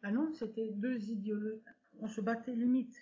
[0.03, 1.63] Bah non, c'était deux idéologies.
[1.99, 2.97] On se battait limite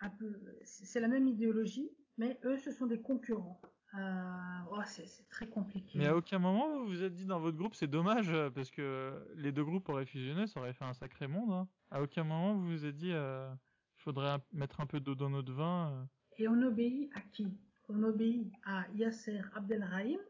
[0.00, 0.38] un peu.
[0.64, 3.60] C'est la même idéologie, mais eux, ce sont des concurrents.
[3.94, 5.98] Oh, c'est très compliqué.
[5.98, 8.70] Mais à aucun moment vous vous êtes dit dans votre groupe c'est dommage euh, parce
[8.70, 11.50] que les deux groupes auraient fusionné, ça aurait fait un sacré monde.
[11.52, 11.68] Hein.
[11.90, 13.52] À aucun moment vous vous êtes dit euh,
[13.96, 16.08] faudrait mettre un peu d'eau dans notre vin.
[16.36, 17.48] Et on obéit à qui?
[17.88, 20.20] On obéit à Yasser Abdelrahim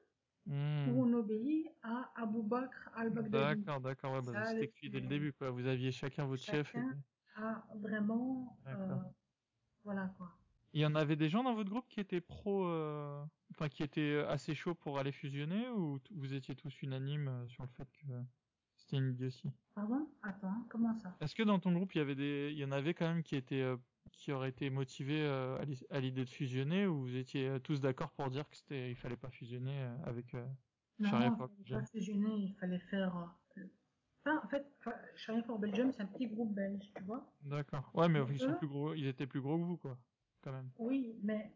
[0.47, 0.89] hmm.
[0.90, 3.62] ou on obéit à Abu Bakr al-Baghdadi?
[3.62, 5.51] D'accord, d'accord, ouais, bah, c'était cuit dès le début quoi.
[5.51, 6.70] Vous aviez chacun votre chef.
[6.70, 6.97] Chacun
[7.36, 8.97] a vraiment, euh,
[9.85, 10.38] voilà quoi.
[10.73, 13.82] Il y en avait des gens dans votre groupe qui étaient pro, euh, enfin qui
[13.82, 17.89] étaient assez chauds pour aller fusionner ou vous étiez tous unanimes euh, sur le fait
[17.93, 18.07] que
[18.77, 19.51] c'était une idiotie?
[19.74, 20.07] Pardon?
[20.23, 21.16] Attends, comment ça?
[21.20, 23.23] Est-ce que dans ton groupe il y avait des, il y en avait quand même
[23.23, 23.77] qui étaient, euh,
[24.12, 28.49] qui auraient été motivés à l'idée de fusionner ou vous étiez tous d'accord pour dire
[28.49, 30.45] que c'était, il fallait pas fusionner avec euh,
[30.99, 31.81] non, Sharia for Belgium?
[31.81, 33.15] pas fusionner, il fallait faire.
[34.24, 34.66] Enfin, en fait,
[35.16, 37.27] Sharia for Belgium, c'est un petit groupe belge, tu vois?
[37.43, 37.90] D'accord.
[37.95, 39.97] Ouais, mais ils sont plus gros, ils étaient plus gros que vous, quoi.
[40.79, 41.53] Oui, mais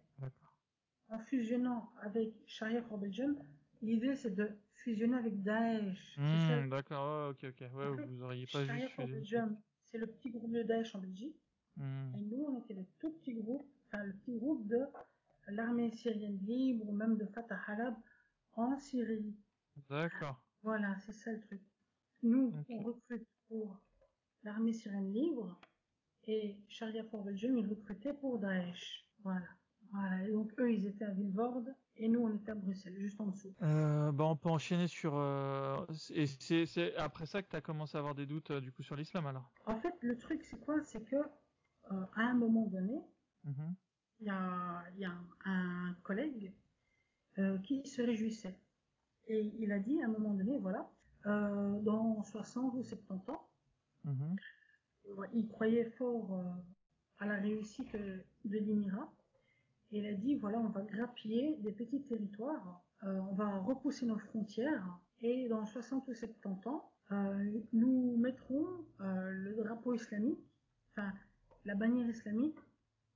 [1.08, 3.36] en fusionnant avec Sharia for Belgium,
[3.82, 6.16] l'idée c'est de fusionner avec Daesh.
[6.16, 7.60] Hmm, d'accord, ok, ok.
[7.74, 11.36] Ouais, vous auriez pas Sharia for Belgium, c'est le petit groupe de Daesh en Belgique.
[11.76, 12.14] Hmm.
[12.16, 14.80] Et nous, on était le tout petit groupe, enfin le petit groupe de
[15.48, 17.94] l'armée syrienne libre ou même de Fatah Halab
[18.54, 19.34] en Syrie.
[19.88, 20.42] D'accord.
[20.62, 21.62] Voilà, c'est ça le truc.
[22.22, 23.80] Nous, on recrute pour
[24.44, 25.58] l'armée syrienne libre
[26.26, 29.06] et Sharia for Belgium, ils recrutaient pour Daesh.
[29.22, 29.46] Voilà.
[29.92, 30.26] Voilà.
[30.26, 33.26] Et donc eux, ils étaient à Vilvoorde et nous, on était à Bruxelles, juste en
[33.26, 33.54] dessous.
[33.62, 35.14] Euh, bah, on peut enchaîner sur.
[35.16, 35.84] Euh,
[36.14, 38.82] et c'est, après ça que tu as commencé à avoir des doutes euh, du coup
[38.82, 39.50] sur l'islam alors?
[39.66, 40.80] En fait, le truc, c'est quoi?
[40.82, 43.02] C'est que euh, à un moment donné,
[43.46, 43.74] mm-hmm.
[44.20, 45.12] il y a, y a
[45.44, 46.52] un, collègue
[47.62, 48.58] qui se réjouissait
[49.26, 50.90] et il a dit à un moment donné, voilà,
[51.24, 53.48] dans 60 ou 70 ans.
[54.06, 54.36] Mm-hmm
[55.32, 56.42] il croyait fort euh,
[57.18, 59.12] à la réussite de l'Émirat.
[59.90, 64.06] Et il a dit, voilà, on va grappiller des petits territoires, euh, on va repousser
[64.06, 64.86] nos frontières,
[65.20, 68.66] et dans 60 ou 70 ans, euh, nous mettrons
[68.98, 70.40] le drapeau islamique,
[70.92, 71.12] enfin
[71.64, 72.58] la bannière islamique,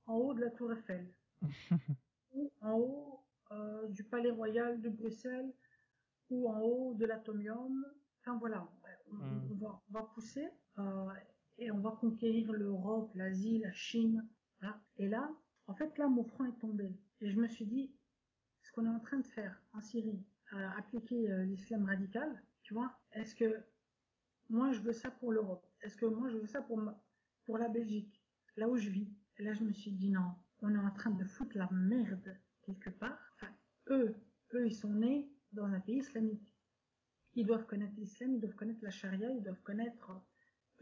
[0.05, 1.07] en haut de la tour Eiffel,
[2.33, 3.23] ou en haut
[3.89, 5.51] du palais royal de Bruxelles,
[6.29, 7.85] ou en haut de l'atomium.
[8.21, 8.67] Enfin voilà,
[9.11, 9.59] on, mm.
[9.59, 10.47] va, on va, pousser
[11.57, 14.27] et on va conquérir l'Europe, l'Asie, la Chine.
[14.97, 15.29] Et là,
[15.67, 16.95] en fait, là, mon front est tombé.
[17.21, 17.91] Et je me suis dit,
[18.61, 20.23] ce qu'on est en train de faire en Syrie,
[20.77, 23.63] appliquer euh, l'islam radical, tu vois, est-ce que
[24.49, 25.65] moi je veux ça pour l'Europe?
[25.81, 26.81] Est-ce que moi je veux ça pour
[27.45, 28.21] pour la Belgique,
[28.55, 31.11] là où je vis Et là, je me suis dit non, on est en train
[31.11, 33.19] de foutre la merde quelque part.
[33.35, 33.51] Enfin,
[33.89, 34.15] eux,
[34.53, 36.53] eux, ils sont nés dans un pays islamique.
[37.35, 40.11] Ils doivent connaître l'islam, ils doivent connaître la charia, ils doivent connaître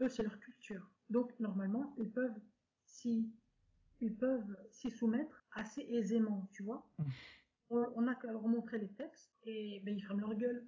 [0.00, 0.90] eux, c'est leur culture.
[1.10, 2.38] Donc, normalement, ils peuvent
[2.84, 3.30] s'y,
[4.00, 6.86] ils peuvent s'y soumettre assez aisément, tu vois.
[6.98, 7.04] Mm.
[7.70, 10.64] On, a qu'à leur montrer les textes et ben, ils ferment leur gueule.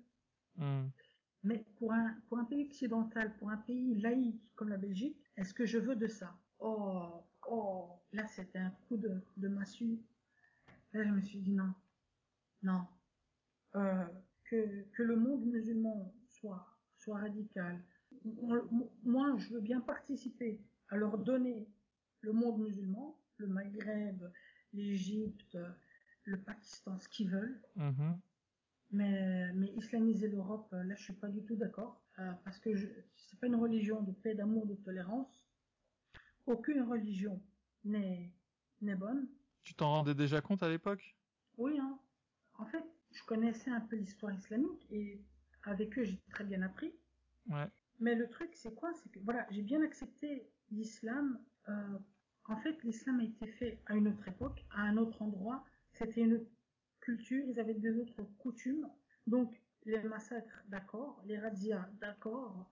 [0.57, 0.87] Mm.
[1.45, 5.55] Mais pour un, pour un pays occidental, pour un pays laïque comme la Belgique, est-ce
[5.55, 6.37] que je veux de ça?
[6.59, 10.01] Oh, oh, là c'était un coup de, de massue.
[10.93, 11.73] Là je me suis dit non,
[12.63, 12.85] non.
[13.77, 14.05] Euh,
[14.45, 17.81] que, que le monde musulman soit, soit radical,
[19.05, 21.69] moi, je veux bien participer à leur donner
[22.20, 24.31] le monde musulman, le Maghreb,
[24.73, 25.59] l'Égypte,
[26.24, 27.61] le Pakistan, ce qu'ils veulent.
[28.90, 32.70] Mais, mais islamiser l'Europe, là, je suis pas du tout d'accord, euh, parce que
[33.16, 35.47] c'est pas une religion de paix, d'amour, de tolérance.
[36.47, 37.43] Aucune religion
[37.85, 38.32] n'est
[38.81, 39.28] n'est bonne.
[39.62, 41.16] Tu t'en rendais déjà compte à l'époque?
[41.59, 41.99] Oui, hein.
[42.55, 45.20] En fait, je connaissais un peu l'histoire islamique et
[45.65, 46.95] avec eux, j'ai très bien appris.
[47.51, 47.66] Ouais.
[48.01, 48.93] Mais le truc, c'est quoi?
[48.95, 51.41] C'est que voilà, j'ai bien accepté l'islam.
[51.69, 51.99] Euh,
[52.45, 55.65] en fait, l'islam a été fait à une autre époque, à un autre endroit.
[55.93, 56.51] C'était une autre
[57.01, 58.89] culture, ils avaient des autres coutumes.
[59.27, 61.23] Donc, les massacres, d'accord.
[61.27, 62.70] Les razzias, d'accord.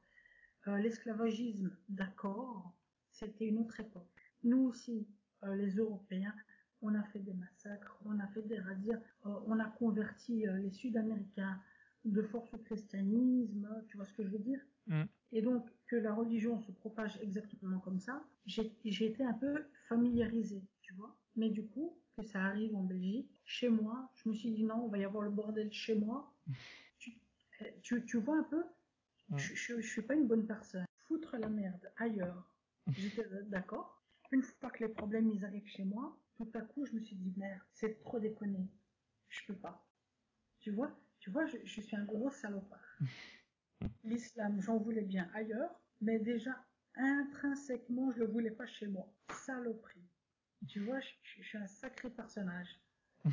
[0.69, 2.73] Euh, L'esclavagisme, d'accord.
[3.11, 4.33] C'était une autre époque.
[4.45, 5.09] Nous aussi,
[5.45, 6.35] euh, les Européens,
[6.83, 10.71] on a fait des massacres, on a fait des razzias, euh, on a converti les
[10.71, 11.59] Sud-Américains
[12.05, 14.61] de force au christianisme, tu vois ce que je veux dire?
[14.87, 15.05] Mm.
[15.33, 20.63] Et donc que la religion se propage exactement comme ça, j'ai été un peu familiarisé,
[20.83, 21.17] tu vois.
[21.37, 24.85] Mais du coup, que ça arrive en Belgique, chez moi, je me suis dit non,
[24.85, 26.33] on va y avoir le bordel chez moi.
[26.99, 27.19] tu,
[27.83, 28.65] tu, tu, vois un peu?
[29.37, 30.87] Je, je, je, suis pas une bonne personne.
[31.07, 32.51] Foutre la merde ailleurs,
[32.89, 34.03] j'étais d'accord.
[34.33, 37.17] une fois que les problèmes ils arrivent chez moi, tout à coup, je me suis
[37.17, 38.69] dit, merde, c'est trop déconné.
[39.29, 39.87] Je peux pas.
[40.61, 42.99] Tu vois, tu vois, je, je suis un gros salopard.
[44.03, 49.13] L'islam, j'en voulais bien ailleurs, mais déjà, intrinsèquement, je le voulais pas chez moi.
[49.31, 50.09] Saloperie.
[50.69, 52.69] Tu vois, je, je- je suis un sacré personnage.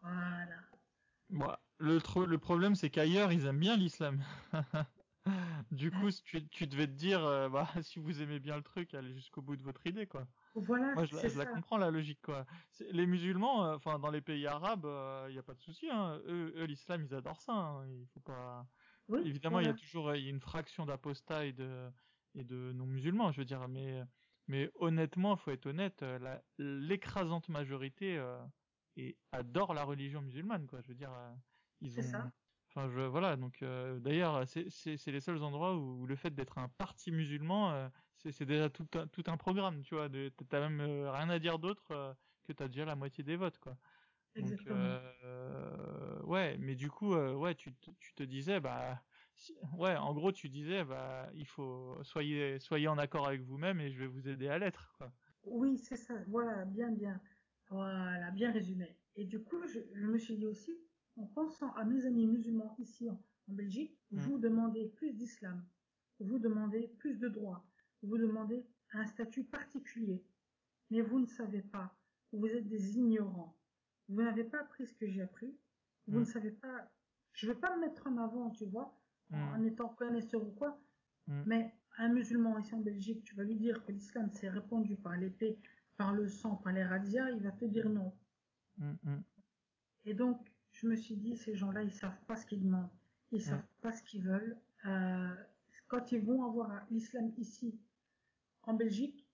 [0.00, 0.60] Voilà.
[1.30, 4.22] Bon, le, tro- le problème, c'est qu'ailleurs, ils aiment bien l'islam.
[5.72, 8.94] du coup, tu, tu devais te dire, euh, bah, si vous aimez bien le truc,
[8.94, 10.28] allez jusqu'au bout de votre idée, quoi.
[10.54, 12.46] Voilà, Moi, je, la- comprends, la logique, quoi.
[12.92, 14.86] Les musulmans, euh, enfin, dans les pays arabes,
[15.28, 16.20] il n'y a pas de souci, hein.
[16.26, 17.86] Eux, eux l'islam, ils adorent ça, hein.
[17.88, 18.68] Il faut pas...
[19.08, 21.90] Oui, Évidemment, il y a toujours euh, il y a une fraction d'apostats et de
[22.34, 24.02] et de non-musulmans, je veux dire, mais
[24.46, 28.38] mais honnêtement, faut être honnête, euh, l'écrasante majorité euh,
[28.96, 30.80] et adore la religion musulmane, quoi.
[30.82, 31.34] Je veux dire, euh,
[31.80, 32.10] ils C'est ont.
[32.10, 32.32] ça.
[32.70, 33.36] Enfin, je voilà.
[33.36, 38.44] Donc, euh, d'ailleurs, c'est les seuls endroits où le fait d'être un parti musulman, c'est
[38.44, 40.08] déjà tout un tout un programme, tu vois.
[40.48, 42.14] T'as même rien à dire d'autre
[42.44, 43.78] que t'as déjà la moitié des votes, quoi.
[44.38, 45.00] Donc, Exactement.
[45.24, 49.02] euh, ouais, mais du coup, euh, ouais, tu, te- tu te disais, bah,
[49.34, 53.80] si- ouais, en gros, tu disais, bah, il faut soyez soyez en accord avec vous-même
[53.80, 55.12] et je vais vous aider à l'être, quoi.
[55.44, 56.14] Oui, c'est ça.
[56.28, 57.20] Voilà, bien, bien.
[57.70, 58.96] Voilà, bien résumé.
[59.16, 60.72] Et du coup, je, je me suis dit aussi,
[61.16, 64.20] en pensant à mes amis musulmans ici en, en Belgique, Mm.
[64.20, 65.66] vous demandez plus d'islam,
[66.20, 67.66] vous demandez plus de droits,
[68.02, 70.22] vous demandez un statut particulier.
[70.90, 71.94] Mais vous ne savez pas.
[72.32, 73.57] Vous êtes des ignorants.
[74.08, 75.54] Vous n'avez pas appris ce que j'ai appris.
[76.06, 76.20] Vous Mm.
[76.20, 76.90] ne savez pas.
[77.34, 78.94] Je veux pas me mettre en avant, tu vois,
[79.32, 79.66] en Mm.
[79.66, 80.80] étant connaisseur ou quoi.
[81.26, 81.42] Mm.
[81.46, 85.16] Mais un musulman ici en Belgique, tu vas lui dire que l'islam s'est répandu par
[85.16, 85.58] l'épée,
[85.96, 88.12] par le sang, par les razzias, il va te dire non.
[88.78, 89.22] Mm, mm,
[90.06, 90.40] Et donc,
[90.72, 92.88] je me suis dit, ces gens-là, ils savent pas ce qu'ils demandent.
[93.32, 94.56] Ils savent pas ce qu'ils veulent.
[94.86, 95.34] Euh,
[95.88, 97.78] quand ils vont avoir l'islam ici,
[98.62, 99.26] en Belgique,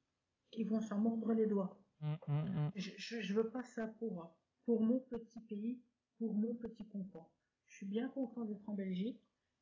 [0.55, 1.79] ils vont s'en mordre les doigts.
[2.01, 2.71] mm, mm, mm.
[2.77, 4.35] Je, je, je veux pas ça pour,
[4.65, 5.83] pour mon petit pays,
[6.19, 7.33] pour mon petit confort.
[7.67, 9.21] Je suis bien content d'être en Belgique.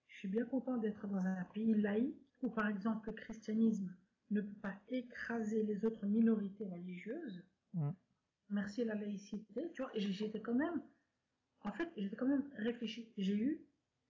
[0.09, 3.97] Je suis bien content d'être dans un pays laïque où, par exemple, le christianisme
[4.31, 7.43] ne peut pas écraser les autres minorités religieuses.
[7.75, 7.91] Mm.
[8.51, 9.91] Merci à la laïcité, tu vois.
[9.95, 10.83] J'étais quand même,
[11.63, 13.13] en fait, j'étais quand même réfléchi.
[13.17, 13.67] J'ai eu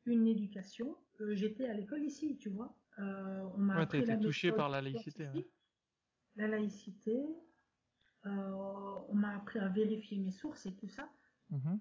[0.06, 0.96] une éducation.
[1.20, 2.76] euh, j'étais à l'école ici, tu vois.
[2.98, 5.52] Euh, on m'a Ouais, appris t'as la été touché par la laïcité, scientifique,
[6.36, 7.24] la laïcité.
[8.26, 11.08] Euh, on m'a appris à vérifier mes sources et tout ça.
[11.50, 11.80] Mhm.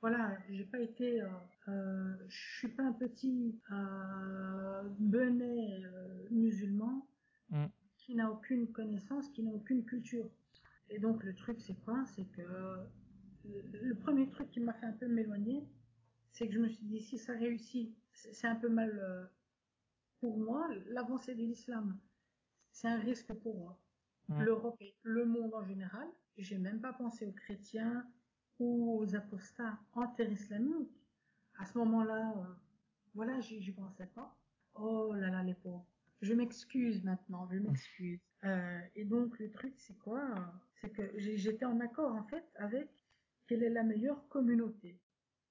[0.00, 1.28] Voilà, j'ai pas été, euh,
[1.68, 3.58] euh, je suis pas un petit
[4.98, 5.82] benet
[6.30, 7.06] musulman
[7.50, 7.66] Mm.
[7.98, 10.28] qui n'a aucune connaissance, qui n'a aucune culture.
[10.88, 12.04] Et donc le truc c'est quoi?
[12.06, 12.42] C'est que
[13.44, 15.68] le premier truc qui m'a fait un peu m'éloigner,
[16.30, 19.30] c'est que je me suis dit si ça réussit, c'est un peu mal
[20.20, 20.68] pour moi.
[20.86, 21.98] L'avancée de l'islam,
[22.72, 23.78] c'est un risque pour moi.
[24.28, 24.42] Mm.
[24.42, 26.08] L'Europe et le monde en général.
[26.36, 28.06] J'ai même pas pensé aux chrétiens
[28.58, 31.00] ou aux apostats inter-islamiques.
[31.58, 32.44] À ce moment-là, euh,
[33.14, 34.36] voilà, j'y pensais pas.
[34.74, 35.86] Oh là là, les pauvres.
[36.20, 38.20] Je m'excuse maintenant, je m'excuse.
[38.44, 40.52] Euh, et donc le truc, c'est quoi?
[40.80, 42.88] C'est que j'étais en accord en fait avec
[43.46, 44.98] quelle est la meilleure communauté.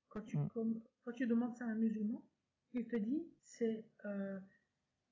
[0.10, 0.48] Quand tu, Mm.
[0.50, 2.24] comme, quand tu demandes ça à un musulman,
[2.74, 4.40] il te dit c'est euh,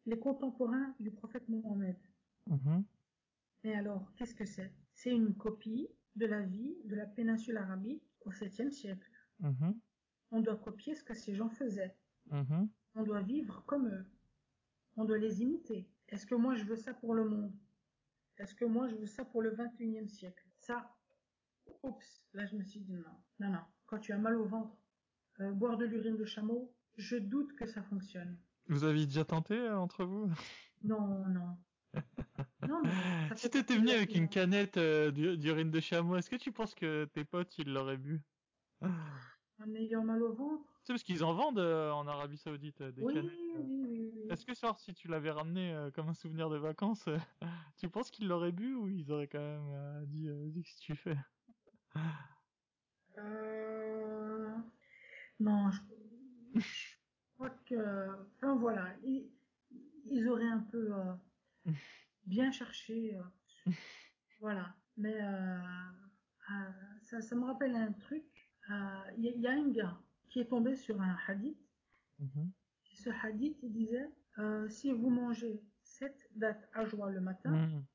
[0.06, 1.96] les contemporains du prophète Mohammed.
[2.48, 2.84] Mhm.
[3.64, 4.74] Mais alors, qu'est-ce que c'est?
[4.94, 9.10] C'est une copie de la vie de la péninsule arabique au 7e siècle.
[9.40, 9.80] Mhm.
[10.32, 11.96] On doit copier ce que ces gens faisaient.
[12.32, 12.70] Mhm.
[12.96, 14.06] On doit vivre comme eux.
[14.98, 15.90] On doit les imiter.
[16.10, 17.54] Est-ce que moi je veux ça pour le monde?
[18.38, 20.46] Est-ce que moi je veux ça pour le 21e siècle?
[20.58, 20.94] Ça,
[21.84, 23.64] oups, là je me suis dit non, non, non.
[23.86, 24.78] Quand tu as mal au ventre,
[25.40, 28.38] euh, boire de l'urine de chameau, je doute que ça fonctionne.
[28.68, 30.30] Vous avez déjà tenté euh, entre vous?
[30.84, 31.58] Non, non.
[32.66, 32.94] Non, mais
[33.30, 36.52] ça Si t'étais venu avec une canette euh, d'u- d'urine de chameau, est-ce que tu
[36.52, 38.22] penses que tes potes ils l'auraient bu?
[39.60, 40.70] En ayant mal au ventre.
[40.84, 43.40] C'est parce qu'ils en vendent euh, en Arabie Saoudite euh, des Oui, canettes.
[43.56, 44.30] oui, oui, oui.
[44.30, 47.06] Est-ce que genre si tu l'avais ramené comme un souvenir de vacances,
[47.78, 50.96] tu penses qu'ils l'auraient bu ou ils auraient quand même dit vas-y qu'est-ce que tu
[50.96, 51.18] fais?
[53.18, 54.58] Euh...
[55.40, 55.82] Non, je...
[56.56, 58.26] je crois que...
[58.38, 59.32] Enfin voilà, ils,
[60.06, 60.94] ils auraient un peu
[62.26, 63.16] bien cherché.
[63.16, 63.72] euh,
[64.40, 64.76] voilà.
[64.98, 65.60] Mais euh,
[66.52, 66.72] euh,
[67.02, 68.24] ça, ça me rappelle un truc.
[68.70, 69.98] Il y, a- il y a un gars
[70.30, 71.58] qui est tombé sur un hadith.
[72.20, 72.52] Mhm.
[72.92, 74.10] Et ce hadith, il disait,
[74.70, 77.86] si vous mangez cette date à joie le matin, Mhm.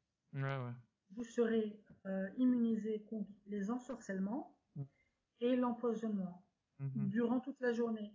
[0.43, 0.73] Ouais ouais.
[1.13, 1.81] vous serez
[2.37, 4.83] immunisé contre les ensorcellements Mm.
[5.41, 6.43] et l'empoisonnement.
[6.79, 7.09] Mhm.
[7.09, 8.13] durant toute la journée,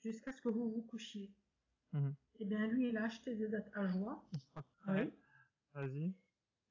[0.00, 1.34] jusqu'à ce que vous vous couchiez.
[2.40, 4.24] Eh bien, lui, il a acheté des dates à joie.
[4.86, 5.04] Ouais.
[5.04, 5.12] Oui.
[5.74, 6.14] Vas-y.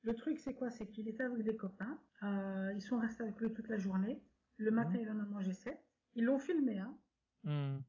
[0.04, 0.70] Le truc, c'est quoi?
[0.70, 2.00] C'est qu'il était avec des copains.
[2.24, 4.22] Euh, ils sont restés avec lui toute la journée.
[4.58, 5.80] Le matin, il en a mangé sept.
[6.16, 6.98] Ils l'ont filmé, hein.
[7.44, 7.80] Hmm.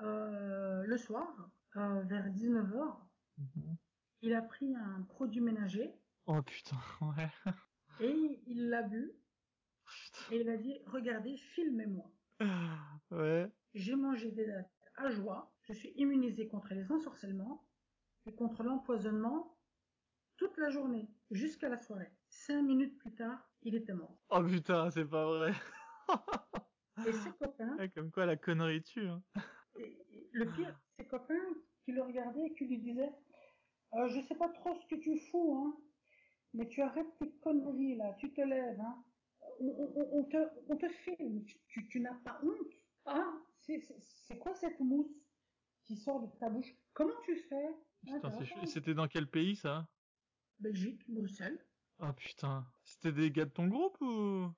[0.00, 2.96] Euh, le soir, euh, vers 19h,
[3.38, 3.76] Mhm.
[4.22, 5.92] il a pris un produit ménager
[6.26, 7.30] Oh putain, ouais.
[8.00, 9.12] et il l'a bu
[9.84, 10.34] Putain.
[10.34, 12.10] et il a dit Regardez, filmez-moi.
[13.10, 13.50] Ouais.
[13.74, 15.53] J'ai mangé des dattes à joie.
[15.64, 17.66] Je suis immunisé contre les ensorcellements
[18.26, 19.58] et contre l'empoisonnement
[20.36, 22.10] toute la journée, jusqu'à la soirée.
[22.28, 24.18] Cinq minutes plus tard, il était mort.
[24.30, 25.52] Oh putain, c'est pas vrai.
[27.06, 29.06] Et ses copains, Ouais, comme quoi la connerie tue.
[29.08, 29.22] Hein.
[29.78, 31.54] et- et le pire, ses copains
[31.84, 33.12] qui le regardaient et qui lui disaient
[33.94, 35.80] Euh, Je sais pas trop ce que tu fous, hein,
[36.52, 39.04] mais tu arrêtes tes conneries là, tu te lèves, hein.
[39.60, 40.36] On, on- on te,
[40.68, 42.74] on te filme, tu, tu- tu n'as pas honte.
[43.04, 45.23] Ah, c'est c'est quoi cette mousse?
[45.86, 47.68] Qui sort de ta bouche Comment tu fais?
[48.02, 48.60] Putain, c'est Intéressant.
[48.60, 49.88] chou- C'était dans quel pays ça?
[50.60, 51.58] Belgique, Bruxelles.
[52.00, 52.66] Oh putain.
[52.84, 54.50] C'était des gars de ton groupe ou?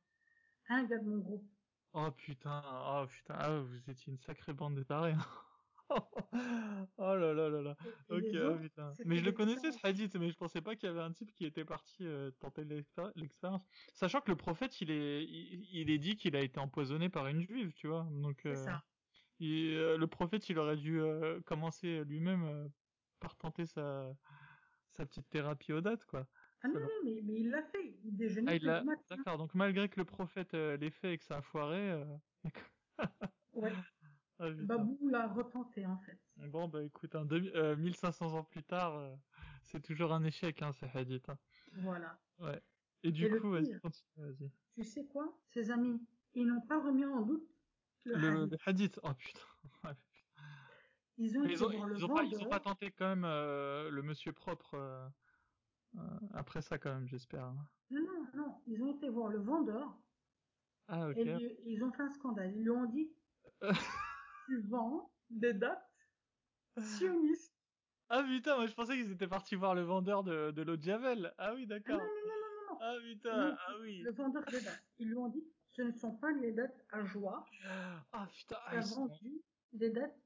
[0.69, 1.45] Un gars de mon groupe.
[1.93, 5.13] Oh putain, oh putain, ah, vous étiez une sacrée bande de tarés.
[5.13, 5.27] hein.
[6.99, 7.77] oh là là là là.
[8.11, 8.93] Et Ok, oh putain.
[9.07, 11.33] Mais je le connaissais ce hadith, mais je pensais pas qu'il y avait un type
[11.33, 13.63] qui était parti euh, tenter l'expé- l'expérience.
[13.95, 17.29] Sachant que le prophète, il est, il, il est dit qu'il a été empoisonné par
[17.29, 18.07] une juive, tu vois.
[18.11, 18.85] Donc, C'est euh, ça.
[19.39, 22.69] Il- euh, le prophète, il aurait dû euh, commencer lui-même euh,
[23.21, 24.15] par tenter sa,
[24.91, 26.27] sa petite thérapie aux dates, quoi.
[26.63, 27.99] Ah non, mais, mais il l'a fait.
[28.05, 28.85] Il déjeunait Ah, il l'a-.
[29.11, 32.05] D'accord, donc malgré que le prophète l'ait fait et que ça a foiré,
[33.55, 33.73] Ouais.
[34.39, 34.51] ah.
[34.51, 36.19] Babou l'a retenté en fait.
[36.37, 39.19] Bon, bah écoute, hein, deux- euh, 1500 ans plus tard,
[39.63, 41.29] c'est toujours un échec, hein, ces hadiths.
[41.29, 41.39] hein.
[41.73, 42.19] Voilà.
[42.39, 42.61] Ouais.
[43.03, 44.51] Et du Et coup, vas-y, continue, vas-y.
[44.77, 45.39] Tu sais quoi?
[45.47, 47.56] Ses amis, ils n'ont pas remis en doute
[48.07, 48.53] le, Le, hadith.
[48.53, 49.41] le hadith, oh putain.
[49.85, 49.95] Ouais.
[51.19, 54.33] Ils ont ils, ont, ils, pas, ils ont pas tenté quand même euh, le monsieur
[54.33, 55.09] propre euh,
[55.97, 56.01] euh,
[56.35, 57.53] après ça, quand même, j'espère.
[57.91, 58.63] Non, non, non.
[58.67, 59.99] Ils ont été voir le vendeur
[60.89, 61.17] Ah, ok.
[61.17, 62.53] et lui- ils ont fait un scandale.
[62.55, 63.11] Ils lui ont dit
[64.47, 65.91] Tu vends des dates
[66.79, 67.55] sionistes.
[68.09, 70.83] Ah putain, moi je pensais qu'ils étaient partis voir le vendeur de, de l'eau de
[70.83, 71.35] Javel.
[71.39, 71.99] Ah oui, Ah non, d'accord.
[71.99, 72.79] non, non, non, non.
[72.81, 73.99] Ah putain, Non, ah oui.
[74.03, 74.85] Le vendeur des dates.
[74.99, 75.45] Ils lui ont dit
[75.77, 77.45] Ce ne sont pas les dates à joie.
[78.13, 79.43] Ah putain, ah, vendu
[79.75, 80.19] des dates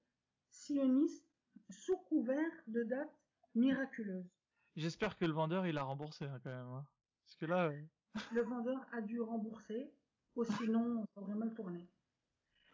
[0.48, 1.27] sionistes
[1.70, 3.18] sous couvert de dates
[3.56, 4.31] miraculeuses.
[4.77, 6.68] J'espère que le vendeur il a remboursé hein, quand même.
[6.68, 6.86] hein.
[7.24, 7.82] Parce que là, euh,
[8.32, 9.93] Le vendeur a dû rembourser,
[10.36, 11.89] ou sinon ça aurait mal tourné.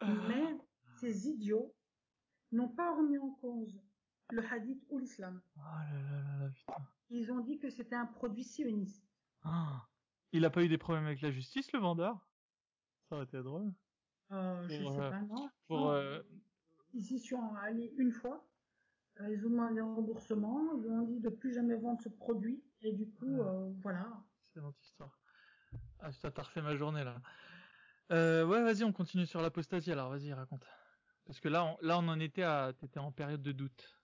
[0.03, 0.59] Mais
[0.99, 1.75] ces idiots
[2.53, 3.81] n'ont pas remis en cause
[4.31, 5.41] le hadith ou l'islam.
[5.57, 6.75] Oh là là là là, putain.
[7.09, 9.03] Ils ont dit que c'était un produit sioniste.
[9.45, 9.89] Ah.
[10.33, 12.27] Il a pas eu des problèmes avec la justice, le vendeur?
[13.09, 13.73] Ça aurait été drôle.
[14.33, 15.51] Euh, je Pour, sais euh, pas, non.
[15.69, 15.91] Pour, Non.
[15.93, 16.23] euh,
[16.93, 18.49] Ils y sont allés une fois.
[19.21, 20.75] Euh, ils ont demandé un remboursement.
[20.77, 22.65] Ils ont dit de plus jamais vendre ce produit.
[22.83, 23.49] Et du coup, Ah.
[23.49, 24.25] euh, voilà.
[24.49, 25.21] Excellente histoire.
[26.01, 27.23] Ah putain, t'as refait ma journée là.
[28.13, 30.65] Euh, ouais, vas-y, on continue sur l'apostasie alors, vas-y, raconte.
[31.25, 33.99] Parce que là, on, là, on en était à, t'étais en période de doute.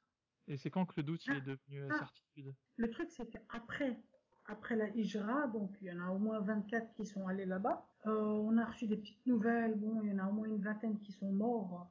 [0.48, 1.36] Et c'est quand que le doute il Ah.
[1.36, 1.98] est devenu euh, Ah.
[1.98, 2.54] certitude?
[2.76, 4.02] Le truc, c'est qu'après
[4.46, 7.86] après la Hijra, donc il y en a au moins 24 qui sont allés là-bas,
[8.06, 10.60] euh, on a reçu des petites nouvelles, bon, il y en a au moins une
[10.62, 11.90] vingtaine qui sont morts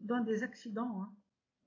[0.00, 1.02] dans des accidents.
[1.02, 1.12] Hein.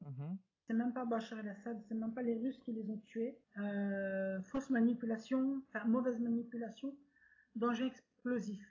[0.05, 0.37] Mhm.
[0.65, 3.37] C'est même pas Bachar el-Assad, c'est même pas les Russes qui les ont tués.
[3.57, 6.95] Euh, fausse manipulation, enfin mauvaise manipulation,
[7.55, 8.65] danger explosif.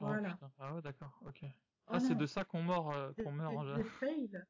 [0.00, 0.30] Oh, Voilà.
[0.32, 0.50] putain.
[0.58, 1.44] Ah ouais, d'accord, ok.
[1.86, 3.82] Ah, c'est de ça qu'on meurt, euh, qu'on meurt en des- général.
[3.82, 4.44] des fails,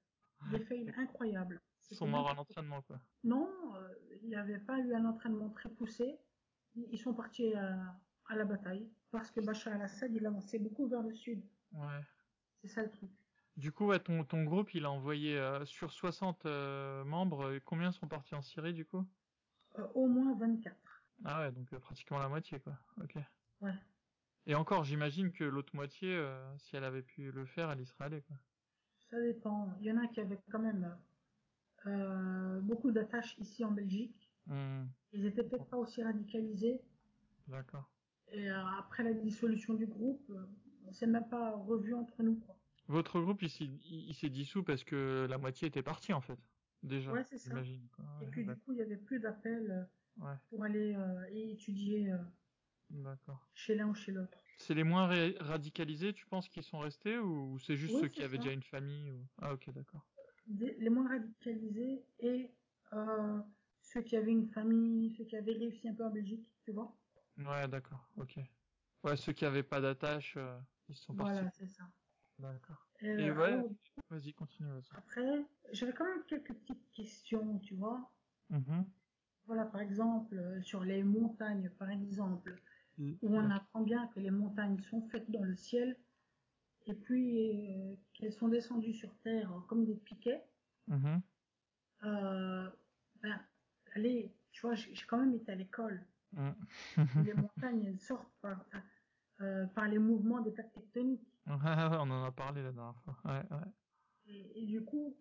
[0.51, 1.61] des fails incroyables.
[1.91, 3.01] Ils sont morts à l'entraînement, quoi.
[3.25, 6.19] Non, euh, il n'y avait pas eu un entraînement très poussé.
[6.75, 11.03] Ils sont partis à, à la bataille parce que Bachar el-Assad, il avançait beaucoup vers
[11.03, 11.43] le sud.
[11.73, 12.01] Ouais.
[12.63, 13.11] C'est ça le truc.
[13.57, 17.61] Du coup, ouais, ton, ton groupe, il a envoyé euh, sur 60 euh, membres, euh,
[17.63, 19.05] combien sont partis en Syrie, du coup?
[19.79, 20.77] Euh, au moins 24.
[21.25, 22.79] Ah ouais, donc euh, pratiquement la moitié, quoi.
[23.03, 23.17] Ok.
[23.61, 23.75] Ouais.
[24.47, 27.87] Et encore, j'imagine que l'autre moitié, euh, si elle avait pu le faire, elle y
[27.87, 28.37] serait allée, quoi.
[29.11, 29.77] Ça dépend.
[29.81, 30.97] Il y en a qui avaient quand même
[31.87, 34.31] euh, beaucoup d'attaches ici en Belgique.
[34.47, 36.81] Hmm, Ils étaient peut-être pas aussi radicalisés.
[37.49, 37.91] D'accord.
[38.33, 40.45] Et euh, après la dissolution du groupe, euh,
[40.87, 42.37] on s'est même pas revu entre nous.
[42.37, 42.57] Quoi.
[42.89, 46.21] Votre groupe, il s'est il, il s'est dissous parce que la moitié était partie, en
[46.21, 46.39] fait.
[46.83, 47.55] Déjà, Ouais, c'est ça.
[48.21, 49.89] Et puis du coup, il y avait plus d'appels
[50.19, 52.13] ouais, pour aller euh, étudier
[52.91, 53.49] d'accord.
[53.55, 54.39] chez l'un ou chez l'autre.
[54.59, 55.09] C'est les moins
[55.41, 58.63] radicalisés, tu penses, qui sont restés ou c'est juste Oui, ceux qui avaient déjà une
[58.63, 59.25] famille ou...
[59.41, 60.05] Ah ok, d'accord.
[60.47, 62.51] Les moins radicalisés et
[62.93, 63.41] euh,
[63.81, 66.97] ceux qui avaient une famille, ceux qui avaient réussi un peu en Belgique, tu vois.
[67.39, 68.39] Ouais, d'accord, ok.
[69.05, 70.59] Ouais, ceux qui avaient pas d'attache, euh,
[70.89, 71.33] ils sont partis.
[71.33, 71.85] Voilà, c'est ça.
[72.39, 72.87] D'accord.
[73.03, 73.71] Euh, Et ouais, alors,
[74.11, 78.13] vas-y, continue, après, j'avais quand même quelques petites questions, tu vois.
[78.51, 78.85] Mhm.
[79.47, 82.63] Voilà, par exemple, euh, sur les montagnes, par exemple,
[82.99, 83.13] Mm.
[83.23, 85.97] où on apprend bien que les montagnes sont faites dans le ciel,
[86.87, 90.45] et puis euh, qu'elles sont descendues sur Terre comme des piquets.
[90.89, 91.23] Mhm.
[92.05, 92.71] Euh,
[93.23, 93.41] ben,
[93.95, 96.05] allez, tu vois, j'ai quand même été à l'école.
[96.33, 96.51] Mm.
[97.25, 98.65] les montagnes, elles sortent par,
[99.41, 101.27] euh, par les mouvements des plaques tectoniques.
[101.47, 103.17] Ouais, ouais, on en a parlé la dernière fois.
[103.25, 103.73] Ouais, ouais.
[104.27, 105.17] Et, et du coup,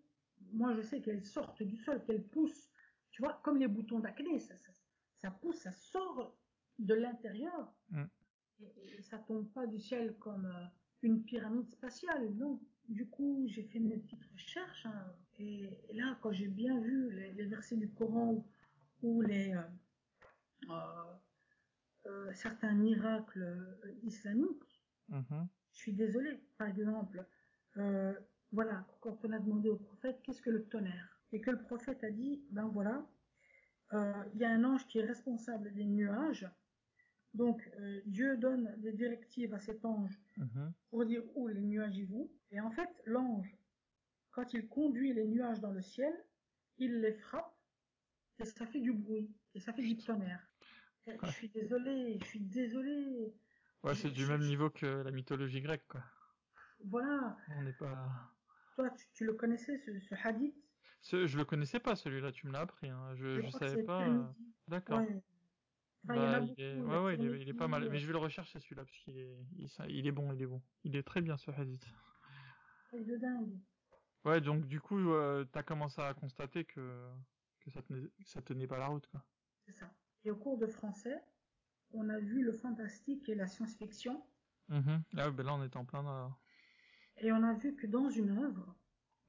[0.52, 2.70] moi, je sais qu'elles sortent du sol, qu'elles poussent,
[3.10, 4.72] tu vois, comme les boutons d'acné, ça, ça,
[5.20, 6.36] ça pousse, ça sort
[6.78, 7.72] de l'intérieur.
[7.90, 8.04] Mm.
[8.60, 10.66] Et, et ça tombe pas du ciel comme euh,
[11.02, 12.60] une pyramide spatiale, non.
[12.88, 17.10] Du coup, j'ai fait mes petites recherches, hein, et, et là, quand j'ai bien vu
[17.12, 18.44] les, les versets du Coran
[19.02, 19.62] ou, les euh,
[20.70, 21.14] euh,
[22.06, 25.48] euh, certains miracles islamiques, Mhm.
[25.72, 26.38] je suis désolée.
[26.58, 27.26] Par exemple,
[27.76, 28.14] euh,
[28.52, 32.02] voilà, quand on a demandé au prophète qu'est-ce que le tonnerre, et que le prophète
[32.04, 33.06] a dit, ben voilà,
[33.92, 36.48] il y a un ange qui est responsable des nuages,
[37.34, 40.72] donc euh, Dieu donne des directives à cet ange Mhm.
[40.90, 43.56] pour dire où les nuages y vont, et en fait, l'ange,
[44.30, 46.12] quand il conduit les nuages dans le ciel,
[46.78, 47.54] il les frappe,
[48.38, 50.46] et ça fait du bruit, et ça fait du tonnerre.
[51.06, 53.34] Je suis désolée, je suis désolée.
[53.82, 56.04] Ouais, c'est du même niveau que la mythologie grecque, quoi.
[56.84, 58.32] Voilà, On n'est pas.
[58.74, 60.54] toi, tu, tu le connaissais, ce, ce hadith?
[61.00, 62.88] Ce, je le connaissais pas celui-là, tu me l'as appris.
[62.88, 63.14] Hein.
[63.16, 64.08] Je, que savais pas.
[64.08, 64.24] euh.
[64.68, 65.00] D'accord.
[65.00, 65.22] Ouais.
[66.04, 66.80] Enfin, il Bah, il est...
[66.80, 67.84] Ouais, ouais, il est, il est Tirmidhi, pas mal.
[67.84, 69.36] euh, Mais je vais le rechercher celui-là parce qu'il est,
[69.88, 70.60] il, est bon, il est bon.
[70.84, 71.86] Il est très bien ce hadith.
[72.88, 73.58] truc de dingue.
[74.24, 77.08] Ouais, donc du coup, euh, t'as commencé à constater que
[77.60, 79.24] que ça tenait, que ça tenait pas la route, quoi.
[79.66, 79.90] C'est ça.
[80.24, 81.22] Et au cours de français,
[81.92, 84.24] on a vu le fantastique et la science-fiction,
[84.68, 85.02] Mhm.
[85.16, 86.32] Ah, ben là, on est en plein dans.
[87.18, 88.74] et on a vu que dans une œuvre,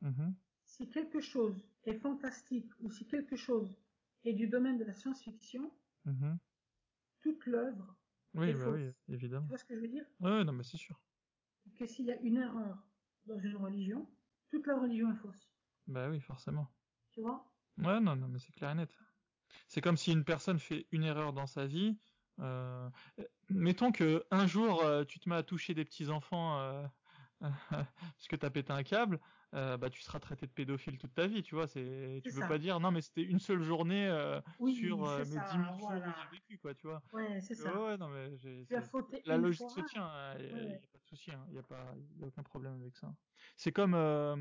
[0.01, 0.33] Mhm.
[0.65, 3.75] si quelque chose est fantastique ou si quelque chose
[4.23, 5.71] est du domaine de la science-fiction,
[6.05, 6.37] Mhm.
[7.23, 7.97] Toute l'œuvre,
[8.35, 8.95] Oui, bah oui, fausse.
[9.07, 9.47] tu évidemment.
[9.47, 10.05] vois ce que je veux dire?
[10.19, 11.01] Ouais, non, mais c'est sûr.
[11.77, 12.77] Que s'il y a une erreur
[13.25, 14.07] dans une religion,
[14.49, 15.51] toute la religion est fausse.
[15.87, 16.67] Bah oui, forcément.
[17.11, 17.53] Tu vois?
[17.77, 18.95] Ouais, non, non, mais c'est clair et net.
[19.67, 21.97] C'est comme si une personne fait une erreur dans sa vie.
[22.39, 22.89] Euh,
[23.49, 26.87] mettons que un jour euh, tu te mets à toucher des petits enfants euh,
[27.69, 29.19] parce que t'as pété un câble,
[29.53, 31.67] euh, bah tu seras traité de pédophile toute ta vie, tu vois.
[31.67, 32.47] C'est, tu peux ça.
[32.47, 35.57] pas dire non mais c'était une seule journée euh, Oui, sur euh, mes ça, 10
[35.57, 36.15] 000 jours voilà.
[36.31, 37.01] j'ai vécu, quoi, tu vois.
[37.11, 37.73] Ouais, c'est ça.
[37.81, 38.29] ouais, non mais
[39.25, 41.95] la logique se tient, il Ouais, y, a pas de souci, il y a pas,
[42.19, 43.13] y a aucun problème avec ça.
[43.57, 44.37] C'est comme euh,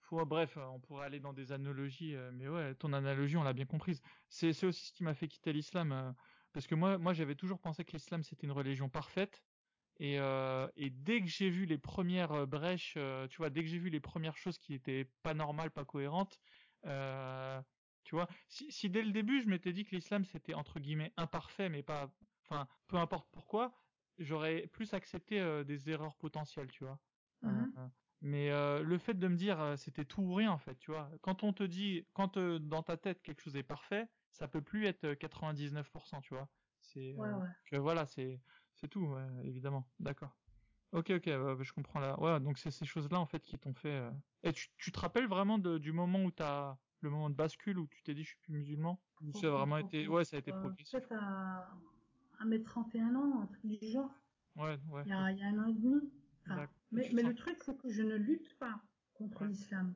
[0.00, 3.66] faut, bref, on pourrait aller dans des analogies, mais ouais, ton analogie, on l'a bien
[3.66, 4.00] comprise.
[4.28, 6.14] C'est, aussi ce qui m'a fait quitter l'islam,
[6.52, 9.42] parce que moi, moi, j'avais toujours pensé que l'islam c'était une religion parfaite,
[9.98, 13.62] et, euh, et dès que j'ai vu les premières euh, brèches, euh, tu vois, dès
[13.62, 16.40] que j'ai vu les premières choses qui étaient pas normales, pas cohérentes,
[16.86, 17.62] euh,
[18.04, 21.12] tu vois, si, si dès le début je m'étais dit que l'islam c'était entre guillemets
[21.16, 22.14] imparfait, mais pas,
[22.44, 23.72] enfin, peu importe pourquoi,
[24.18, 27.00] j'aurais plus accepté euh, des erreurs potentielles, tu vois.
[27.44, 27.92] Euh, Mhm.
[28.20, 31.10] mais euh, le fait de me dire c'était tout ou rien en fait, tu vois.
[31.22, 34.86] Quand on te dit, quand dans ta tête quelque chose est parfait, ça peut plus
[34.86, 36.48] être euh, 99%, tu vois.
[36.80, 38.40] C'est Ouais, voilà, c'est
[38.74, 39.84] c'est tout, ouais, évidemment.
[40.00, 40.36] D'accord.
[40.92, 42.18] Ok, ok, je comprends là.
[42.20, 43.88] Ouais, donc c'est ces choses-là en fait qui t'ont fait.
[43.96, 44.10] euh,
[44.44, 47.78] Et tu, tu te rappelles vraiment de, du moment où t'as le moment de bascule
[47.78, 49.00] où tu t'es dit je suis plus musulman?
[49.22, 50.92] Ou ça a vraiment été, ouais, ça a été Euh, progressif?
[50.92, 51.68] Peut-être à,
[52.38, 54.10] à mes 31 ans, un truc du genre.
[54.56, 55.02] Ouais, ouais.
[55.04, 56.12] Il y a, il y a un an et demi.
[56.46, 58.80] Enfin, mais le truc, c'est que je ne lutte pas
[59.14, 59.48] contre Ouais.
[59.48, 59.94] l'islam.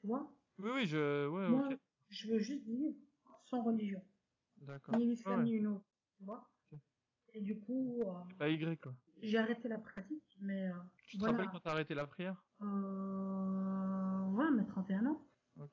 [0.00, 0.30] Tu vois?
[0.58, 1.68] Oui, oui, je, ouais, Moi,
[2.08, 2.96] je veux juste vivre
[3.44, 4.02] sans religion.
[4.62, 4.96] d'accord.
[4.96, 5.44] Ni l'islam, ouais.
[5.44, 5.84] ni une autre.
[6.18, 6.48] Tu vois?
[7.34, 8.94] Et du coup, euh, Y quoi.
[9.22, 10.38] j'ai arrêté la pratique.
[10.40, 10.74] Mais euh,
[11.06, 11.52] Tu te rappelles voilà.
[11.52, 12.44] quand t'as arrêté la prière?
[12.62, 15.20] Euh, ouais, mes 31 ans.
[15.58, 15.70] Ok.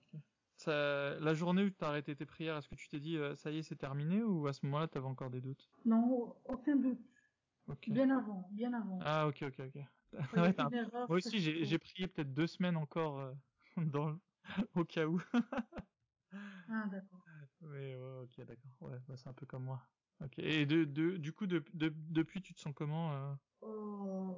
[0.57, 3.51] Ça, la journée où t'as arrêté tes prières, est-ce que tu t'es dit euh, ça
[3.51, 5.69] y est c'est terminé ou à ce moment-là t'avais encore des doutes?
[5.85, 6.99] Non, aucun doute.
[7.87, 8.99] Bien avant, bien avant.
[9.01, 9.81] Ah ok ok ok.
[10.33, 13.33] Ouais, erreur, Moi aussi, j'ai prié peut-être deux semaines encore euh,
[13.77, 14.19] dans le-
[14.75, 15.21] au cas où.
[16.69, 17.19] Ah, d'accord.
[17.61, 18.71] Mais ouais, ok, d'accord.
[18.81, 19.81] Ouais, bah, c'est un peu comme moi.
[20.23, 20.39] Ok.
[20.39, 24.35] Et de, de, du coup, de, de- depuis, tu te sens comment euh, Oh,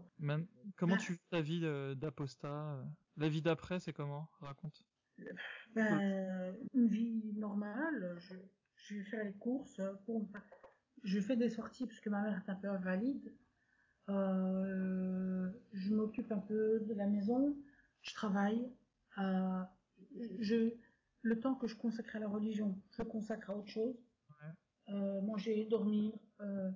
[0.77, 2.83] Comment Ben- tu vis ta vie euh, d'apostat euh?
[3.17, 4.29] La vie d'après, c'est comment?
[4.39, 4.85] Raconte.
[5.75, 8.35] ben, une vie normale, je,
[8.75, 10.25] je vais faire les courses pour,
[11.03, 13.33] je fais des sorties parce que ma mère est un peu invalide.
[14.09, 17.55] Euh, je m'occupe un peu de la maison,
[18.01, 18.71] je travaille.
[19.17, 19.63] Euh,
[20.39, 20.73] je,
[21.21, 24.08] le temps que je consacre à la religion, je consacre à autre chose.
[24.89, 26.71] Euh, manger, dormir, euh,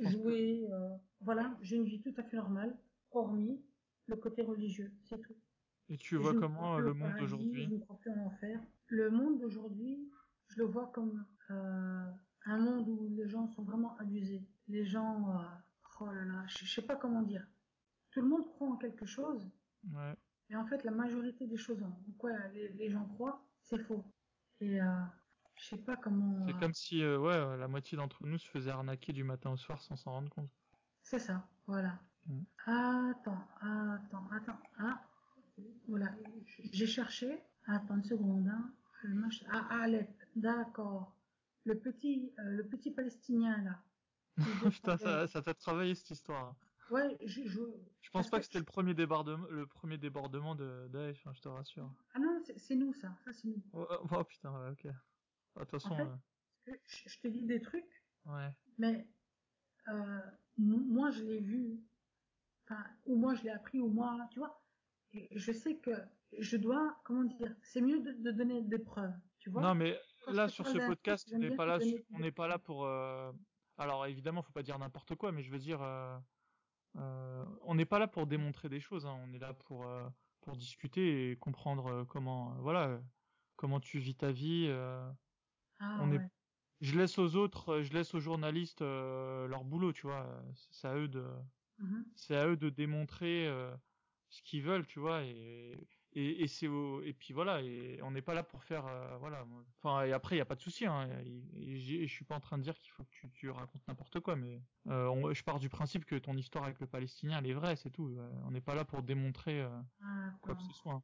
[0.00, 0.68] jouer.
[0.70, 2.76] euh, voilà, j'ai une vie tout à fait normale,
[3.12, 3.60] hormis
[4.06, 5.34] le côté religieux, c'est tout.
[5.88, 7.64] Et tu vois comment le monde d'aujourd'hui?
[7.64, 8.60] Je ne crois plus en enfer.
[8.88, 10.10] Le monde d'aujourd'hui,
[10.48, 12.10] je le vois comme euh,
[12.44, 14.46] un monde où les gens sont vraiment abusés.
[14.68, 15.44] Les gens, euh,
[16.00, 17.46] oh là là, je, je sais pas comment dire.
[18.10, 19.48] Tout le monde croit en quelque chose,
[19.94, 20.14] Ouais.
[20.50, 24.04] mais en fait, la majorité des choses en quoi les, les gens croient, c'est faux.
[24.60, 24.86] Et euh,
[25.58, 26.46] je sais pas comment.
[26.46, 29.24] C'est euh, comme si, euh, ouais, euh, la moitié d'entre nous se faisait arnaquer du
[29.24, 30.50] matin au soir sans s'en rendre compte.
[31.02, 31.98] C'est ça, voilà.
[32.26, 32.40] Mm.
[32.66, 34.58] Attends, attends, attends.
[34.78, 35.02] Ah,
[35.88, 36.14] voilà,
[36.72, 37.42] j'ai cherché.
[37.66, 38.48] Attends une seconde.
[38.48, 38.72] Hein.
[39.04, 41.14] Mach- Ah, Alep, d'accord.
[41.64, 43.82] Le petit, euh, le petit Palestinien là.
[44.70, 46.54] Putain, ça, ça t'a travaillé cette histoire.
[46.90, 47.60] Ouais, je, je...
[48.00, 51.32] Je pense pas que- que c'était le premier débordement, le premier débordement de Daesh, hein,
[51.34, 51.90] je te rassure.
[52.14, 53.62] Ah non, c'est nous ça, ça c'est nous.
[53.74, 54.86] Oh, oh, oh, putain, ouais, ok.
[55.58, 58.50] De toute façon, En fait- euh, Je, je te dis des trucs, ouais.
[58.78, 59.08] mais
[59.88, 60.20] euh,
[60.58, 61.80] moi je l'ai vu,
[62.64, 64.62] enfin, ou moi je l'ai appris, ou moi, tu vois.
[65.12, 65.90] Et je sais que
[66.38, 69.62] je dois, comment dire, c'est mieux de, de donner des preuves, tu vois.
[69.62, 72.22] Non, mais Quand là sur ce podcast, on n'est pas là, donner su- on des
[72.24, 72.84] n'est pas là pour.
[72.84, 73.32] euh,
[73.78, 75.80] Alors évidemment, faut pas dire n'importe quoi, mais je veux dire,
[76.94, 79.06] on n'est pas là pour démontrer des choses.
[79.06, 79.86] Hein, on est là pour
[80.42, 83.00] pour discuter et comprendre comment, voilà,
[83.56, 84.66] comment tu vis ta vie.
[84.68, 85.10] euh.
[85.80, 86.28] Ah, on est- ouais.
[86.80, 90.42] Je laisse aux autres, euh, je laisse aux journalistes euh, leur boulot, tu vois.
[90.70, 91.24] C'est à eux de,
[91.78, 92.04] Mhm.
[92.14, 93.76] c'est à eux de démontrer euh,
[94.30, 98.10] ce qu'ils veulent, tu vois, et et, et c'est au, et puis voilà, et on
[98.10, 99.46] n'est pas là pour faire, euh, voilà.
[99.82, 101.08] Enfin, et après, il y a pas de souci, hein.
[101.54, 104.34] Je suis pas en train de dire qu'il faut que tu, tu racontes n'importe quoi,
[104.36, 107.52] mais euh, on- je pars du principe que ton histoire avec le Palestinien, elle est
[107.54, 108.08] vraie, c'est tout.
[108.08, 109.68] Euh, on n'est pas là pour démontrer euh,
[110.02, 110.94] Ah, quoi que ce soit.
[110.94, 111.02] hein.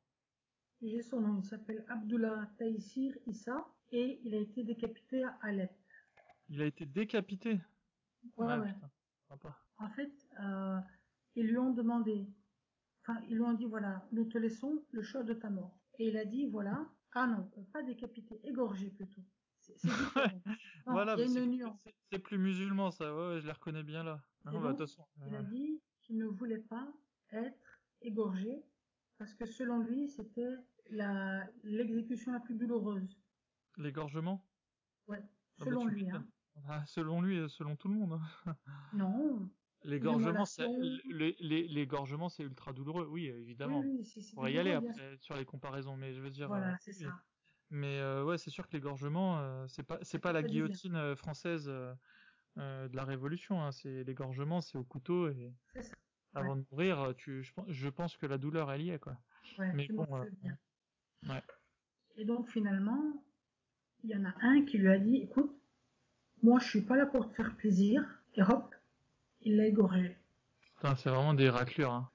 [0.83, 5.71] J'ai son nom, il s'appelle Abdullah Taïsir Issa et il a été décapité à Alep.
[6.49, 7.61] Il a été décapité?
[8.37, 8.73] Ouais, Ah, ouais.
[8.73, 8.91] putain,
[9.29, 9.57] sympa.
[9.79, 10.81] En fait, euh,
[11.37, 12.27] ils lui ont demandé,
[13.03, 15.79] enfin, ils lui ont dit, voilà, nous te laissons le choix de ta mort.
[15.99, 19.23] Et il a dit, voilà, ah non, pas décapité, égorgé plutôt.
[19.61, 20.31] C'est c'est différent.
[20.45, 20.55] Non,
[20.87, 23.15] voilà, c'est plus- musulman, ça.
[23.15, 24.21] Ouais, ouais, je les reconnais bien là.
[24.45, 24.51] Bah.
[25.27, 26.93] Il a dit qu'il ne voulait pas
[27.31, 28.63] être égorgé
[29.19, 30.51] parce que selon lui, c'était
[30.91, 33.17] la l'exécution la plus douloureuse.
[33.77, 34.47] L'égorgement?
[35.09, 35.29] Ouais, Ah,
[35.59, 36.11] bah, selon lui.
[36.11, 36.27] Hein.
[36.69, 38.21] Ah, selon lui, et selon tout le monde.
[38.47, 38.57] hein.
[38.93, 39.51] Non.
[39.83, 40.67] L'égorgement, c'est,
[41.05, 43.07] l'égorgement, ultra douloureux.
[43.11, 43.81] Oui, évidemment.
[43.81, 46.49] Oui, oui, On pourrait y aller après sur les comparaisons, mais je veux dire.
[46.49, 47.23] Voilà, euh, c'est ça.
[47.71, 51.17] Mais euh, ouais, c'est sûr que l'égorgement, euh, c'est pas, c'est pas la guillotine euh,
[51.17, 51.95] française euh,
[52.89, 53.63] de la Révolution.
[53.63, 53.73] Hein.
[53.73, 55.95] C'est l'égorgement, c'est au couteau et C'est ça.
[56.35, 59.19] avant de mourir, tu, je, pense- je pense que la douleur elle y est quoi.
[59.59, 60.07] Ouais, Mais bon,
[61.29, 61.43] ouais.
[62.17, 63.23] Et donc finalement,
[64.05, 65.51] il y en a un qui lui a dit, écoute,
[66.43, 68.05] moi je suis pas là pour te faire plaisir.
[68.37, 68.75] Et hop,
[69.43, 70.17] il l'a égorgé.
[70.77, 71.93] Putain, c'est vraiment des raclures.
[71.93, 72.11] Hein.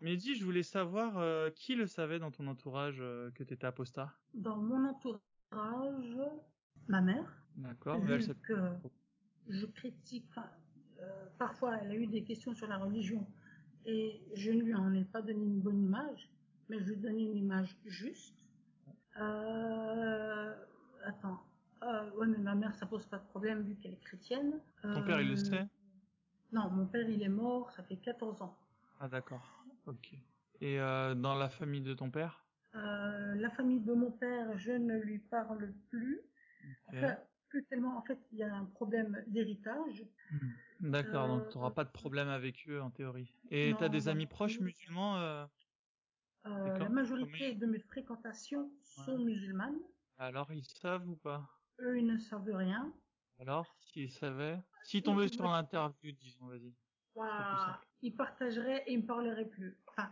[0.00, 3.66] Mais dis, je voulais savoir euh, qui le savait dans ton entourage euh, que t'étais
[3.66, 4.12] apostat.
[4.34, 5.20] Dans mon entourage,
[6.88, 7.98] ma mère, D'accord.
[8.00, 8.54] vu mais elle, c'est- que
[9.48, 10.46] je critique, enfin,
[11.00, 13.26] euh, parfois elle a eu des questions sur la religion
[13.86, 16.28] et je ne lui en ai pas donné une bonne image,
[16.68, 18.34] mais je lui ai donné une image juste.
[19.20, 20.54] Euh,
[21.04, 21.40] attends,
[21.82, 24.60] euh, ouais mais ma mère ça pose pas de problème vu qu'elle est chrétienne.
[24.82, 25.66] Ton père, il le Euh, sait?
[26.52, 28.56] Non, mon père il est mort, ça fait 14 ans.
[29.00, 29.64] Ah d'accord.
[29.86, 30.12] Ok.
[30.60, 32.44] Et euh, dans la famille de ton père?
[32.74, 36.20] La famille de mon père, je ne lui parle plus.
[37.48, 40.04] Plus tellement, en fait, il y a un problème d'héritage.
[40.30, 40.90] Hmm.
[40.90, 43.32] D'accord, donc t'auras pas de problème avec eux en théorie.
[43.50, 45.48] Et Non, t'as des amis proches musulmans
[46.44, 49.24] la majorité de mes fréquentations sont Ouais.
[49.24, 49.78] musulmanes.
[50.20, 51.48] Alors ils savent ou pas?
[51.80, 52.92] Eux, ils ne savent rien.
[53.38, 54.60] Alors, s'ils savaient?
[54.84, 56.74] S'ils tombaient Ils- sur l'interview, disons, vas-y.
[58.02, 59.78] Ils partageraient et ils me parleraient plus.
[59.88, 60.10] Enfin,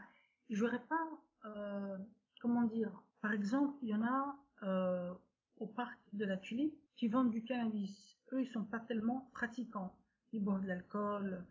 [0.48, 1.08] j'aurais pas,
[1.44, 1.98] euh,
[2.40, 2.90] comment dire?
[3.20, 5.12] Par exemple, il y en a euh,
[5.58, 8.16] au parc de la Tulipe qui vendent du cannabis.
[8.32, 9.94] Eux, ils sont pas tellement pratiquants.
[10.32, 11.44] Ils boivent de l'alcool.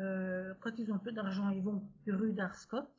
[0.00, 2.90] Euh, quand ils ont peu d'argent, ils vont rue d'Arscott.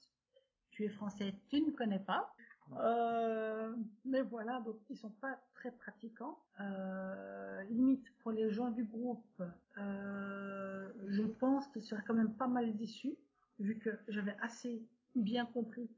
[0.72, 2.34] Tu es français, tu ne connais pas.
[2.73, 3.75] Euh,
[4.05, 6.39] mais voilà, donc ils sont pas très pratiquants.
[6.59, 9.43] Euh, limite pour les gens du groupe,
[9.77, 13.15] euh, je pense qu'ils seraient quand même pas mal déçus,
[13.59, 14.81] vu que j'avais assez
[15.15, 15.89] bien compris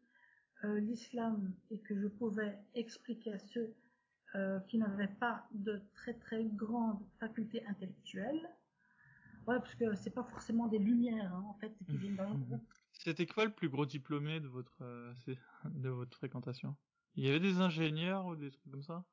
[0.63, 3.73] l'islam et que je pouvais expliquer à ceux
[4.67, 8.49] qui n'avaient pas de très très grandes facultés intellectuelles.
[9.47, 12.37] Ouais, parce que c'est pas forcément des lumières hein, en fait qui viennent dans le
[12.37, 12.45] Mhm.
[12.45, 12.73] groupe.
[12.99, 15.13] C'était quoi le plus gros diplômé de votre euh,
[15.65, 16.75] de votre fréquentation?
[17.15, 19.05] Il y avait des ingénieurs ou des trucs comme ça?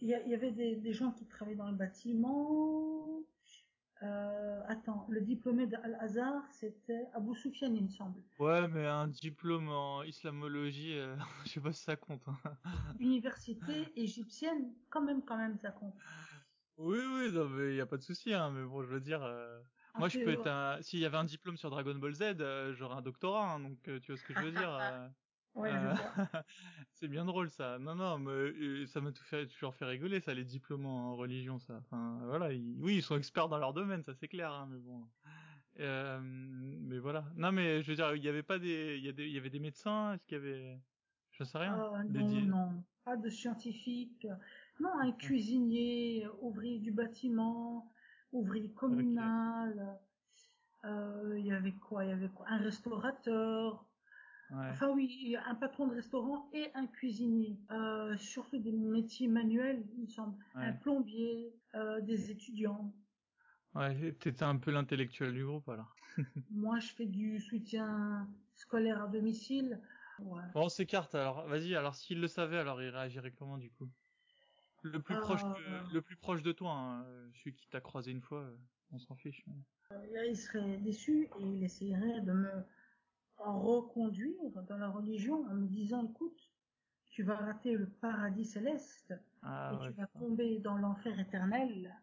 [0.00, 3.20] Il y, a- il y avait des, des gens qui travaillaient dans le bâtiment.
[4.02, 8.22] Euh, attends, le diplômé d'Al-Azhar, c'était Abou Soufiane, il me semble.
[8.38, 12.22] Ouais, mais un diplôme en islamologie, euh, je sais pas si ça compte.
[12.28, 12.38] hein.
[12.98, 15.94] Université égyptienne, quand même, quand même, ça compte.
[16.76, 18.50] Oui, oui, non, mais il y a pas de souci, hein.
[18.50, 19.62] Mais bon, je veux dire, euh,
[19.98, 20.80] moi, je peux être un...
[20.82, 23.78] S'il y avait un diplôme sur Dragon Ball Z, euh, j'aurais un doctorat, hein, donc
[23.82, 25.10] tu vois ce que je veux dire.
[25.54, 25.96] ouais, je vois.
[26.92, 27.78] c'est bien drôle ça.
[27.78, 31.58] Non, non, mais ça m'a tout fait toujours fait rigoler ça, les diplômes en religion,
[31.58, 31.76] ça.
[31.78, 35.08] Enfin, voilà, oui, ils sont experts dans leur domaine, ça c'est clair, hein, mais bon.
[35.78, 37.26] Euh, mais voilà.
[37.36, 39.50] Non, mais je veux dire, il y avait pas des, il y, il y avait
[39.50, 40.78] des médecins, est-ce qu'il y avait,
[41.32, 41.78] je sais rien.
[41.78, 44.26] Euh, non, non, pas de scientifiques.
[44.80, 47.92] Non, un cuisinier, ouvrier du bâtiment,
[48.36, 49.98] ouvrier communal.
[50.84, 53.84] Euh, il y avait quoi Il y avait quoi Un restaurateur.
[54.50, 54.68] Ouais.
[54.70, 57.58] Enfin oui, un patron de restaurant et un cuisinier.
[57.72, 60.36] Euh, surtout des métiers manuels, il me semble.
[60.54, 62.94] Un plombier, euh, des étudiants.
[63.74, 65.94] Ouais, t'étais un peu l'intellectuel du groupe alors.
[66.50, 69.80] Moi, je fais du soutien scolaire à domicile.
[70.20, 70.42] Ouais.
[70.54, 71.46] Bon, on s'écarte alors.
[71.48, 73.90] Vas-y, alors s'il le savait, alors il réagirait comment du coup?
[74.92, 75.82] Le plus proche, de, Euh.
[75.92, 78.56] le plus proche de toi, hein, celui qui t'a croisé une fois, euh,
[78.92, 79.42] on s'en fiche.
[79.46, 79.54] mais-
[79.92, 82.50] Euh, il serait déçu et il essayerait de me
[83.36, 86.52] reconduire dans la religion en me disant écoute,
[87.10, 89.92] tu vas rater le paradis céleste Ah et ouais.
[89.92, 91.94] tu vas tomber dans l'enfer éternel.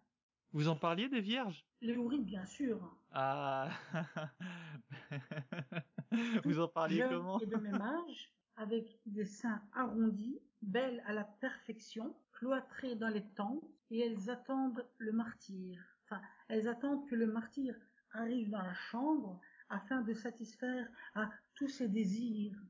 [0.54, 1.66] Vous en parliez des vierges?
[1.82, 2.80] Les ourides, bien sûr.
[3.12, 3.70] Ah.
[6.46, 7.40] Vous en parliez Jeune comment?
[7.40, 13.24] et de même âge, avec des seins arrondis, belles à la perfection, cloîtrées dans les
[13.36, 15.82] tentes, et elles attendent le martyr.
[16.04, 17.74] Enfin, elles attendent que le martyr
[18.12, 19.40] arrive dans la chambre
[19.70, 22.62] afin de satisfaire à tous ses désirs.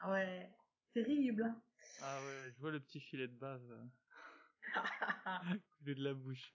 [0.00, 0.50] Ah ouais,
[0.94, 1.42] terrible.
[1.42, 1.60] hein.
[2.02, 3.84] Ah ouais, je vois le petit filet de bave euh,
[5.80, 6.54] coulé de la bouche.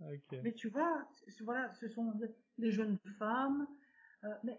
[0.00, 0.38] Ok.
[0.42, 1.06] Mais tu vois,
[1.40, 3.68] voilà, ce sont de- des jeunes femmes,
[4.24, 4.58] euh, mais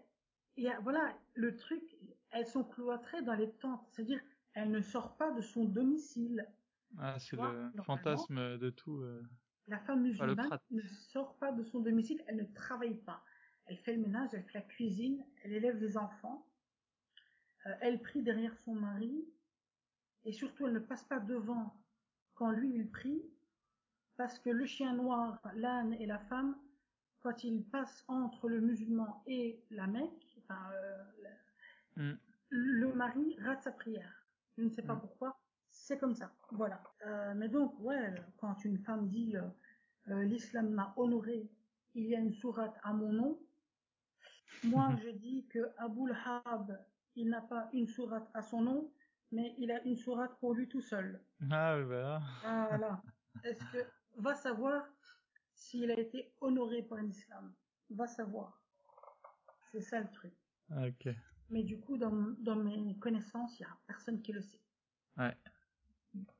[0.56, 1.82] il y a, voilà, le truc,
[2.30, 4.20] elles sont cloîtrées dans les tentes, c'est-à-dire
[4.54, 6.46] elles ne sortent pas de son domicile.
[6.98, 8.98] Ah, c'est le fantasme de tout.
[8.98, 9.22] euh.
[9.66, 13.24] La femme musulmane ne sort pas de son domicile, elle ne travaille pas.
[13.66, 16.52] Elle fait le ménage, elle fait la cuisine, elle élève les enfants,
[17.66, 19.32] euh, elle prie derrière son mari,
[20.24, 21.84] et surtout elle ne passe pas devant
[22.34, 23.22] quand lui il prie,
[24.16, 26.58] parce que le chien noir, l'âne et la femme,
[27.20, 31.04] quand ils passent entre le musulman et la Mecque, enfin, euh,
[31.96, 32.16] Hmm.
[32.50, 34.26] le mari rate sa prière.
[34.56, 35.00] Je ne sais pas Mm.
[35.00, 35.39] pourquoi,
[35.90, 36.30] c'est comme ça.
[36.52, 36.80] Voilà.
[37.04, 39.42] Euh, mais donc, ouais, quand une femme dit euh,
[40.08, 41.50] euh, l'islam m'a honoré,
[41.94, 43.40] il y a une sourate à mon nom,
[44.62, 46.78] moi je dis que Abu Lahab,
[47.16, 48.92] il n'a pas une sourate à son nom,
[49.32, 51.20] mais il a une sourate pour lui tout seul.
[51.50, 52.22] Ah oui, voilà.
[52.42, 53.02] Voilà.
[53.42, 53.84] Est-ce que
[54.16, 54.86] va savoir
[55.54, 57.52] s'il a été honoré par l'islam
[57.90, 58.62] Va savoir.
[59.72, 60.34] C'est ça le truc.
[60.70, 61.08] Ok.
[61.48, 64.60] Mais du coup, dans, dans mes connaissances, il y a personne qui le sait.
[65.16, 65.36] Ouais.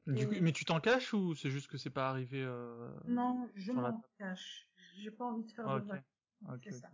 [0.07, 2.91] Du coup, Et- mais tu t'en caches ou c'est juste que c'est pas arrivé euh...
[3.07, 4.69] Non, je la m'en cache.
[4.97, 6.05] J'ai pas envie de faire ah, de vagues.
[6.49, 6.61] Ok.
[6.63, 6.91] C'est ça.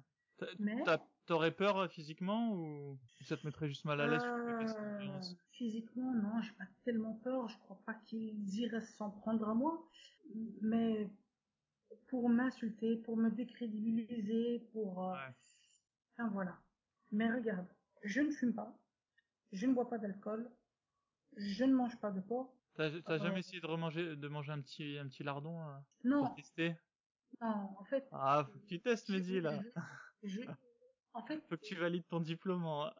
[0.58, 0.82] Mais
[1.26, 5.20] T'aurais peur euh, physiquement ou ça te mettrait juste mal à l'aise euh,
[5.50, 7.48] physiquement, non, j'ai pas tellement peur.
[7.48, 9.88] Je crois pas qu'ils iraient s'en prendre à moi.
[10.60, 11.10] Mais
[12.06, 15.10] pour m'insulter, pour me décrédibiliser, pour...
[15.10, 15.34] euh, Ouais.
[16.18, 16.56] Enfin voilà.
[17.12, 17.66] Mais regarde,
[18.04, 18.78] je ne fume pas,
[19.52, 20.50] je ne bois pas d'alcool,
[21.36, 22.55] je ne mange pas de porc.
[22.76, 25.72] T'as Euh, jamais essayé de remanger, de manger un petit, un petit lardon euh,
[26.04, 26.74] Non, pour tester?
[27.40, 29.62] Non, en fait, Ah, faut que tu testes, Mehdi, là.
[30.22, 30.40] je, je-
[31.14, 32.92] en fait, Faut que tu valides ton diplôme en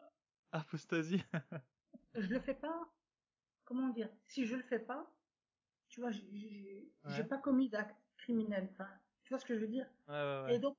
[0.53, 1.23] apostasie.
[2.15, 2.89] je le fais pas.
[3.65, 5.13] Comment dire Si je le fais pas,
[5.89, 7.25] tu vois, j'ai- Ouais.
[7.29, 8.69] pas commis d'acte criminel.
[8.73, 8.89] Enfin,
[9.25, 9.89] tu vois ce que je veux dire?
[10.09, 10.57] Ouais, ouais, ouais.
[10.57, 10.77] Et donc,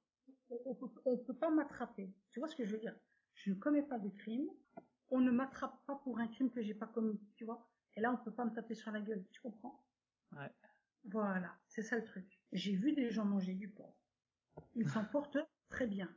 [0.49, 2.15] on, on peut, on peut pas m'attraper.
[2.31, 2.95] Tu vois ce que je veux dire?
[3.35, 4.49] Je ne commets pas de crime.
[5.09, 7.19] On ne m'attrape pas pour un crime que j'ai pas commis.
[7.35, 7.69] Tu vois?
[7.97, 9.27] Et là, on peut pas me taper sur la gueule.
[9.31, 9.85] Tu comprends?
[10.31, 10.51] Ouais.
[11.05, 12.41] Voilà, c'est ça le truc.
[12.51, 13.97] J'ai vu des gens manger du porc.
[14.75, 15.37] Ils s'en portent
[15.69, 16.15] très bien.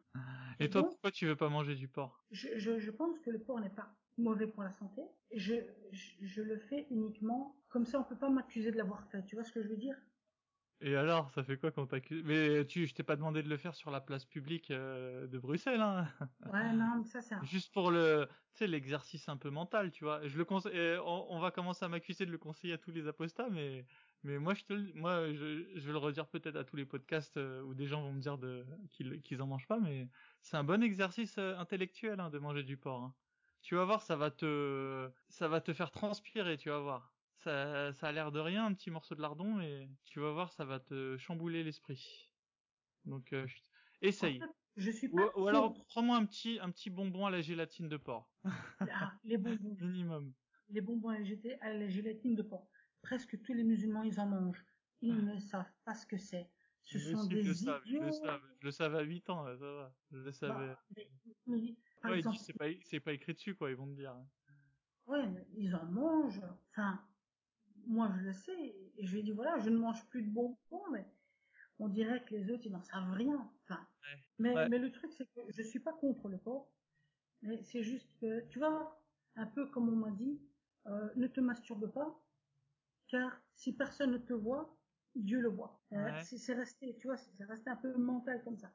[0.60, 2.26] Et toi, donc- pourquoi tu veux pas manger du porc?
[2.30, 5.02] Je, je, je pense que le porc n'est pas mauvais pour la santé.
[5.32, 5.54] Je,
[5.92, 8.00] je, je le fais uniquement comme ça.
[8.00, 9.24] On peut pas m'accuser de l'avoir fait.
[9.24, 9.96] Tu vois ce que je veux dire?
[10.82, 13.56] Et alors, ça fait quoi quand t'accuses Mais tu, je t'ai pas demandé de le
[13.58, 16.08] faire sur la place publique euh, de Bruxelles, hein
[16.44, 17.36] Ouais, non, mais ça c'est.
[17.42, 20.26] Juste pour le, tu sais, l'exercice un peu mental, tu vois.
[20.28, 23.06] Je le conseille, on, on va commencer à m'accuser de le conseiller à tous les
[23.06, 23.86] apostats, mais,
[24.22, 27.38] mais moi, je te, moi, je, je vais le redire peut-être à tous les podcasts
[27.38, 30.10] euh, où des gens vont me dire de, qu'ils, qu'ils en mangent pas, mais
[30.42, 33.02] c'est un bon exercice euh, intellectuel, hein, de manger du porc.
[33.04, 33.16] hein.
[33.62, 37.14] Tu vas voir, ça va te, ça va te faire transpirer, tu vas voir.
[37.42, 40.52] Ça, ça a l'air de rien, un petit morceau de lardon, mais tu vas voir,
[40.52, 42.30] ça va te chambouler l'esprit.
[43.06, 43.62] Donc, euh, je-
[44.02, 44.40] essaye.
[44.76, 47.88] Je suis Ou, pas ou alors prends-moi un petit un petit bonbon à la gélatine
[47.88, 48.30] de porc
[48.80, 49.76] Ah, les bonbons.
[49.80, 50.32] minimum.
[50.68, 52.68] Les bonbons à la, GT à la gélatine de porc.
[53.02, 54.64] Presque tous les musulmans, ils en mangent.
[55.00, 56.50] ils ne savent pas ce que c'est.
[56.82, 59.02] Ce Mais sont si, des je le savais, je le savais, je le savais à
[59.02, 59.96] 8 ans, ça va.
[60.12, 60.66] Je le savais.
[60.68, 61.10] Bah, mais-
[61.46, 64.14] mais, par ouais, exemple, c'est pas, c'est pas écrit dessus, quoi, ils vont te dire.
[65.06, 66.42] ouais, mais ils en mangent.
[66.70, 67.09] Enfin,
[67.86, 68.92] moi je le sais.
[68.96, 71.06] Et je lui ai dit voilà, je ne mange plus de bonbons, mais
[71.78, 73.52] on dirait que les autres ils n'en savent rien.
[73.64, 74.18] Enfin, Ouais.
[74.38, 74.68] mais, Ouais.
[74.68, 76.74] mais le truc c'est que je suis pas contre le porc,
[77.42, 79.04] mais c'est juste que tu vois,
[79.36, 80.40] un peu comme on m'a dit,
[80.86, 82.24] euh, ne te masturbe pas,
[83.08, 84.78] car si personne ne te voit,
[85.14, 85.84] Dieu le voit.
[85.92, 86.22] Euh, Ouais.
[86.22, 88.72] c'est resté, tu vois, c'est resté un peu mental comme ça.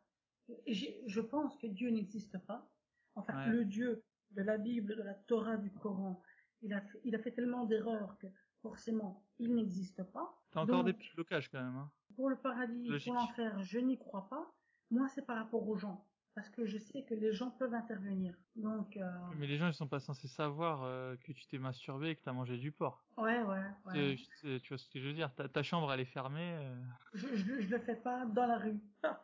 [0.65, 2.72] Et je pense que Dieu n'existe pas.
[3.15, 6.22] Enfin, le Dieu de la Bible, de la Torah, du Coran,
[6.61, 8.27] il a fait, il a fait tellement d'erreurs que
[8.69, 10.33] forcément, il n'existe pas.
[10.51, 11.91] T'as encore Donc, des petits blocages, quand même, hein.
[12.15, 13.13] pour le paradis, Logique.
[13.13, 14.51] pour l'enfer, je n'y crois pas.
[14.89, 16.07] Moi, c'est par rapport aux gens.
[16.33, 18.35] Parce que je sais que les gens peuvent intervenir.
[18.55, 22.09] Donc, euh, Mais les gens, ils sont pas censés savoir euh, que tu t'es masturbé
[22.09, 23.05] et que t'as mangé du porc.
[23.17, 23.61] ouais, ouais,
[23.93, 26.55] tu vois ce que je veux dire ta, ta chambre, elle est fermée.
[26.59, 26.75] euh.
[27.13, 28.79] Je, je, je le fais pas dans la rue.
[29.03, 29.19] Ah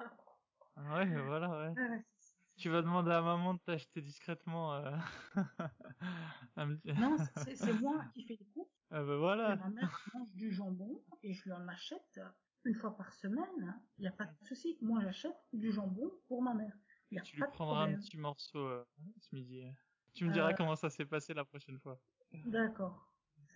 [0.95, 1.73] Ouais, voilà, ouais.
[1.75, 2.05] C'est-
[2.61, 4.95] Tu vas demander à maman de t'acheter discrètement euh,
[6.57, 8.69] non, c'est moi qui fais les courses.
[8.91, 9.55] Ah bah Et voilà.
[9.55, 12.19] ma mère mange du jambon et je lui en achète
[12.65, 13.81] une fois par semaine.
[13.97, 14.77] Il n'y a pas de souci.
[14.81, 16.75] Moi, j'achète du jambon pour ma mère.
[17.09, 18.85] Y a Tu lui de prendras un petit morceau euh,
[19.17, 19.63] ce midi.
[20.13, 20.55] Tu me diras Euh.
[20.55, 21.99] comment ça s'est passé la prochaine fois.
[22.45, 23.10] D'accord.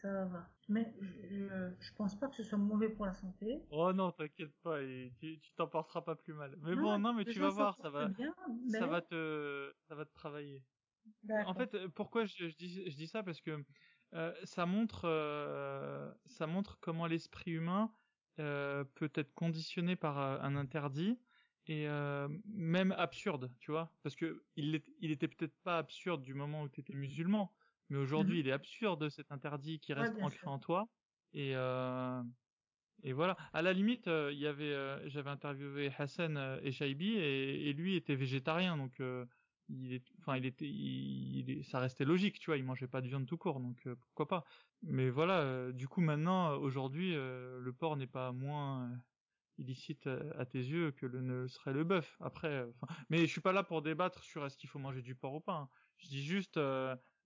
[0.05, 0.47] Ça va.
[0.69, 1.47] Mais je,
[1.79, 3.59] je, pense pas que ce soit mauvais pour la santé.
[3.71, 6.55] Oh non, t'inquiète pas, et tu t'en porteras pas plus mal.
[6.61, 8.33] Mais Non, bon, non, mais tu vas voir, ça va, Bien,
[8.67, 8.79] mais...
[8.79, 10.63] ça va te, ça va te travailler.
[11.45, 13.23] En fait, euh, pourquoi je, je dis, je dis ça?
[13.23, 13.63] Parce que
[14.13, 17.91] euh, ça montre, euh, ça montre comment l'esprit humain
[18.39, 21.19] euh, peut être conditionné par un interdit
[21.67, 26.21] et euh, même absurde, tu vois, parce que il, est- il était peut-être pas absurde
[26.21, 27.51] du moment où tu étais musulman,
[27.89, 28.39] mais aujourd'hui Mhm.
[28.39, 30.49] il est absurde cet interdit qui reste ancré sûr.
[30.49, 30.85] en toi
[31.33, 32.23] et euh,
[33.03, 33.35] et voilà.
[33.53, 37.73] À la limite, euh, il y avait, euh, j'avais interviewé Hassan et Shaibi et, et
[37.73, 39.01] lui était végétarien, donc
[39.67, 42.87] il est, enfin il était, il, il est- ça restait logique, tu vois, il mangeait
[42.87, 44.43] pas de viande tout court, donc pourquoi pas.
[44.81, 48.91] Mais voilà, du coup maintenant, aujourd'hui, le porc n'est pas moins
[49.57, 52.17] illicite à tes yeux que le ne serait le bœuf.
[52.21, 52.65] Après,
[53.09, 55.41] mais je suis pas là pour débattre sur est-ce qu'il faut manger du porc ou
[55.41, 55.55] pas.
[55.55, 55.69] hein.
[55.97, 56.59] Je dis juste,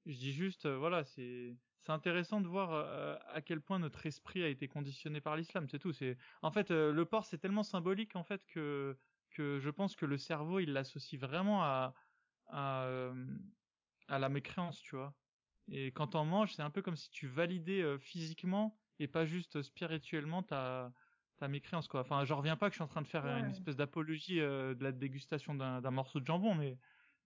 [0.05, 4.05] je dis juste, euh, voilà, c'est c'est intéressant de voir euh, à quel point notre
[4.05, 5.67] esprit a été conditionné par l'islam.
[5.69, 5.93] C'est tout.
[5.93, 8.97] C'est en fait euh, le porc, c'est tellement symbolique en fait que
[9.29, 11.93] que je pense que le cerveau il l'associe vraiment à
[12.47, 13.37] à euh,
[14.07, 15.15] à la mécréance, tu vois.
[15.67, 19.61] Et quand t'en manges, c'est un peu comme si tu validais physiquement et pas juste
[19.61, 20.93] spirituellement ta
[21.37, 22.01] ta mécréance quoi.
[22.01, 23.39] Enfin, j'en reviens pas que je suis en train de faire Ouais.
[23.39, 26.79] une espèce d'apologie de la dégustation d'un d'un morceau de jambon, mais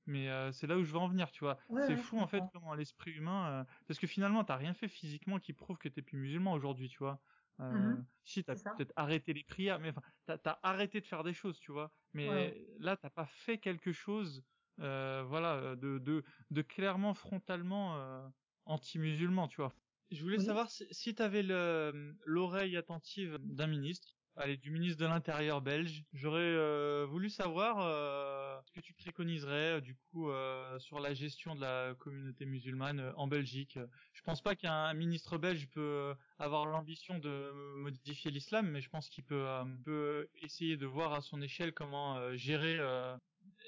[0.06, 1.58] mais euh, c'est là où je veux en venir, tu vois.
[1.68, 4.74] Ouais, c'est ouais, fou en fait comment l'esprit humain, euh, parce que finalement t'as rien
[4.74, 7.22] fait physiquement qui prouve que t'es plus musulman aujourd'hui, tu vois.
[7.60, 8.08] Euh, Mhm.
[8.26, 11.60] Si t'as peut-être arrêté les prières, mais enfin t'as as arrêté de faire des choses,
[11.60, 11.92] tu vois.
[12.14, 12.58] Mais Ouais.
[12.80, 14.44] là t'as pas fait quelque chose,
[14.80, 18.28] euh, voilà, de de de clairement frontalement euh,
[18.66, 19.74] anti-musulman, tu vois.
[20.12, 20.40] Je voulais Oui.
[20.40, 26.04] savoir si, si t'avais le l'oreille attentive d'un ministre, allez, du ministre de l'Intérieur belge.
[26.14, 31.14] J'aurais euh, voulu savoir euh, ce que tu préconiserais euh, du coup euh, sur la
[31.14, 33.78] gestion de la communauté musulmane euh, en Belgique.
[34.14, 39.10] Je pense pas qu'un ministre belge peut avoir l'ambition de modifier l'islam, mais je pense
[39.10, 39.46] qu'il peut,
[39.84, 42.80] peut essayer de voir à son échelle comment gérer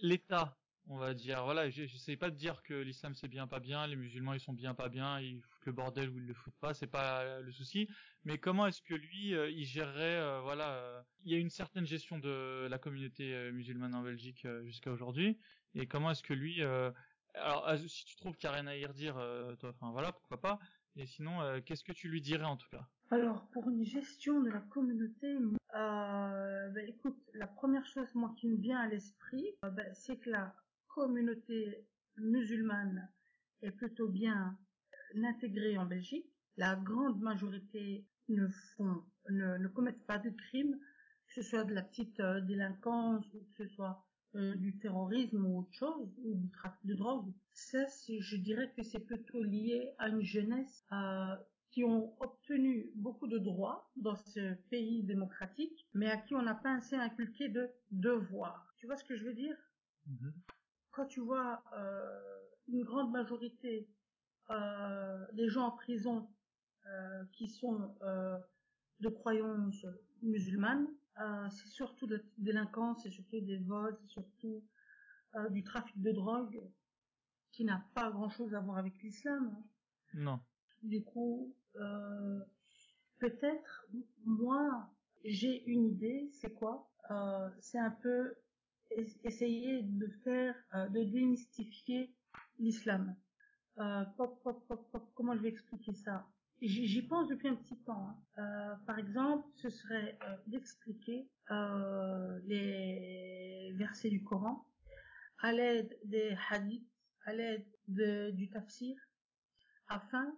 [0.02, 3.60] l'État on va dire voilà je j'essaie pas de dire que l'islam c'est bien pas
[3.60, 6.34] bien les musulmans ils sont bien pas bien ils foutent le bordel ou ils le
[6.34, 7.88] foutent pas c'est pas le souci.
[8.24, 11.50] Mais comment est-ce que lui euh, il gérerait euh, voilà euh, il y a une
[11.50, 15.40] certaine gestion de la communauté musulmane en Belgique jusqu'à aujourd'hui.
[15.74, 18.76] Et comment est-ce que lui alors ah, si tu trouves qu'il y a rien à
[18.76, 19.16] y redire
[19.60, 20.60] toi enfin voilà pourquoi pas.
[20.96, 22.88] Et sinon qu'est-ce que tu lui dirais en tout cas?
[23.12, 25.38] Alors, pour une gestion de la communauté,
[25.74, 30.56] ben, écoute, la première chose moi qui me vient à l'esprit, ben, c'est que la
[30.96, 31.86] communauté
[32.18, 33.10] musulmane
[33.62, 34.58] est plutôt bien
[35.24, 36.32] intégrée en Belgique.
[36.56, 39.04] La grande majorité ne font,
[39.74, 40.80] commettent pas de crimes,
[41.28, 44.06] que ce soit de la petite euh, délinquance ou que ce soit
[44.36, 47.34] euh, du terrorisme ou autre chose, ou du trafic de drogue.
[47.52, 51.36] Ça, je dirais que c'est plutôt lié à une jeunesse euh,
[51.72, 56.56] qui ont obtenu beaucoup de droits dans ce pays démocratique, mais à qui on n'a
[56.56, 58.74] pas assez inculqué de devoirs.
[58.78, 59.58] Tu vois ce que je veux dire?
[60.96, 62.40] Quand tu vois euh,
[62.70, 63.90] une grande majorité
[64.50, 66.30] euh, des gens en prison
[66.88, 67.94] euh, qui sont
[69.02, 69.86] de croyances
[70.22, 70.88] musulmanes,
[71.52, 74.64] c'est surtout de la délinquance, c'est surtout des vols, c'est surtout
[75.50, 76.62] du trafic de drogue
[77.52, 79.54] qui n'a pas grand-chose à voir avec l'islam.
[79.54, 79.64] hein.
[80.14, 80.40] non
[80.84, 81.54] Du coup,
[83.20, 83.86] peut-être,
[84.26, 84.90] moi,
[85.26, 86.90] j'ai une idée, c'est quoi?
[87.60, 88.36] C'est un peu
[88.92, 92.14] essayer de faire, euh, de démystifier
[92.60, 93.16] l'islam.
[93.80, 94.04] Euh,
[95.14, 96.26] comment je vais expliquer ça?
[96.62, 98.08] J'y pense depuis un petit temps.
[98.08, 98.18] Hein.
[98.38, 101.28] Euh, par exemple, ce serait euh, d'expliquer
[102.46, 104.66] les versets du Coran
[105.40, 106.90] à l'aide des hadiths,
[107.26, 108.96] à l'aide du tafsir,
[109.90, 110.34] afin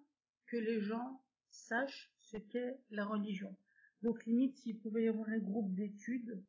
[0.47, 3.55] que les gens sachent ce qu'est la religion.
[4.01, 6.43] Donc limite, s'il pouvait y avoir un groupe d'études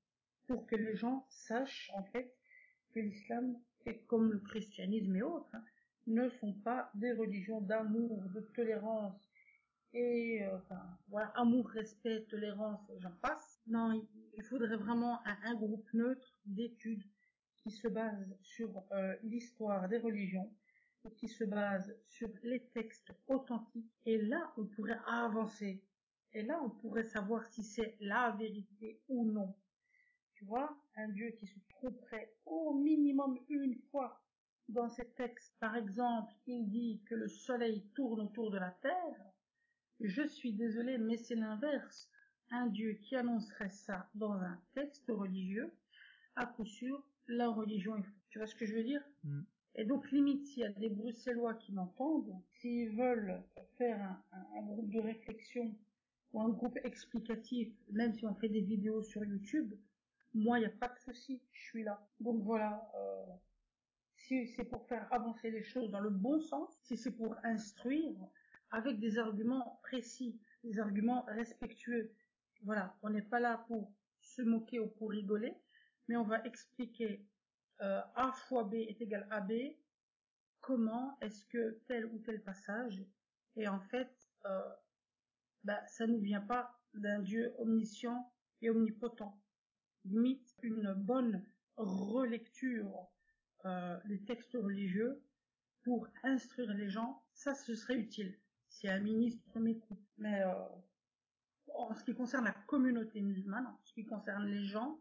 [0.49, 2.35] pour que les gens sachent en fait
[2.93, 3.57] que l'islam,
[3.87, 5.65] est comme le christianisme et autres, hein,
[6.09, 9.15] ne sont pas des religions d'amour, de tolérance
[9.95, 13.61] et euh, enfin, voilà, amour, respect, tolérance, j'en passe.
[13.67, 14.07] Non,
[14.37, 17.05] il faudrait vraiment un, un groupe neutre d'études
[17.57, 20.53] qui se base sur euh, l'histoire des religions,
[21.17, 23.91] qui se base sur les textes authentiques.
[24.05, 25.83] Et là, on pourrait avancer.
[26.35, 29.55] Et là, on pourrait savoir si c'est la vérité ou non.
[30.39, 34.23] Tu vois, un Dieu qui se tromperait au minimum une fois
[34.69, 35.53] dans ces textes.
[35.59, 39.33] Par exemple, il dit que le soleil tourne autour de la terre.
[39.99, 42.09] Je suis désolé, mais c'est l'inverse.
[42.53, 45.75] Un Dieu qui annoncerait ça dans un texte religieux,
[46.37, 48.29] à coup sûr, la religion est fausse.
[48.31, 49.43] Tu vois ce que je veux dire mm.
[49.75, 53.43] Et donc, limite, s'il y a des Bruxellois qui m'entendent, s'ils veulent
[53.77, 55.75] faire un, groupe de réflexion
[56.33, 59.75] ou un groupe explicatif, même si on fait des vidéos sur YouTube,
[60.39, 62.07] moi, il n'y a pas de souci, je suis là.
[62.21, 63.25] Donc voilà, euh,
[64.17, 68.17] si c'est pour faire avancer les choses dans le bon sens, si c'est pour instruire,
[68.71, 72.13] avec des arguments précis, des arguments respectueux,
[72.63, 75.55] voilà, on n'est pas là pour se moquer ou pour rigoler,
[76.07, 77.25] mais on va expliquer
[77.81, 79.53] euh, A fois B est égal à B,
[80.61, 83.03] comment est-ce que tel ou tel passage,
[83.57, 84.13] et en fait,
[84.47, 84.61] euh,
[85.65, 88.33] bah, ça ne vient pas d'un Dieu omniscient
[88.63, 89.37] et omnipotent.
[90.11, 91.45] Limite, une bonne
[91.77, 93.09] relecture
[93.65, 95.23] euh, des textes religieux
[95.83, 98.39] pour instruire les gens, ça ce serait utile.
[98.69, 99.99] Si un ministre m'écoute.
[100.19, 100.55] Mais euh,
[101.75, 104.99] en ce qui concerne la communauté musulmane, en ce qui concerne les gens,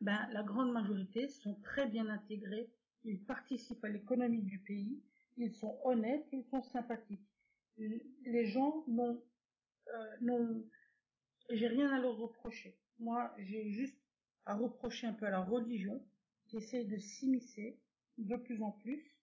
[0.00, 2.70] ben, la grande majorité sont très bien intégrés,
[3.04, 5.02] ils participent à l'économie du pays,
[5.36, 7.28] ils sont honnêtes, ils sont sympathiques.
[7.76, 9.22] Les gens n'ont,
[9.94, 10.62] euh,
[11.50, 12.76] j'ai rien à leur reprocher.
[12.98, 13.98] Moi, j'ai juste
[14.48, 16.02] à reprocher un peu à la religion,
[16.46, 17.78] qui essaie de s'immiscer
[18.16, 19.14] de plus en plus,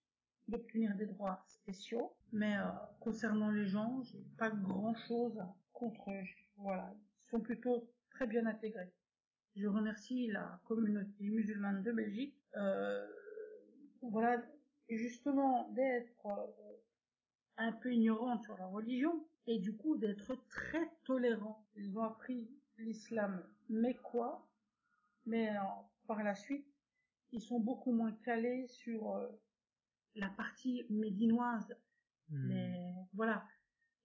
[0.47, 2.15] d'obtenir des droits spéciaux.
[2.31, 2.63] Mais euh,
[2.99, 5.41] concernant les gens, j'ai pas grand chose
[5.73, 6.23] contre eux.
[6.57, 6.93] Voilà,
[7.25, 8.93] ils sont plutôt très bien intégrés.
[9.55, 12.37] Je remercie la communauté musulmane de Belgique.
[12.55, 13.07] Euh,
[14.03, 14.43] voilà,
[14.89, 16.77] justement d'être euh,
[17.57, 21.65] un peu ignorante sur la religion et du coup d'être très tolérant.
[21.75, 22.47] Ils ont appris
[22.77, 24.47] l'islam, mais quoi?
[25.25, 25.61] Mais euh,
[26.07, 26.67] par la suite,
[27.31, 29.27] ils sont beaucoup moins calés sur euh,
[30.15, 31.75] la partie médinoise.
[32.29, 32.51] Hmm.
[33.13, 33.47] voilà.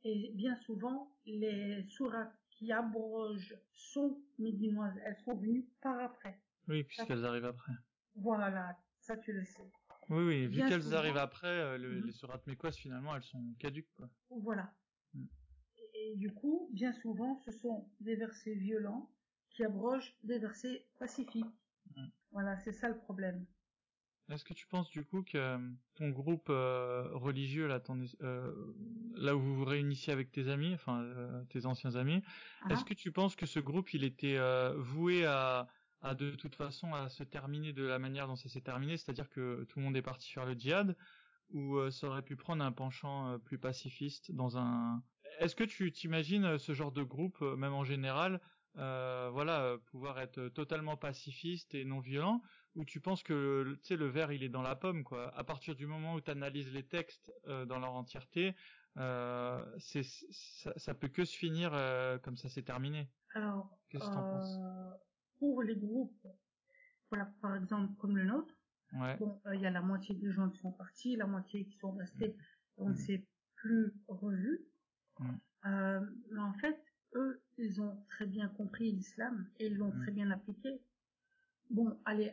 [0.03, 4.99] Et bien souvent, les sourates qui abrogent sont médinoises.
[5.05, 6.39] Elles sont venues par après.
[6.69, 7.73] Oui, puisqu'elles arrivent après.
[8.15, 9.71] Voilà, ça tu le sais.
[10.11, 12.07] Oui, oui, vu qu'elles arrivent après, euh, mhm.
[12.07, 13.93] les sourates mécoises, finalement, elles sont caduques.
[13.95, 14.11] Quoi.
[14.31, 14.75] Voilà.
[15.15, 15.27] Mm.
[15.95, 19.11] Et, du coup, bien souvent, ce sont des versets violents
[19.61, 21.45] qui abrogent des versets pacifiques.
[21.95, 22.07] Mm.
[22.33, 23.45] Voilà, c'est ça le problème.
[24.31, 25.59] Est-ce que tu penses du coup que euh,
[25.97, 27.83] ton groupe euh, religieux là,
[28.23, 28.75] euh,
[29.17, 31.05] là où vous vous réunissiez avec tes amis, enfin
[31.51, 32.23] tes anciens amis,
[32.63, 32.73] ah.
[32.73, 34.39] est-ce que tu penses que ce groupe il était
[34.77, 35.67] voué à,
[36.01, 39.29] à de toute façon à se terminer de la manière dont ça s'est terminé, c'est-à-dire
[39.29, 40.97] que tout le monde est parti faire le djihad,
[41.51, 45.03] ou ça aurait pu prendre un penchant plus pacifiste dans un.
[45.41, 48.41] Est-ce que tu t'imagines ce genre de groupe, même en général,
[48.77, 52.41] euh, voilà, pouvoir être totalement pacifiste et non violent,
[52.77, 55.35] ou tu penses que tu sais le verre il est dans la pomme quoi.
[55.37, 58.55] À partir du moment où tu analyses les textes euh, dans leur entièreté,
[58.97, 63.09] euh, c'est ça, ça, peut que se finir euh, comme ça c'est terminé.
[63.35, 64.59] Alors, qu'est-ce que en penses?
[65.39, 66.27] Pour les groupes,
[67.11, 68.55] voilà, par exemple comme le nôtre,
[68.93, 69.17] ouais.
[69.17, 71.93] bon, il y a la moitié des gens qui sont partis, la moitié qui sont
[71.93, 72.37] restés,
[72.77, 73.27] on ne s'est
[73.57, 74.61] plus revus.
[75.19, 75.37] Mm.
[76.31, 76.83] mais en fait,
[77.15, 80.81] eux, ils ont très bien compris l'islam et ils l'ont très bien appliqué.
[81.71, 82.33] Bon, allez,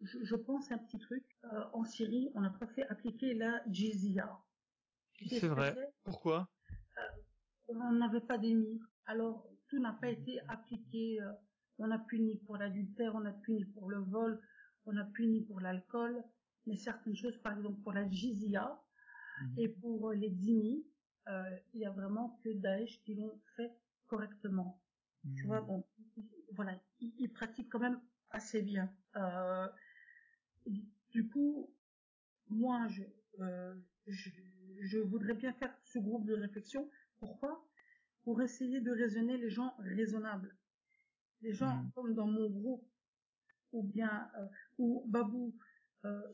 [0.00, 1.24] je, pense un petit truc.
[1.44, 4.38] Euh, en Syrie, on n'a pas fait appliquer la jizya.
[5.28, 5.76] C'est vrai.
[6.04, 6.48] Pourquoi?
[6.98, 7.02] Euh,
[7.68, 8.80] On n'avait pas d'émir.
[9.06, 11.20] Alors, tout n'a pas été appliqué.
[11.20, 11.32] Euh,
[11.78, 14.40] on a puni pour l'adultère, on a puni pour le vol,
[14.86, 16.22] on a puni pour l'alcool.
[16.66, 18.80] Mais certaines choses, par exemple pour la jizya
[19.40, 19.58] mm.
[19.58, 20.86] et pour les dhimmi,
[21.72, 23.72] il y a vraiment que Daesh qui l'ont fait
[24.06, 24.80] correctement.
[25.36, 25.66] Tu vois, hmm.
[25.66, 25.84] bon,
[28.38, 28.92] c'est bien.
[29.16, 29.68] Euh,
[31.10, 31.72] du coup,
[32.48, 33.02] moi, je,
[33.40, 33.74] euh,
[34.06, 34.30] je,
[34.80, 36.90] je, voudrais bien faire ce groupe de réflexion.
[37.18, 37.66] Pourquoi?
[38.22, 40.54] Pour essayer de raisonner les gens raisonnables.
[41.40, 41.92] Les gens mmh.
[41.94, 42.86] comme dans mon groupe,
[43.72, 44.46] ou bien euh,
[44.78, 45.56] où Babou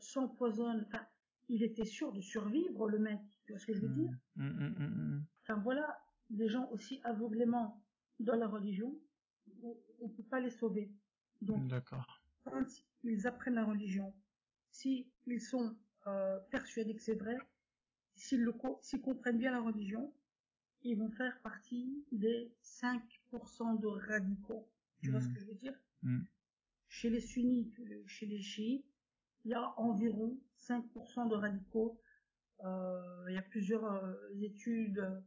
[0.01, 0.83] s'empoisonne.
[0.87, 1.05] Enfin,
[1.47, 3.21] il était sûr de survivre, le mec.
[3.45, 4.11] Tu vois ce que je veux dire?
[4.35, 5.97] Mmh, mmh, Enfin voilà,
[6.31, 7.83] des gens aussi aveuglément
[8.19, 8.97] dans la religion,
[9.63, 10.91] on ne peut pas les sauver.
[11.41, 11.71] Donc,
[12.43, 12.65] quand
[13.03, 14.13] ils apprennent la religion,
[14.69, 15.05] s'ils
[15.39, 15.75] sont
[16.07, 17.37] euh, persuadés que c'est vrai,
[18.15, 18.45] s'ils
[19.03, 20.13] comprennent bien la religion,
[20.83, 24.67] ils vont faire partie des 5% de radicaux.
[25.01, 25.33] Tu vois ce mm.
[25.33, 25.73] que je veux dire?
[26.03, 26.21] Mm.
[26.87, 28.85] Chez les sunnites, chez les chiites,
[29.45, 31.99] il y a environ 5% de radicaux.
[32.63, 35.23] Euh, il y a plusieurs euh, études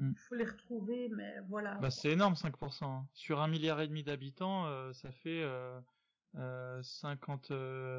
[0.00, 0.14] il mm.
[0.28, 1.74] faut les retrouver, mais voilà.
[1.76, 2.84] Bah, c'est énorme, 5%.
[2.84, 3.06] Hein.
[3.12, 5.78] Sur un milliard et demi d'habitants, euh, ça fait euh,
[6.36, 7.52] euh, 50,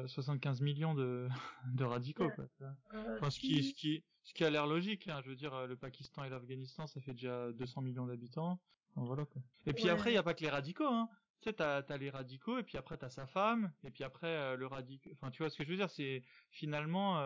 [0.06, 1.28] 75 euh, millions de,
[1.74, 2.30] de radicaux.
[2.30, 2.46] Quoi.
[2.62, 5.08] Euh, enfin, ce, qui, ce, qui, ce qui a l'air logique.
[5.08, 5.20] Hein.
[5.24, 8.60] Je veux dire, le Pakistan et l'Afghanistan, ça fait déjà 200 millions d'habitants.
[8.96, 9.42] voilà, quoi.
[9.66, 10.88] Et puis après, il n'y a pas que les radicaux.
[10.88, 11.08] Hein.
[11.40, 14.56] Tu sais, t'as as les radicaux, et puis après t'as sa femme, et puis après
[14.56, 15.12] le radical.
[15.14, 17.18] Enfin, tu vois ce que je veux dire C'est finalement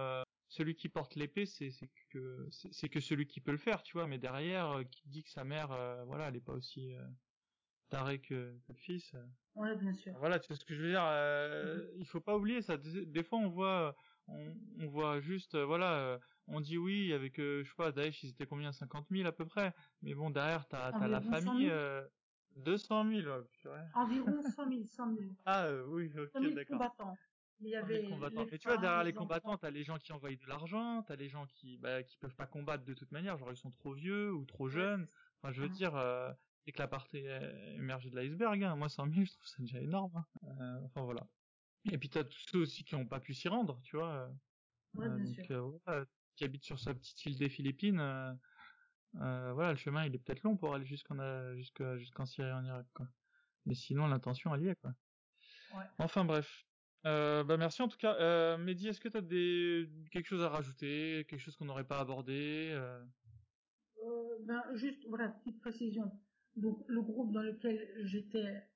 [0.57, 1.71] celui qui porte l'épée, c'est
[2.11, 4.07] que c'est que celui qui peut le faire, tu vois.
[4.07, 7.03] Mais derrière, euh, qui dit que sa mère, euh, voilà, elle est pas aussi euh,
[7.91, 9.15] tarée que, le fils.
[9.55, 10.15] Ouais, bien sûr.
[10.19, 11.03] Voilà, tu vois ce que je veux dire.
[11.03, 11.91] Mm-hmm.
[11.97, 12.77] Il faut pas oublier ça.
[12.77, 13.95] Des, fois, on voit,
[14.29, 18.73] on, voit juste, voilà, on dit oui avec, je sais pas, Daesh, ils étaient combien,
[18.73, 19.75] 50 000 à peu près.
[20.03, 21.73] Mais bon, derrière, t'as as la famille.
[22.57, 25.27] 200 000, ouais, Environ 100 000, 100 000.
[25.45, 27.15] Ah oui, ok, d'accord.
[27.61, 30.47] Il y avait Mais tu vois, derrière les combattants, t'as les gens qui envoient de
[30.47, 33.57] l'argent, t'as les gens qui, bah, qui peuvent pas combattre de toute manière, genre ils
[33.57, 35.09] sont trop vieux ou trop jeunes.
[35.41, 36.31] Enfin, je veux dire, euh,
[36.67, 37.19] c'est que la partie
[37.77, 38.63] émergée de l'iceberg.
[38.65, 38.75] Hein.
[38.75, 40.13] Moi, 100 000, je trouve ça déjà énorme.
[40.17, 40.27] Hein.
[40.61, 41.27] Euh, enfin voilà.
[41.93, 44.29] Et puis t'as tous ceux aussi qui ont pas pu s'y rendre, tu vois.
[44.95, 45.81] Ouais, bien donc, sûr.
[45.89, 46.05] Euh,
[46.35, 48.01] qui habitent sur sa petite île des Philippines.
[48.01, 52.65] Euh, voilà, le chemin, il est peut-être long pour aller jusqu'en jusqu'en Syrie et en
[52.65, 53.07] Irak, quoi.
[53.65, 54.93] Mais sinon, l'intention, elle y est, quoi.
[55.75, 55.85] Ouais.
[55.99, 56.66] Enfin bref.
[57.07, 58.17] Euh, bah merci en tout cas.
[58.17, 61.87] Euh, Mehdi, est-ce que tu as des quelque chose à rajouter, quelque chose qu'on n'aurait
[61.87, 63.01] pas abordé euh...
[64.05, 66.11] euh ben, Juste, voilà, petite précision.
[66.57, 68.67] Donc le groupe dans lequel j'étais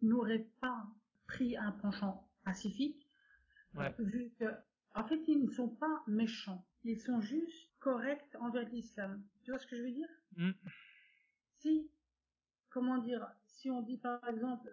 [0.00, 0.86] n'aurait pas
[1.26, 3.08] pris un penchant pacifique,
[3.74, 3.94] ouais.
[3.98, 4.44] vu que,
[4.94, 6.64] en fait, ils ne sont pas méchants.
[6.84, 9.22] Ils sont juste corrects envers l'islam.
[9.42, 10.08] Tu vois ce que je veux dire?
[10.36, 10.50] Mm.
[11.58, 11.90] Si,
[12.70, 14.68] comment dire, si on dit par exemple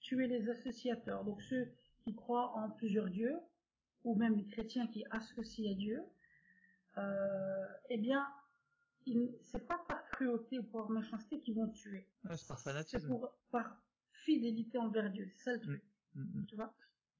[0.00, 1.72] tuer les associateurs, donc ceux
[2.04, 3.36] qui croient en plusieurs dieux,
[4.04, 6.02] ou même les chrétiens qui associent à Dieu,
[6.98, 8.26] euh, eh bien,
[9.42, 12.06] c'est pas par cruauté ou par méchanceté qu'ils vont tuer.
[12.34, 13.00] c'est par fanatisme.
[13.00, 13.76] C'est pour, par
[14.24, 15.82] fidélité envers Dieu, c'est ça le truc.
[16.14, 16.46] Mm, mm, mm.
[16.46, 16.74] Tu vois?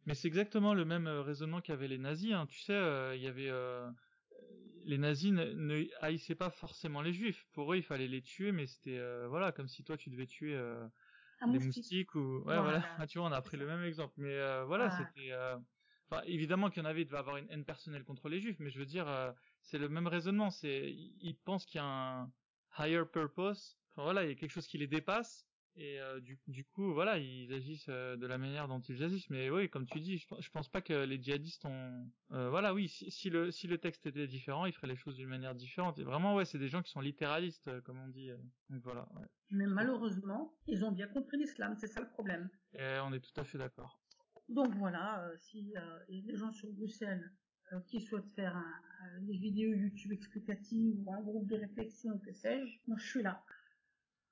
[0.06, 2.32] Mais c'est exactement le même euh, raisonnement qu'avaient les nazis.
[2.32, 2.46] Hein.
[2.46, 3.88] Tu sais, euh, il y avait euh,
[4.84, 7.46] les nazis ne, ne, haïssaient pas forcément les juifs.
[7.52, 10.26] Pour eux, il fallait les tuer, mais c'était euh, voilà comme si toi tu devais
[10.26, 10.58] tuer
[11.46, 14.14] des moustiques ou ouais voilà, ah, tu vois on a pris le même exemple.
[14.16, 15.56] Mais euh, voilà c'était euh...
[16.08, 18.58] enfin évidemment qu'il y en avait il devait avoir une haine personnelle contre les juifs
[18.58, 20.50] mais je veux dire euh, c'est le même raisonnement.
[20.50, 22.32] C'est ils pensent qu'il y a un
[22.78, 23.78] higher purpose.
[23.92, 25.49] Enfin voilà il y a quelque chose qui les dépasse
[25.80, 29.30] et euh, du, du coup voilà ils agissent euh, de la manière dont ils agissent.
[29.30, 32.74] Mais oui comme tu dis je, je pense pas que les djihadistes ont euh, voilà
[32.74, 35.54] oui si, si, le si le texte était différent ils feraient les choses d'une manière
[35.54, 35.98] différente.
[35.98, 38.30] Et vraiment ouais c'est des gens qui sont littéralistes comme on dit.
[38.68, 39.26] Donc voilà ouais.
[39.50, 42.50] mais malheureusement ils ont bien compris l'islam c'est ça le problème.
[42.74, 43.98] Et on est tout à fait d'accord.
[44.50, 47.32] Donc voilà si y a des gens sur Bruxelles
[47.86, 52.80] qui souhaitent faire un, des vidéos YouTube explicatives ou un groupe de réflexion que sais-je
[52.86, 53.42] moi je suis là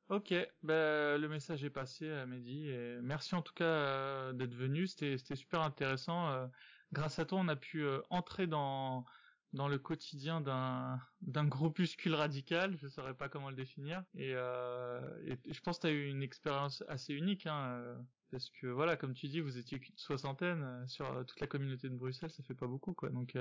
[0.08, 0.32] Ok,
[0.62, 4.86] ben, le message est passé à Mehdi et merci en tout cas euh, d'être venu,
[4.86, 6.30] c'était super intéressant.
[6.30, 6.46] Euh,
[6.92, 9.04] grâce à toi, on a pu euh, entrer dans
[9.52, 14.02] le quotidien d'un d'un groupuscule radical, je saurais pas comment le définir.
[14.14, 17.98] Et, je pense que tu as eu une expérience assez unique, hein,
[18.30, 21.96] parce que voilà, comme tu dis, vous étiez qu'une soixantaine sur toute la communauté de
[21.96, 23.10] Bruxelles, ça fait pas beaucoup quoi.
[23.10, 23.36] Donc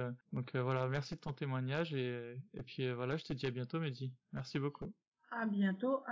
[0.53, 4.11] voilà, merci de ton témoignage et et puis voilà, je te dis à bientôt, Mehdi.
[4.33, 4.93] Merci beaucoup
[5.31, 6.03] à bientôt.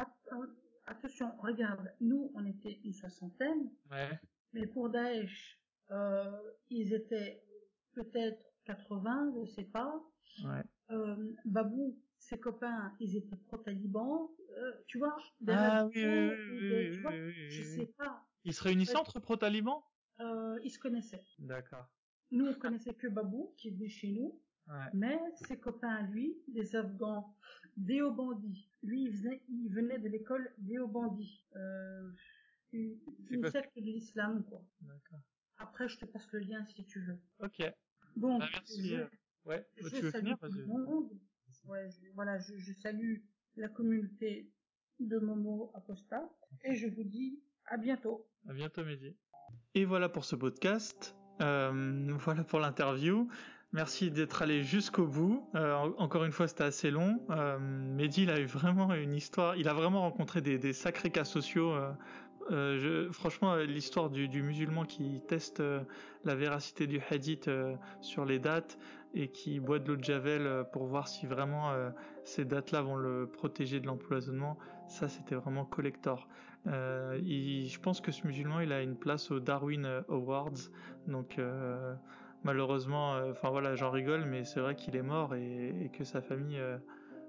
[0.85, 3.71] attention, regarde, nous, on était une soixantaine.
[3.91, 4.19] Ouais.
[4.53, 5.59] Mais pour Daesh,
[5.91, 6.31] euh,
[6.69, 7.43] ils étaient
[7.93, 10.01] peut-être 80, je sais pas.
[10.43, 10.63] Ouais.
[10.91, 14.29] Euh, Babou, ses copains, ils étaient pro-talibans.
[14.57, 15.15] Euh, tu vois,
[15.47, 18.25] ah, oui, oui, oui, je sais pas.
[18.43, 19.83] Ils se réunissaient entre pro-talibans?
[20.19, 21.25] Euh, Ils se connaissaient.
[21.39, 21.87] D'accord.
[22.31, 24.39] Nous, on connaissait que Babou, qui est venu chez nous.
[24.67, 24.89] Ouais.
[24.93, 27.35] Mais ses copains, lui, des Afghans,
[27.77, 31.43] Déobandi, lui, il venait, il venait de l'école Déobandi.
[31.55, 32.11] Euh,
[32.71, 32.97] une,
[33.29, 34.65] une secte de l'islam, quoi.
[34.81, 35.21] D'accord.
[35.57, 37.17] Après, je te passe le lien si tu veux.
[37.39, 37.61] Ok.
[38.17, 38.89] Donc, Bah, merci.
[38.89, 39.07] je, euh,
[39.45, 39.65] Ouais.
[39.77, 40.59] je tu veux salue finir tout Vas-y.
[40.59, 41.09] le monde.
[41.65, 43.17] Ouais, je, voilà, je, je salue
[43.55, 44.51] la communauté
[44.99, 46.29] de Momo Aposta
[46.63, 48.27] et je vous dis à bientôt.
[48.47, 49.15] À bientôt, Mehdi.
[49.73, 51.15] Et voilà pour ce podcast.
[51.41, 53.29] Euh, voilà pour l'interview.
[53.76, 55.45] Merci d'être allé jusqu'au bout.
[55.53, 57.19] Euh, en- encore une fois, c'était assez long.
[57.30, 59.57] Euh, Mehdi, il a eu vraiment une histoire.
[59.57, 61.73] Il a vraiment rencontré des, sacrés cas sociaux.
[61.73, 61.91] Euh,
[62.52, 65.61] euh, franchement, l'histoire du, musulman qui teste
[66.23, 67.49] la véracité du hadith
[67.99, 68.77] sur les dates
[69.14, 71.73] et qui boit de l'eau de javel pour voir si vraiment
[72.23, 74.57] ces dates-là vont le protéger de l'empoisonnement,
[74.88, 76.30] ça c'était vraiment collector.
[76.65, 80.69] Je pense que ce musulman, il a une place au Darwin Awards,
[81.07, 81.39] donc
[82.45, 86.22] malheureusement, euh, enfin voilà, j'en rigole, mais c'est vrai qu'il est mort et, que sa
[86.22, 86.77] famille, euh,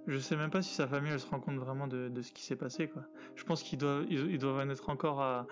[0.06, 2.44] je sais même pas si sa famille, elle se rend compte vraiment de, ce qui
[2.44, 3.02] s'est passé, quoi.
[3.34, 5.46] Je pense qu'ils doivent, ils, doivent en être encore à,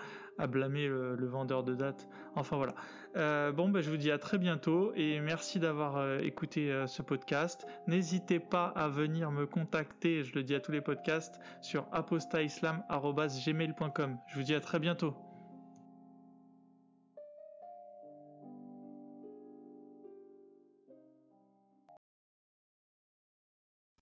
[0.47, 2.07] blâmer le, vendeur de dates.
[2.35, 2.75] Enfin voilà.
[3.17, 7.67] Euh, bon, ben je vous dis à très bientôt et merci d'avoir écouté ce podcast.
[7.87, 14.19] N'hésitez pas à venir me contacter, je le dis à tous les podcasts, sur apostaislam.gmail.com.
[14.29, 15.34] Je vous dis à très bientôt.